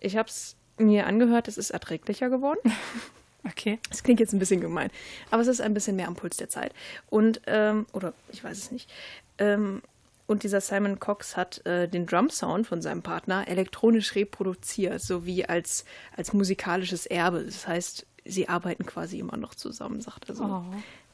Ich 0.00 0.16
habe 0.16 0.28
es 0.28 0.56
mir 0.76 1.06
angehört, 1.06 1.48
es 1.48 1.58
ist 1.58 1.70
erträglicher 1.70 2.30
geworden. 2.30 2.60
Okay. 3.48 3.78
Das 3.90 4.02
klingt 4.02 4.20
jetzt 4.20 4.32
ein 4.32 4.38
bisschen 4.38 4.60
gemein, 4.60 4.90
aber 5.30 5.42
es 5.42 5.48
ist 5.48 5.60
ein 5.60 5.74
bisschen 5.74 5.96
mehr 5.96 6.08
am 6.08 6.16
Puls 6.16 6.36
der 6.36 6.48
Zeit. 6.48 6.72
Und, 7.10 7.40
ähm, 7.46 7.86
oder 7.92 8.14
ich 8.32 8.42
weiß 8.42 8.56
es 8.56 8.70
nicht. 8.70 8.90
Ähm, 9.38 9.82
und 10.26 10.42
dieser 10.42 10.62
Simon 10.62 10.98
Cox 11.00 11.36
hat 11.36 11.64
äh, 11.66 11.86
den 11.86 12.06
Drum-Sound 12.06 12.66
von 12.66 12.80
seinem 12.80 13.02
Partner 13.02 13.46
elektronisch 13.46 14.14
reproduziert, 14.14 15.02
sowie 15.02 15.44
als, 15.44 15.84
als 16.16 16.32
musikalisches 16.32 17.04
Erbe. 17.04 17.44
Das 17.44 17.68
heißt, 17.68 18.06
sie 18.24 18.48
arbeiten 18.48 18.86
quasi 18.86 19.18
immer 19.18 19.36
noch 19.36 19.54
zusammen, 19.54 20.00
sagt 20.00 20.30
er 20.30 20.34
so. 20.34 20.44
Oh. 20.44 20.64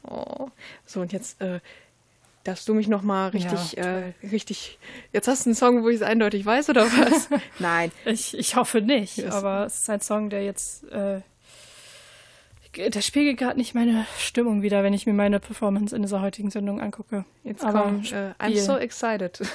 Oh. 0.09 0.49
So, 0.87 1.01
und 1.01 1.13
jetzt 1.13 1.41
äh, 1.41 1.59
darfst 2.45 2.69
du 2.69 2.75
mich 2.75 2.87
noch 2.87 3.03
mal 3.03 3.31
richtig, 3.31 3.73
Ja, 3.73 3.85
äh, 3.99 4.13
richtig. 4.31 4.79
Jetzt 5.13 5.27
hast 5.27 5.45
du 5.45 5.51
einen 5.51 5.57
Song, 5.57 5.83
wo 5.83 5.89
ich 5.89 5.97
es 5.97 6.03
eindeutig 6.03 6.47
weiß, 6.47 6.71
oder 6.71 6.87
was? 6.87 7.29
Nein. 7.59 7.91
Ich, 8.05 8.39
ich 8.39 8.55
hoffe 8.55 8.81
nicht, 8.81 9.17
Yes. 9.17 9.35
aber 9.35 9.67
es 9.67 9.81
ist 9.81 9.91
ein 9.91 10.01
Song, 10.01 10.31
der 10.31 10.45
jetzt. 10.45 10.85
Der 12.77 13.01
spiegelt 13.03 13.39
gerade 13.39 13.59
nicht 13.59 13.75
meine 13.75 14.07
Stimmung 14.19 14.63
wieder, 14.63 14.85
wenn 14.85 14.95
ich 14.95 15.07
mir 15.07 15.13
meine 15.13 15.41
Performance 15.41 15.95
in 15.95 16.03
dieser 16.03 16.23
heutigen 16.23 16.51
Sendung 16.51 16.81
angucke. 16.81 17.25
Jetzt 17.43 17.65
Aber 17.65 17.83
kommt 17.83 18.13
äh, 18.13 18.33
I'm 18.39 18.59
so 18.59 18.77
excited. 18.77 19.41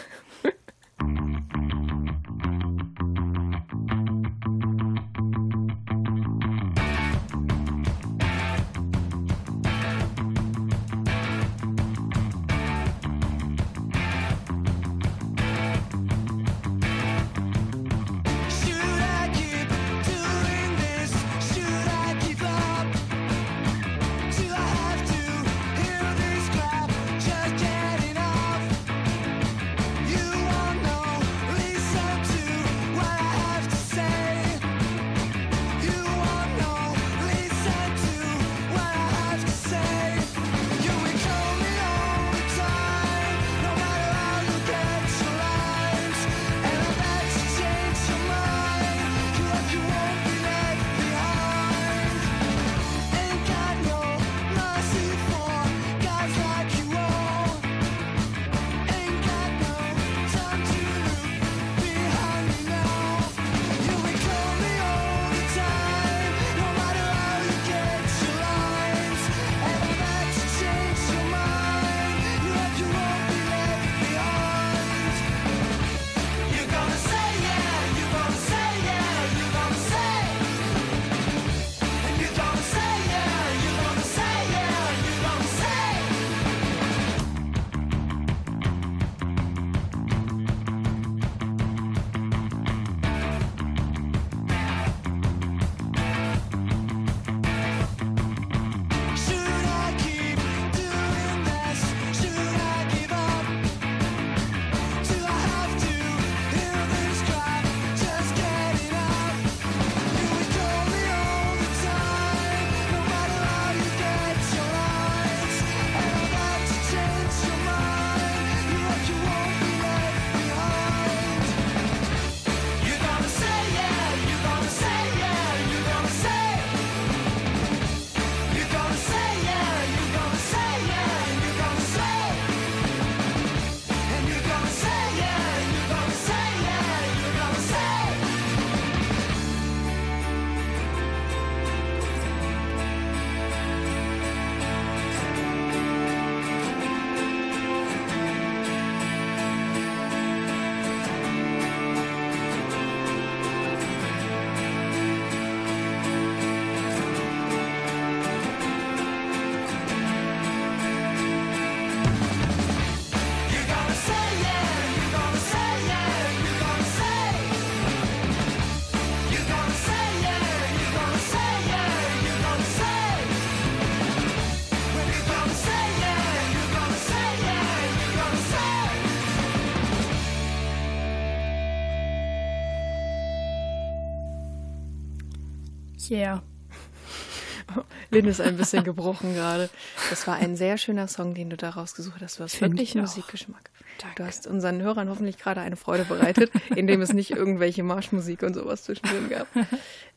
Yeah. 186.11 186.43
Lynn 188.11 188.27
ist 188.27 188.41
ein 188.41 188.57
bisschen 188.57 188.83
gebrochen 188.83 189.33
gerade. 189.33 189.69
Das 190.09 190.27
war 190.27 190.35
ein 190.35 190.55
sehr 190.55 190.77
schöner 190.77 191.07
Song, 191.07 191.33
den 191.33 191.49
du 191.49 191.57
da 191.57 191.71
rausgesucht 191.71 192.21
hast. 192.21 192.39
Du 192.39 192.43
hast 192.43 192.55
Find 192.55 192.73
wirklich. 192.73 192.95
Musikgeschmack. 192.95 193.71
Du 194.17 194.25
hast 194.25 194.45
unseren 194.45 194.81
Hörern 194.81 195.09
hoffentlich 195.09 195.37
gerade 195.37 195.61
eine 195.61 195.77
Freude 195.77 196.03
bereitet, 196.05 196.51
indem 196.75 197.01
es 197.01 197.13
nicht 197.13 197.31
irgendwelche 197.31 197.81
Marschmusik 197.81 198.43
und 198.43 198.53
sowas 198.53 198.83
zwischendrin 198.83 199.29
gab. 199.29 199.47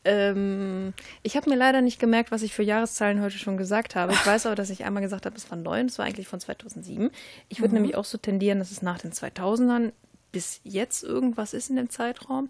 Ähm, 0.05 0.93
ich 1.23 1.37
habe 1.37 1.49
mir 1.49 1.55
leider 1.55 1.81
nicht 1.81 1.99
gemerkt, 1.99 2.31
was 2.31 2.41
ich 2.41 2.53
für 2.53 2.63
Jahreszahlen 2.63 3.21
heute 3.21 3.37
schon 3.37 3.57
gesagt 3.57 3.95
habe. 3.95 4.11
Ich 4.13 4.25
weiß 4.25 4.45
aber, 4.47 4.55
dass 4.55 4.69
ich 4.69 4.83
einmal 4.83 5.01
gesagt 5.01 5.25
habe, 5.25 5.35
es 5.35 5.49
war 5.49 5.57
neu 5.57 5.79
und 5.79 5.89
es 5.89 5.97
war 5.97 6.05
eigentlich 6.05 6.27
von 6.27 6.39
2007. 6.41 7.09
Ich 7.47 7.59
würde 7.61 7.69
Mhm. 7.69 7.81
nämlich 7.81 7.95
auch 7.95 8.05
so 8.05 8.17
tendieren, 8.17 8.59
dass 8.59 8.71
es 8.71 8.81
nach 8.81 8.99
den 8.99 9.11
2000ern 9.13 9.93
bis 10.31 10.59
jetzt 10.63 11.03
irgendwas 11.03 11.53
ist 11.53 11.69
in 11.69 11.75
dem 11.77 11.89
Zeitraum. 11.89 12.49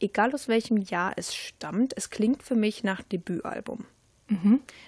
Egal 0.00 0.32
aus 0.34 0.48
welchem 0.48 0.78
Jahr 0.78 1.12
es 1.16 1.34
stammt, 1.34 1.92
es 1.96 2.10
klingt 2.10 2.42
für 2.42 2.56
mich 2.56 2.82
nach 2.84 3.02
Debütalbum. 3.02 3.84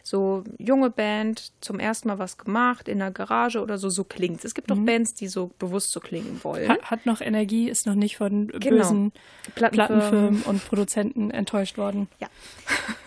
So 0.04 0.44
junge 0.58 0.90
Band, 0.90 1.50
zum 1.60 1.80
ersten 1.80 2.06
Mal 2.06 2.20
was 2.20 2.38
gemacht, 2.38 2.86
in 2.86 3.00
der 3.00 3.10
Garage 3.10 3.60
oder 3.60 3.76
so, 3.76 3.90
so 3.90 4.04
klingt's. 4.04 4.44
Es 4.44 4.54
gibt 4.54 4.70
auch 4.70 4.76
Bands, 4.76 5.14
die 5.14 5.26
so 5.26 5.50
bewusst 5.58 5.90
so 5.90 5.98
klingen 5.98 6.38
wollen. 6.44 6.68
Hat, 6.68 6.90
hat 6.92 7.06
noch 7.06 7.20
Energie, 7.20 7.68
ist 7.68 7.84
noch 7.84 7.96
nicht 7.96 8.16
von 8.16 8.46
Genau. 8.46 8.76
bösen 8.76 9.12
Plattenfirmen. 9.56 9.98
Plattenfirmen 9.98 10.42
und 10.42 10.64
Produzenten 10.68 11.30
enttäuscht 11.32 11.76
worden. 11.76 12.06
Ja. 12.20 12.28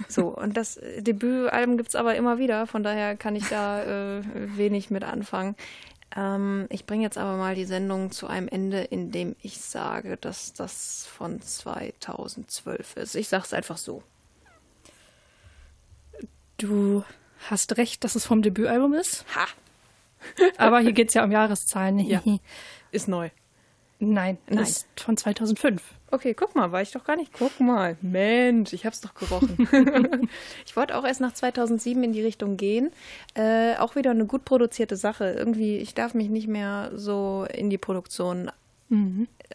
So, 0.09 0.27
und 0.27 0.57
das 0.57 0.75
äh, 0.75 1.01
Debütalbum 1.01 1.77
gibt's 1.77 1.95
aber 1.95 2.15
immer 2.15 2.37
wieder, 2.37 2.67
von 2.67 2.83
daher 2.83 3.15
kann 3.15 3.37
ich 3.37 3.47
da 3.47 4.17
äh, 4.17 4.21
wenig 4.57 4.89
mit 4.89 5.05
anfangen. 5.05 5.55
Ähm, 6.15 6.67
ich 6.69 6.85
bringe 6.85 7.03
jetzt 7.03 7.17
aber 7.17 7.37
mal 7.37 7.55
die 7.55 7.65
Sendung 7.65 8.11
zu 8.11 8.27
einem 8.27 8.47
Ende, 8.47 8.81
indem 8.81 9.35
ich 9.41 9.59
sage, 9.59 10.17
dass 10.17 10.53
das 10.53 11.05
von 11.05 11.41
2012 11.41 12.97
ist. 12.97 13.15
Ich 13.15 13.27
sag's 13.27 13.53
einfach 13.53 13.77
so. 13.77 14.01
Du 16.57 17.03
hast 17.49 17.77
recht, 17.77 18.03
dass 18.03 18.15
es 18.15 18.25
vom 18.25 18.41
Debütalbum 18.41 18.93
ist. 18.93 19.25
Ha! 19.35 19.45
Aber 20.57 20.79
hier 20.79 20.93
geht 20.93 21.09
es 21.09 21.13
ja 21.13 21.23
um 21.23 21.31
Jahreszahlen. 21.31 21.99
Ja. 21.99 22.21
Ist 22.91 23.07
neu. 23.07 23.29
Nein, 23.99 24.37
Nein. 24.47 24.59
ist 24.59 24.87
von 24.97 25.15
2005. 25.15 25.81
Okay, 26.11 26.33
guck 26.33 26.55
mal, 26.55 26.71
war 26.71 26.81
ich 26.81 26.91
doch 26.91 27.03
gar 27.03 27.15
nicht. 27.15 27.31
Guck 27.33 27.59
mal. 27.59 27.97
Mensch, 28.01 28.73
ich 28.73 28.85
hab's 28.85 29.01
doch 29.01 29.13
gerochen. 29.15 29.67
ich 30.65 30.75
wollte 30.75 30.97
auch 30.97 31.05
erst 31.05 31.21
nach 31.21 31.33
2007 31.33 32.03
in 32.03 32.13
die 32.13 32.21
Richtung 32.21 32.57
gehen. 32.57 32.91
Äh, 33.33 33.75
auch 33.77 33.95
wieder 33.95 34.11
eine 34.11 34.25
gut 34.25 34.45
produzierte 34.45 34.97
Sache. 34.97 35.25
Irgendwie, 35.31 35.77
ich 35.77 35.93
darf 35.93 36.13
mich 36.13 36.29
nicht 36.29 36.47
mehr 36.47 36.91
so 36.93 37.47
in 37.53 37.69
die 37.69 37.77
Produktion 37.77 38.51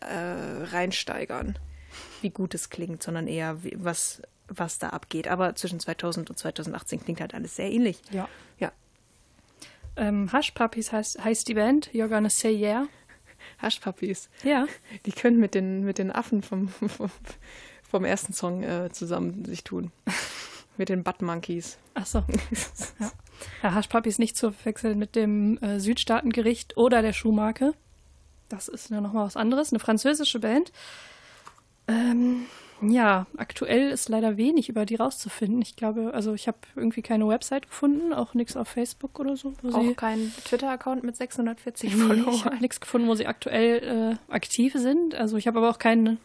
äh, 0.00 0.64
reinsteigern, 0.72 1.58
wie 2.20 2.30
gut 2.30 2.54
es 2.54 2.70
klingt, 2.70 3.02
sondern 3.02 3.26
eher, 3.26 3.62
wie, 3.62 3.76
was, 3.76 4.22
was 4.48 4.78
da 4.78 4.88
abgeht. 4.90 5.28
Aber 5.28 5.54
zwischen 5.54 5.80
2000 5.80 6.30
und 6.30 6.38
2018 6.38 7.04
klingt 7.04 7.20
halt 7.20 7.34
alles 7.34 7.56
sehr 7.56 7.70
ähnlich. 7.70 8.00
Ja. 8.10 8.28
Ja. 8.58 8.72
Ähm, 9.96 10.32
Hush 10.32 10.52
Puppies 10.52 10.92
heißt, 10.92 11.22
heißt 11.24 11.48
die 11.48 11.54
Band. 11.54 11.90
You're 11.92 12.08
gonna 12.08 12.30
say 12.30 12.50
yeah. 12.54 12.86
Hushpuppies. 13.62 14.28
Ja. 14.42 14.66
Die 15.06 15.12
können 15.12 15.38
mit 15.38 15.54
den, 15.54 15.84
mit 15.84 15.98
den 15.98 16.10
Affen 16.12 16.42
vom, 16.42 16.68
vom, 16.68 17.10
vom 17.82 18.04
ersten 18.04 18.32
Song 18.32 18.62
äh, 18.62 18.90
zusammen 18.92 19.44
sich 19.44 19.64
tun. 19.64 19.92
mit 20.76 20.88
den 20.88 21.04
Butt 21.04 21.20
Monkeys. 21.22 21.78
Ach 21.94 22.06
so. 22.06 22.24
ja. 22.98 23.12
ja, 23.62 23.74
Hush 23.74 23.88
Puppies 23.88 24.18
nicht 24.18 24.36
zu 24.36 24.52
verwechseln 24.52 24.98
mit 24.98 25.14
dem 25.14 25.58
äh, 25.58 25.78
Südstaatengericht 25.78 26.76
oder 26.76 27.02
der 27.02 27.12
Schuhmarke. 27.12 27.74
Das 28.48 28.66
ist 28.66 28.90
ja 28.90 29.00
nochmal 29.00 29.26
was 29.26 29.36
anderes. 29.36 29.72
Eine 29.72 29.78
französische 29.78 30.40
Band. 30.40 30.72
Ähm, 31.86 32.46
ja, 32.82 33.26
aktuell 33.36 33.90
ist 33.90 34.08
leider 34.08 34.36
wenig 34.36 34.68
über 34.68 34.86
die 34.86 34.96
rauszufinden. 34.96 35.60
Ich 35.62 35.76
glaube, 35.76 36.12
also 36.14 36.34
ich 36.34 36.48
habe 36.48 36.58
irgendwie 36.76 37.02
keine 37.02 37.26
Website 37.28 37.68
gefunden, 37.68 38.12
auch 38.12 38.34
nichts 38.34 38.56
auf 38.56 38.68
Facebook 38.68 39.18
oder 39.18 39.36
so. 39.36 39.52
Auch 39.72 39.96
kein 39.96 40.32
Twitter-Account 40.44 41.02
mit 41.04 41.16
640 41.16 41.94
Nee, 41.94 42.02
ich 42.02 42.08
habe 42.10 42.22
Followern. 42.32 42.58
nichts 42.60 42.80
gefunden, 42.80 43.08
wo 43.08 43.14
sie 43.14 43.26
aktuell 43.26 44.18
äh, 44.30 44.32
aktiv 44.32 44.74
sind. 44.76 45.14
Also 45.14 45.36
ich 45.36 45.46
habe 45.46 45.58
aber 45.58 45.70
auch 45.70 45.78
keine 45.78 46.18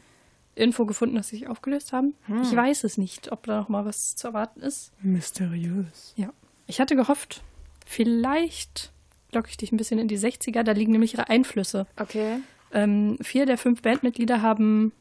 Info 0.56 0.86
gefunden, 0.86 1.16
dass 1.16 1.28
sie 1.28 1.38
sich 1.38 1.48
aufgelöst 1.48 1.92
haben. 1.92 2.14
Ich 2.42 2.56
weiß 2.56 2.86
es 2.86 2.98
nicht, 2.98 3.32
ob 3.34 3.46
da 3.46 3.60
noch 3.60 3.68
mal 3.70 3.84
was 3.84 4.16
zu 4.16 4.28
erwarten 4.28 4.62
ist. 4.62 4.94
Mysteriös. 5.02 6.14
Ja. 6.16 6.30
Ich 6.68 6.80
hatte 6.80 6.96
gehofft, 6.96 7.42
vielleicht 7.86 8.92
locke 9.34 9.50
ich 9.50 9.58
dich 9.58 9.72
ein 9.72 9.78
bisschen 9.78 10.00
in 10.00 10.08
die 10.08 10.18
60er. 10.18 10.64
Da 10.64 10.72
liegen 10.72 10.94
nämlich 10.94 11.14
ihre 11.14 11.30
Einflüsse. 11.30 11.88
Okay. 12.00 12.38
Ähm, 12.74 13.18
vier 13.22 13.46
der 13.46 13.58
fünf 13.58 13.82
Bandmitglieder 13.82 14.42
haben 14.42 14.92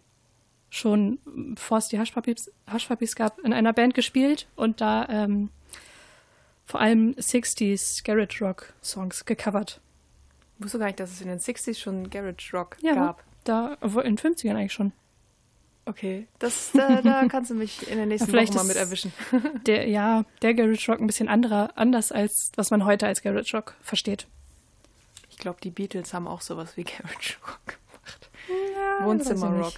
schon, 0.75 1.19
bevor 1.25 1.79
es 1.79 1.89
die 1.89 1.99
Hushpuppies, 1.99 2.51
Hushpuppies 2.73 3.15
gab, 3.15 3.39
in 3.41 3.53
einer 3.53 3.73
Band 3.73 3.95
gespielt 3.95 4.49
und 4.57 4.81
da 4.81 5.07
ähm, 5.09 5.51
vor 6.67 6.81
allem 6.81 7.13
60s 7.13 8.05
Garage 8.05 8.45
Rock 8.45 8.73
Songs 8.83 9.25
gecovert. 9.25 9.81
Ich 10.59 10.65
wusste 10.65 10.79
gar 10.79 10.87
nicht, 10.87 10.99
dass 11.01 11.13
es 11.13 11.21
in 11.21 11.29
den 11.29 11.39
60s 11.39 11.79
schon 11.79 12.11
Garage 12.11 12.57
Rock 12.57 12.77
Ja, 12.81 12.95
gab. 12.95 13.25
da 13.45 13.75
in 13.83 14.17
den 14.17 14.19
50ern 14.19 14.57
eigentlich 14.57 14.73
schon. 14.73 14.93
Okay, 15.87 16.27
das, 16.39 16.71
da, 16.73 17.03
da 17.03 17.25
kannst 17.29 17.51
du 17.51 17.55
mich 17.55 17.89
in 17.89 17.97
der 17.97 18.07
nächsten 18.07 18.31
Vielleicht 18.31 18.55
Woche 18.55 18.65
mal 18.65 18.69
mit 18.69 18.77
erwischen. 18.77 19.13
Der, 19.67 19.87
ja, 19.87 20.25
der 20.41 20.55
Garage 20.55 20.91
Rock 20.91 21.01
ein 21.01 21.07
bisschen 21.07 21.29
anderer, 21.29 21.73
anders 21.77 22.11
als 22.11 22.51
was 22.57 22.71
man 22.71 22.85
heute 22.85 23.07
als 23.07 23.21
Garage 23.23 23.57
Rock 23.57 23.75
versteht. 23.83 24.27
Ich 25.29 25.37
glaube, 25.37 25.59
die 25.63 25.71
Beatles 25.71 26.15
haben 26.15 26.27
auch 26.27 26.41
sowas 26.41 26.77
wie 26.77 26.85
Garage 26.85 27.37
Rock 27.47 27.67
gemacht. 27.67 28.31
Ja, 28.75 29.05
Wohnzimmerrock. 29.07 29.75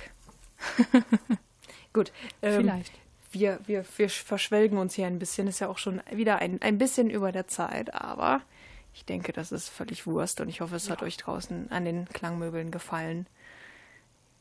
Gut. 1.93 2.13
Ähm, 2.43 2.63
Vielleicht. 2.63 2.93
Wir, 3.33 3.61
wir, 3.67 3.85
wir 3.97 4.09
verschwelgen 4.09 4.79
uns 4.79 4.95
hier 4.95 5.07
ein 5.07 5.19
bisschen. 5.19 5.47
Ist 5.49 5.61
ja 5.61 5.69
auch 5.69 5.79
schon 5.79 6.01
wieder 6.11 6.39
ein, 6.39 6.61
ein 6.63 6.79
bisschen 6.79 7.11
über 7.11 7.33
der 7.33 7.49
Zeit, 7.49 7.95
aber 7.95 8.41
ich 8.95 9.05
denke, 9.05 9.33
das 9.33 9.53
ist 9.53 9.69
völlig 9.69 10.07
Wurst 10.07 10.41
und 10.41 10.49
ich 10.49 10.63
hoffe, 10.63 10.77
es 10.77 10.89
hat 10.89 11.03
euch 11.03 11.19
draußen 11.19 11.71
an 11.71 11.85
den 11.85 12.09
Klangmöbeln 12.09 12.71
gefallen. 12.71 13.27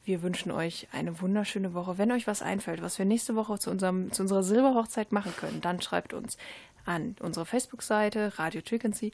Wir 0.05 0.21
wünschen 0.21 0.51
euch 0.51 0.87
eine 0.91 1.19
wunderschöne 1.19 1.73
Woche. 1.73 1.97
Wenn 1.97 2.11
euch 2.11 2.27
was 2.27 2.41
einfällt, 2.41 2.81
was 2.81 2.99
wir 2.99 3.05
nächste 3.05 3.35
Woche 3.35 3.57
zu, 3.57 3.71
unserem, 3.71 4.11
zu 4.11 4.21
unserer 4.21 4.43
Silberhochzeit 4.43 5.11
machen 5.11 5.33
können, 5.35 5.61
dann 5.61 5.81
schreibt 5.81 6.13
uns 6.13 6.37
an 6.85 7.15
unsere 7.19 7.45
Facebook-Seite 7.45 8.37
Radio 8.37 8.61
Frequency 8.65 9.11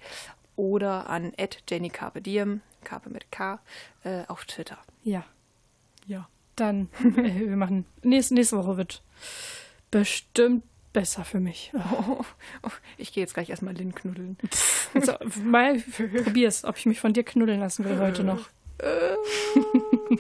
oder 0.57 1.09
an 1.09 1.31
Jenny 1.67 1.89
Carpe 1.89 2.21
Diem, 2.21 2.61
Carpe 2.83 3.09
mit 3.09 3.31
K, 3.31 3.59
äh, 4.03 4.23
auf 4.27 4.45
Twitter. 4.45 4.77
Ja. 5.03 5.23
Ja. 6.05 6.27
Dann, 6.61 6.89
äh, 6.99 7.49
wir 7.49 7.57
machen, 7.57 7.85
nächste, 8.03 8.35
nächste 8.35 8.55
Woche 8.55 8.77
wird 8.77 9.01
bestimmt 9.89 10.63
besser 10.93 11.25
für 11.25 11.39
mich. 11.39 11.71
Oh, 11.73 12.23
oh, 12.61 12.69
ich 12.97 13.11
gehe 13.11 13.23
jetzt 13.23 13.33
gleich 13.33 13.49
erstmal 13.49 13.75
Lynn 13.75 13.95
knuddeln. 13.95 14.37
So, 15.01 15.13
mal 15.45 15.79
probier's, 15.79 16.65
ob 16.65 16.77
ich 16.77 16.85
mich 16.85 16.99
von 16.99 17.13
dir 17.13 17.23
knuddeln 17.23 17.61
lassen 17.61 17.85
will 17.85 17.97
heute 17.97 18.25
noch. 18.25 18.49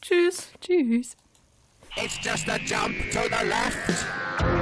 Tschüss. 0.00 0.52
Tschüss. 0.60 1.16
It's 1.96 2.18
just 2.24 2.48
a 2.48 2.56
jump 2.56 2.96
to 3.12 3.20
the 3.24 3.46
left. 3.46 4.59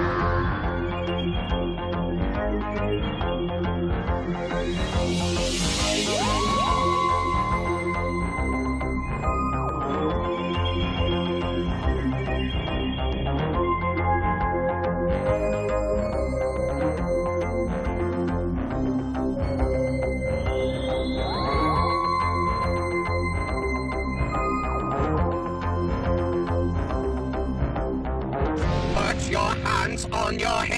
On 30.28 30.38
your 30.38 30.62
hips. 30.62 30.77